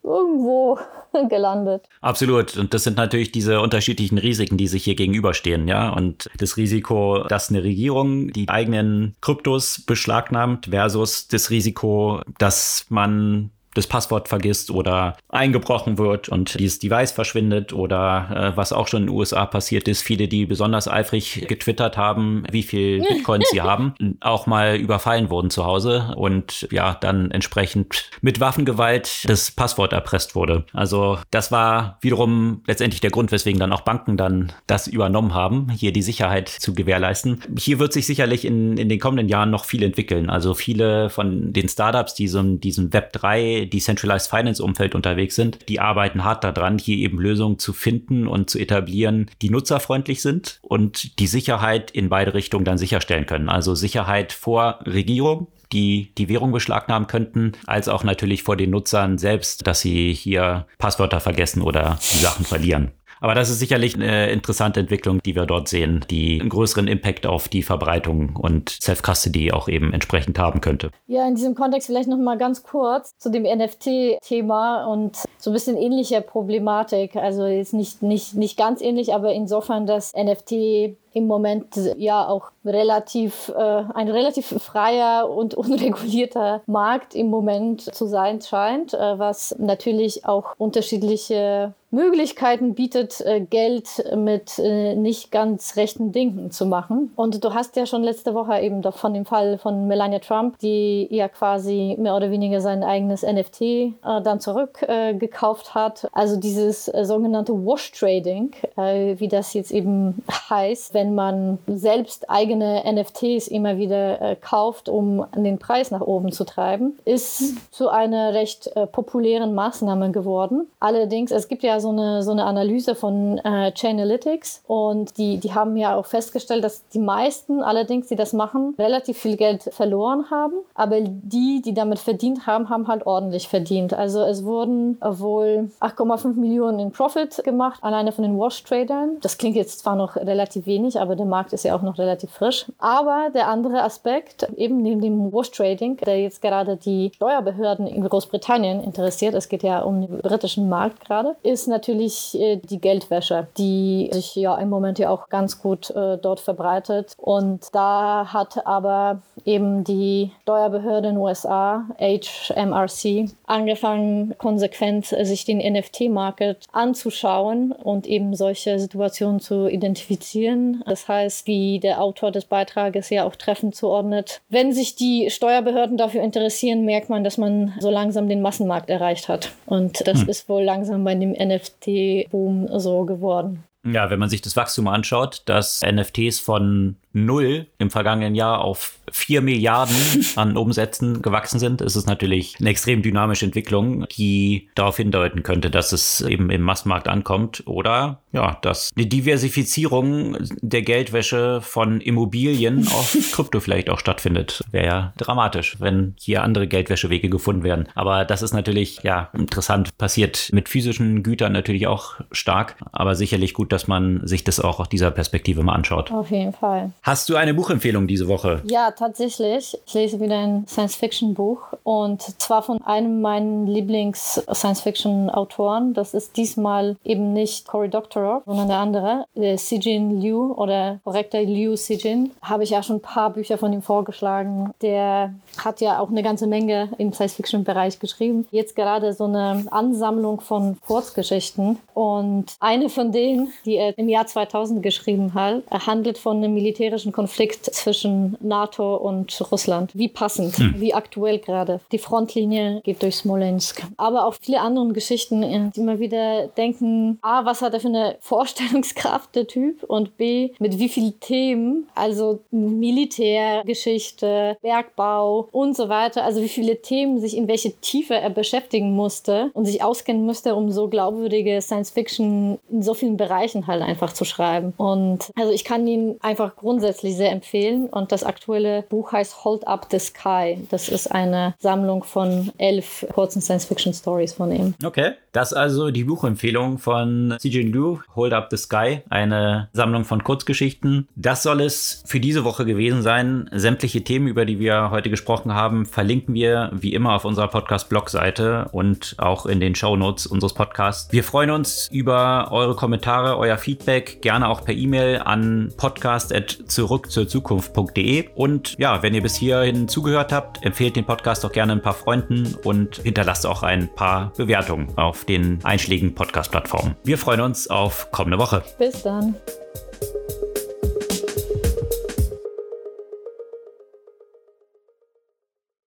irgendwo 0.03 0.79
gelandet. 1.31 1.89
Absolut. 2.03 2.59
Und 2.59 2.75
das 2.75 2.85
sind 2.85 2.99
natürlich 2.99 3.33
diese 3.33 3.63
unterschiedlichen 3.63 4.19
Risiken, 4.19 4.59
die 4.59 4.69
sich 4.69 4.85
hier 4.85 4.95
gegenüberstehen. 4.95 5.69
Ja? 5.69 5.89
Und 5.89 6.29
das 6.37 6.59
Risiko, 6.59 7.25
dass 7.31 7.49
eine 7.49 7.65
Regierung 7.65 8.31
die 8.31 8.47
eigenen 8.51 9.15
Kryptos 9.23 9.87
beschlagnahmt 9.87 10.67
versus 10.67 11.29
das 11.29 11.49
Risiko, 11.49 12.21
dass 12.37 12.85
man 12.91 13.53
das 13.79 13.87
Passwort 13.87 14.29
vergisst 14.29 14.71
oder 14.71 15.17
eingebrochen 15.29 15.99
wird 15.99 16.29
und 16.29 16.59
dieses 16.59 16.79
Device 16.79 17.13
verschwindet 17.13 17.73
oder 17.73 18.53
äh, 18.53 18.57
was 18.57 18.73
auch 18.73 18.89
schon 18.89 19.03
in 19.03 19.07
den 19.09 19.17
USA 19.17 19.47
passiert 19.47 19.89
ist, 19.89 20.03
viele, 20.03 20.29
die 20.29 20.47
besonders 20.47 20.89
eifrig 20.89 21.47
getwittert 21.49 21.97
haben, 21.97 22.45
wie 22.51 22.63
viel 22.63 23.01
Bitcoins 23.09 23.49
sie 23.51 23.63
haben, 23.63 23.95
auch 24.21 24.47
mal 24.47 24.77
überfallen 24.77 25.31
wurden 25.31 25.51
zu 25.51 25.65
Hause 25.65 26.15
und 26.17 26.69
ja, 26.71 26.97
dann 27.01 27.31
entsprechend 27.31 28.11
mit 28.21 28.41
Waffengewalt 28.41 29.29
das 29.29 29.51
Passwort 29.51 29.93
erpresst 29.93 30.35
wurde. 30.35 30.65
Also 30.73 31.19
das 31.31 31.53
war 31.53 31.99
wiederum 32.01 32.63
letztendlich 32.67 33.01
der 33.01 33.11
Grund, 33.11 33.33
weswegen 33.33 33.61
dann 33.61 33.73
auch 33.73 33.83
Banken 33.83 34.17
dann 34.17 34.53
das 34.67 34.87
übernommen 34.87 35.35
haben, 35.35 35.71
hier 35.71 35.93
die 35.93 36.03
Sicherheit 36.03 36.49
zu 36.49 36.75
gewährleisten. 36.75 37.41
Hier 37.59 37.79
wird 37.79 37.93
sich 37.93 38.07
sicherlich 38.07 38.45
in, 38.45 38.77
in 38.77 38.89
den 38.89 38.99
kommenden 38.99 39.29
Jahren 39.29 39.51
noch 39.51 39.65
viel 39.65 39.83
entwickeln. 39.83 40.31
Also 40.31 40.55
viele 40.55 41.11
von 41.11 41.53
den 41.53 41.69
Startups, 41.69 42.15
die 42.15 42.29
so 42.29 42.41
in 42.41 42.61
diesem 42.61 42.93
Web 42.93 43.13
3 43.13 43.68
Decentralized 43.69 44.31
Finance 44.31 44.63
Umfeld 44.63 44.95
unterwegs 44.95 45.35
sind, 45.35 45.69
die 45.69 45.81
arbeiten 45.81 46.25
hart 46.25 46.45
daran, 46.45 46.79
hier 46.79 46.97
eben 46.99 47.19
Lösungen 47.19 47.59
zu 47.59 47.73
finden 47.73 48.27
und 48.27 48.51
zu 48.51 48.59
etablieren, 48.59 49.31
die 49.43 49.51
nutzerfreundlich 49.51 50.23
sind 50.23 50.59
und 50.63 51.19
die 51.19 51.27
Sicherheit 51.27 51.91
in 51.91 52.09
beide 52.09 52.35
Richtungen 52.35 52.65
dann 52.65 52.79
sicherstellen 52.79 53.27
können. 53.27 53.49
Also 53.49 53.75
Sicherheit 53.75 54.33
vor 54.33 54.81
Regierung, 54.87 55.49
die 55.73 56.13
die 56.17 56.29
Währung 56.29 56.53
beschlagnahmen 56.53 57.09
könnten, 57.09 57.53
als 57.67 57.89
auch 57.89 58.05
natürlich 58.05 58.43
vor 58.43 58.57
den 58.57 58.71
Nutzern 58.71 59.19
selbst, 59.19 59.67
dass 59.67 59.81
sie 59.81 60.13
hier 60.13 60.67
Passwörter 60.79 61.21
vergessen 61.21 61.63
oder 61.63 61.99
die 62.13 62.19
Sachen 62.19 62.45
verlieren. 62.45 62.93
Aber 63.21 63.35
das 63.35 63.51
ist 63.51 63.59
sicherlich 63.59 63.95
eine 63.95 64.31
interessante 64.31 64.81
Entwicklung, 64.81 65.21
die 65.23 65.35
wir 65.35 65.47
dort 65.47 65.69
sehen, 65.69 66.05
die 66.11 66.41
einen 66.41 66.51
größeren 66.51 66.89
Impact 66.89 67.27
auf 67.27 67.49
die 67.49 67.63
Verbreitung 67.63 68.37
und 68.37 68.71
Self-Custody 68.71 69.53
auch 69.53 69.69
eben 69.69 69.93
entsprechend 69.93 70.39
haben 70.39 70.61
könnte. 70.61 70.91
Ja, 71.07 71.27
in 71.27 71.35
diesem 71.35 71.55
Kontext 71.55 71.87
vielleicht 71.87 72.09
noch 72.09 72.19
mal 72.19 72.39
ganz 72.39 72.63
kurz 72.63 73.17
zu 73.19 73.31
dem 73.31 73.43
NFT-Thema 73.43 74.87
und 74.87 75.17
so 75.39 75.51
ein 75.51 75.55
bisschen 75.55 75.77
ähnlicher 75.77 76.21
Problematik. 76.21 77.17
Also 77.17 77.47
jetzt 77.47 77.75
nicht, 77.75 78.03
nicht, 78.03 78.35
nicht 78.35 78.57
ganz 78.57 78.81
ähnlich, 78.81 79.15
aber 79.15 79.33
insofern, 79.33 79.87
dass 79.87 80.13
NFT 80.15 80.97
im 81.15 81.27
Moment 81.27 81.79
ja 81.97 82.27
auch 82.27 82.51
relativ 82.65 83.49
äh, 83.57 83.83
ein 83.95 84.09
relativ 84.09 84.47
freier 84.47 85.29
und 85.29 85.55
unregulierter 85.55 86.63
Markt 86.67 87.15
im 87.15 87.29
Moment 87.29 87.95
zu 87.95 88.07
sein 88.07 88.41
scheint, 88.41 88.95
äh, 88.95 89.19
was 89.19 89.57
natürlich 89.59 90.25
auch 90.25 90.55
unterschiedliche 90.59 91.75
Möglichkeiten 91.91 92.75
bietet, 92.75 93.23
äh, 93.23 93.41
Geld 93.41 94.05
mit 94.15 94.59
äh, 94.59 94.95
nicht 94.95 95.31
ganz 95.31 95.77
rechten 95.77 96.13
Dingen 96.13 96.51
zu 96.51 96.67
machen. 96.67 97.13
Und 97.17 97.43
du 97.43 97.55
hast 97.55 97.77
ja 97.77 97.87
schon 97.87 98.03
letzte 98.03 98.35
Woche 98.35 98.61
eben 98.61 98.83
doch 98.83 98.99
von 98.99 99.15
dem 99.15 99.25
Fall 99.25 99.57
von 99.57 99.89
Melania 99.89 100.19
Trump, 100.19 100.59
die 100.59 101.09
ja 101.11 101.29
quasi 101.29 101.97
mehr 101.99 102.15
oder 102.15 102.31
weniger 102.31 102.61
sein 102.61 102.83
eigenes 102.83 103.23
NFT 103.23 103.63
äh, 103.63 103.93
dann 104.23 104.41
zurückgekauft 104.41 105.75
hat. 105.75 106.09
Also 106.13 106.37
dieses 106.37 106.85
sogenannte 106.85 107.55
Wash 107.55 107.93
Trading, 107.93 108.51
wie 108.77 109.29
das 109.29 109.55
jetzt 109.55 109.71
eben 109.71 110.23
heißt, 110.51 110.93
wenn 110.95 111.15
man 111.15 111.59
selbst 111.67 112.29
eigene 112.29 112.83
NFTs 112.87 113.49
immer 113.49 113.79
wieder 113.79 114.37
kauft, 114.37 114.89
um 114.89 115.25
den 115.35 115.59
Preis 115.59 115.91
nach 115.91 116.01
oben 116.01 116.33
zu 116.33 116.45
treiben, 116.45 116.99
ist 117.05 117.55
zu 117.73 117.89
einer 117.89 118.35
recht 118.35 118.71
populären 118.93 119.55
Maßnahme 119.55 120.11
geworden. 120.11 120.67
Allerdings, 120.81 121.31
es 121.31 121.49
gibt 121.49 121.63
ja 121.63 121.78
so 121.81 121.91
eine, 121.91 122.23
so 122.23 122.33
eine 122.33 122.45
Analyse 122.45 122.95
von 122.95 123.39
äh, 123.39 123.73
Chainalytics 123.73 124.63
und 124.67 125.17
die, 125.19 125.39
die 125.39 125.55
haben 125.55 125.77
ja 125.77 125.97
auch 125.97 126.07
festgestellt, 126.07 126.65
dass 126.65 126.87
die 126.89 126.99
meisten 126.99 127.63
allerdings, 127.63 128.09
die 128.09 128.17
das 128.17 128.33
machen, 128.33 128.75
relativ 128.79 129.19
viel 129.19 129.37
Geld 129.37 129.63
verloren 129.63 130.31
haben. 130.31 130.55
Aber 130.75 131.01
die, 131.01 131.63
die 131.65 131.75
damit 131.75 131.99
verdient 131.99 132.47
haben, 132.47 132.69
haben 132.69 132.89
halt 132.89 133.07
ordentlich 133.07 133.49
verdient. 133.49 133.95
Also 133.95 134.23
es 134.23 134.45
wurden 134.45 134.99
wohl 135.01 135.71
8,5 135.81 136.35
Millionen 136.35 136.79
in 136.79 136.93
Profit 136.93 137.43
gemacht, 137.45 137.81
alleine 137.83 138.13
von 138.13 138.23
den 138.23 138.39
Wash-Tradern. 138.39 139.19
Das 139.21 139.39
klingt 139.39 139.57
jetzt 139.57 139.81
zwar 139.81 139.97
noch 139.97 140.17
relativ 140.17 140.67
wenig, 140.67 141.01
aber 141.01 141.17
der 141.17 141.27
Markt 141.27 141.53
ist 141.53 141.65
ja 141.65 141.75
auch 141.77 141.83
noch 141.83 141.99
relativ 141.99 142.31
frisch. 142.31 142.67
Aber 142.79 143.29
der 143.35 143.49
andere 143.49 143.83
Aspekt, 143.83 144.49
eben 144.57 144.83
neben 144.83 145.01
dem 145.01 145.33
Wash-Trading, 145.33 145.99
der 145.99 146.21
jetzt 146.21 146.43
gerade 146.43 146.77
die 146.77 147.13
Steuerbehörden 147.15 147.87
in 147.87 148.03
Großbritannien 148.03 148.83
interessiert, 148.83 149.35
es 149.35 149.49
geht 149.49 149.63
ja 149.63 149.81
um 149.81 150.01
den 150.01 150.19
britischen 150.19 150.69
Markt 150.69 151.05
gerade, 151.05 151.37
ist 151.43 151.68
natürlich 151.69 152.39
äh, 152.39 152.57
die 152.57 152.81
Geldwäsche, 152.81 153.49
die 153.57 154.09
sich 154.13 154.35
ja 154.37 154.57
im 154.59 154.69
Moment 154.69 154.99
ja 154.99 155.11
auch 155.11 155.29
ganz 155.29 155.61
gut 155.61 155.91
äh, 155.91 156.19
dort 156.19 156.41
verbreitet. 156.41 157.15
Und 157.17 157.67
da 157.73 158.33
hat 158.33 158.67
aber 158.67 159.23
eben 159.45 159.85
die 159.85 160.33
Steuerbehörde 160.43 161.09
in 161.09 161.15
den 161.15 161.23
USA, 161.23 161.87
HMRC, 161.99 163.31
angefangen, 163.47 164.35
konsequent 164.39 165.07
sich 165.07 165.45
den 165.45 165.59
NFT-Market 165.59 166.67
anzuschauen 166.73 167.73
und 167.73 168.07
eben 168.07 168.35
solche 168.35 168.79
Situationen 168.79 169.41
zu 169.41 169.69
identifizieren. 169.69 170.83
Das 170.87 171.09
heißt, 171.09 171.47
wie 171.47 171.81
der 171.81 172.03
Autor 172.03 172.31
des 172.31 172.45
Beitrages 172.45 173.11
ja 173.11 173.25
auch 173.25 173.37
treffend 173.37 173.75
zuordnet, 173.75 174.41
wenn 174.49 174.73
sich 174.73 174.97
die 174.97 175.31
Steuerbehörden 175.31 175.97
dafür 175.97 176.23
interessieren, 176.23 176.85
merkt 176.85 177.09
man, 177.09 177.25
dass 177.25 177.39
man 177.39 177.75
so 177.81 177.91
langsam 177.91 178.29
den 178.29 178.43
Massenmarkt 178.43 178.91
erreicht 178.91 179.29
hat. 179.29 179.51
Und 179.67 180.07
das 180.07 180.23
hm. 180.23 180.29
ist 180.29 180.49
wohl 180.49 180.63
langsam 180.63 181.05
bei 181.05 181.15
dem 181.15 181.35
NFT-Boom 181.59 182.69
so 182.79 183.05
geworden. 183.05 183.65
Ja, 183.87 184.11
wenn 184.11 184.19
man 184.19 184.29
sich 184.29 184.43
das 184.43 184.57
Wachstum 184.57 184.89
anschaut, 184.89 185.43
dass 185.47 185.83
NFTs 185.83 186.41
von 186.41 186.97
null 187.13 187.67
im 187.79 187.91
vergangenen 187.91 188.35
Jahr 188.35 188.61
auf 188.61 188.98
4 189.13 189.41
Milliarden 189.41 189.97
an 190.37 190.57
Umsätzen 190.57 191.23
gewachsen 191.23 191.59
sind, 191.59 191.81
ist 191.81 191.97
es 191.97 192.07
natürlich 192.07 192.57
eine 192.61 192.71
extrem 192.71 193.03
dynamische 193.03 193.45
Entwicklung, 193.45 194.07
die 194.09 194.69
darauf 194.75 194.97
hindeuten 194.97 195.43
könnte, 195.43 195.71
dass 195.71 195.93
es 195.93 196.21
eben 196.21 196.51
im 196.51 196.63
Massenmarkt 196.63 197.09
ankommt 197.09 197.63
oder 197.67 198.21
ja, 198.33 198.59
dass 198.63 198.91
eine 198.97 199.07
Diversifizierung 199.07 200.37
der 200.61 200.83
Geldwäsche 200.83 201.61
von 201.63 202.01
Immobilien 202.01 202.87
auf 202.89 203.17
Krypto 203.33 203.61
vielleicht 203.61 203.91
auch 203.91 203.99
stattfindet. 203.99 204.65
Wäre 204.71 204.87
ja 204.87 205.13
dramatisch, 205.17 205.77
wenn 205.81 206.15
hier 206.19 206.43
andere 206.43 206.67
Geldwäschewege 206.69 207.29
gefunden 207.29 207.65
werden. 207.65 207.89
Aber 207.95 208.25
das 208.25 208.43
ist 208.43 208.53
natürlich 208.53 209.03
ja 209.03 209.31
interessant. 209.33 209.97
Passiert 209.99 210.51
mit 210.53 210.69
physischen 210.69 211.23
Gütern 211.23 211.53
natürlich 211.53 211.87
auch 211.87 212.17
stark, 212.33 212.77
aber 212.93 213.15
sicherlich 213.15 213.55
gut, 213.55 213.73
dass 213.73 213.89
man 213.89 214.27
sich 214.27 214.45
das 214.45 214.61
auch 214.61 214.81
aus 214.81 214.89
dieser 214.89 215.11
Perspektive 215.11 215.63
mal 215.63 215.75
anschaut. 215.75 216.11
Auf 216.13 216.31
jeden 216.31 216.53
Fall. 216.53 216.93
Hast 217.03 217.29
du 217.29 217.37
eine 217.37 217.55
Buchempfehlung 217.55 218.07
diese 218.07 218.29
Woche? 218.29 218.63
Ja, 218.65 218.91
tatsächlich. 218.99 219.79
Ich 219.87 219.95
lese 219.95 220.21
wieder 220.21 220.39
ein 220.39 220.67
Science-Fiction-Buch 220.67 221.61
und 221.85 222.23
zwar 222.41 222.63
von 222.63 222.83
einem 222.83 223.21
meiner 223.21 223.67
Lieblings-Science-Fiction-Autoren. 223.67 225.95
Das 225.95 226.15
ist 226.15 226.37
diesmal 226.37 226.97
eben 227.05 227.33
nicht 227.33 227.67
Cory 227.67 227.89
Doctorow, 227.89 228.43
sondern 228.45 228.69
der 228.69 228.79
andere, 228.79 229.25
der 229.35 229.59
Sijin 229.59 230.21
Liu 230.21 230.53
oder 230.53 231.01
korrekter 231.05 231.43
Liu 231.43 231.77
Sijin. 231.77 232.33
Habe 232.43 232.65
ich 232.65 232.71
ja 232.71 232.83
schon 232.83 232.97
ein 232.97 233.03
paar 233.03 233.31
Bücher 233.31 233.59
von 233.59 233.73
ihm 233.73 233.83
vorgeschlagen. 233.83 234.73
Der 234.83 235.33
hat 235.65 235.81
ja 235.81 236.01
auch 236.01 236.11
eine 236.11 236.23
ganze 236.23 236.47
Menge 236.47 236.91
im 236.99 237.13
Science-Fiction-Bereich 237.13 237.99
geschrieben. 237.99 238.47
Jetzt 238.51 238.77
gerade 238.77 239.13
so 239.13 239.25
eine 239.25 239.65
Ansammlung 239.71 240.41
von 240.41 240.79
Kurzgeschichten 240.87 241.79
und 241.95 242.47
eine 242.61 242.89
von 242.89 243.13
denen, 243.13 243.53
die 243.65 243.77
er 243.77 243.97
im 243.99 244.09
Jahr 244.09 244.27
2000 244.27 244.83
geschrieben 244.83 245.35
hat, 245.35 245.63
handelt 245.87 246.19
von 246.19 246.39
einem 246.39 246.55
militärischen 246.55 247.13
Konflikt 247.13 247.67
zwischen 247.67 248.37
NATO 248.41 248.97
und 248.97 249.39
Russland. 249.51 249.91
Wie 249.95 250.09
passend, 250.09 250.59
hm. 250.59 250.75
wie 250.79 250.95
aktuell 250.95 251.39
gerade. 251.39 251.81
Die 251.93 251.99
Frontlinie 251.99 252.81
geht 252.83 253.03
durch 253.03 253.17
Smolensk. 253.17 253.83
Aber 253.97 254.27
auch 254.27 254.35
viele 254.41 254.61
andere 254.61 254.89
Geschichten, 254.93 255.43
äh, 255.43 255.71
die 255.75 255.81
immer 255.81 255.99
wieder 255.99 256.49
denken, 256.49 257.19
A, 257.23 257.45
was 257.45 257.63
hat 257.63 257.75
er 257.75 257.81
für 257.81 257.89
eine 257.89 258.17
Vorstellungskraft, 258.21 259.35
der 259.35 259.47
Typ? 259.47 259.83
Und 259.85 260.17
B, 260.17 260.51
mit 260.59 260.79
wie 260.79 260.89
vielen 260.89 261.19
Themen, 261.21 261.89
also 261.95 262.41
Militärgeschichte, 262.51 264.57
Bergbau 264.63 265.48
und 265.53 265.77
so 265.77 265.89
weiter, 265.89 266.25
also 266.25 266.43
wie 266.43 266.49
viele 266.49 266.81
Themen 266.83 267.21
sich 267.21 267.37
in 267.37 267.49
welche 267.49 267.73
Tiefe 267.81 268.15
er 268.15 268.31
beschäftigen 268.31 268.93
musste 268.93 269.51
und 269.55 269.67
sich 269.67 269.83
auskennen 269.83 270.25
musste, 270.25 270.55
um 270.55 270.71
so 270.71 270.89
glaubwürdige 270.89 271.61
Science 271.61 271.91
Fiction 271.91 272.59
in 272.71 272.83
so 272.83 272.95
vielen 272.95 273.17
Bereichen 273.17 273.67
halt 273.67 273.83
einfach 273.83 274.13
zu 274.13 274.25
schreiben. 274.25 274.73
Und 274.77 275.31
also 275.37 275.53
ich 275.53 275.65
kann 275.65 275.87
ihn 275.87 276.17
einfach 276.21 276.57
grundsätzlich 276.57 277.17
sehr 277.17 277.33
empfehlen. 277.33 277.87
Und 277.87 278.13
das 278.13 278.25
aktuelle 278.25 278.83
Buch 278.83 279.13
heißt 279.13 279.45
Hold 279.45 279.67
Up 279.67 279.89
the 279.91 279.99
Sky. 279.99 280.59
Das 280.71 280.89
ist 280.89 281.09
eine 281.09 281.55
Sammlung 281.59 282.05
von 282.05 282.53
elf 282.59 283.07
kurzen 283.15 283.41
Science-Fiction-Stories 283.41 284.35
von 284.35 284.53
ihm. 284.53 284.75
Okay. 284.85 285.13
Das 285.33 285.53
also 285.53 285.91
die 285.91 286.05
Buchempfehlung 286.05 286.79
von 286.79 287.35
Xijin 287.39 287.73
Liu, 287.73 287.99
Hold 288.15 288.33
Up 288.33 288.49
the 288.51 288.57
Sky, 288.57 289.03
eine 289.11 289.69
Sammlung 289.73 290.05
von 290.05 290.25
Kurzgeschichten. 290.25 291.09
Das 291.17 291.43
soll 291.43 291.61
es 291.61 292.03
für 292.07 292.21
diese 292.21 292.45
Woche 292.45 292.65
gewesen 292.65 293.03
sein. 293.03 293.51
Sämtliche 293.53 294.03
Themen, 294.03 294.27
über 294.27 294.45
die 294.45 294.59
wir 294.59 294.91
heute 294.91 295.11
gesprochen 295.11 295.55
haben, 295.55 295.87
verlinken 295.87 296.35
wir 296.35 296.71
wie 296.73 296.95
immer 296.95 297.15
auf 297.15 297.25
unserer 297.25 297.49
Podcast-Blog-Seite 297.49 298.69
und 298.73 299.15
auch 299.19 299.47
in 299.47 299.61
den 299.61 299.75
Show 299.75 299.97
Notes 299.97 300.27
unseres 300.27 300.55
Podcasts. 300.55 301.13
Wir 301.13 301.25
freuen 301.25 301.51
uns 301.51 301.89
über 301.93 302.49
eure 302.51 302.75
Kommentare, 302.75 303.39
euer 303.39 303.59
Feedback, 303.59 304.23
gerne 304.23 304.49
auch 304.49 304.65
per 304.65 304.75
E-Mail 304.75 305.21
an 305.25 305.73
podcast.zurückzurzukunft.de. 305.77 308.31
Und 308.35 308.75
ja, 308.79 309.03
wenn 309.03 309.15
ihr 309.15 309.23
bis 309.23 309.37
hierhin 309.37 309.89
zugehört 309.89 310.33
habt, 310.33 310.65
empfehlt 310.65 310.97
den 310.97 311.05
Podcast 311.05 311.45
auch 311.45 311.53
gerne 311.53 311.73
ein 311.73 311.83
paar 311.83 311.95
Freunden 311.95 312.57
und 312.65 312.97
hinterlasst 312.97 313.47
auch 313.47 313.63
ein 313.63 313.89
paar 313.95 314.33
Bewertungen 314.37 314.89
auf 314.97 315.28
den 315.29 315.61
einschlägigen 315.65 316.15
Podcast-Plattformen. 316.15 316.97
Wir 317.05 317.19
freuen 317.19 317.41
uns 317.41 317.69
auf 317.69 318.11
kommende 318.11 318.39
Woche. 318.39 318.63
Bis 318.79 319.03
dann. 319.03 319.35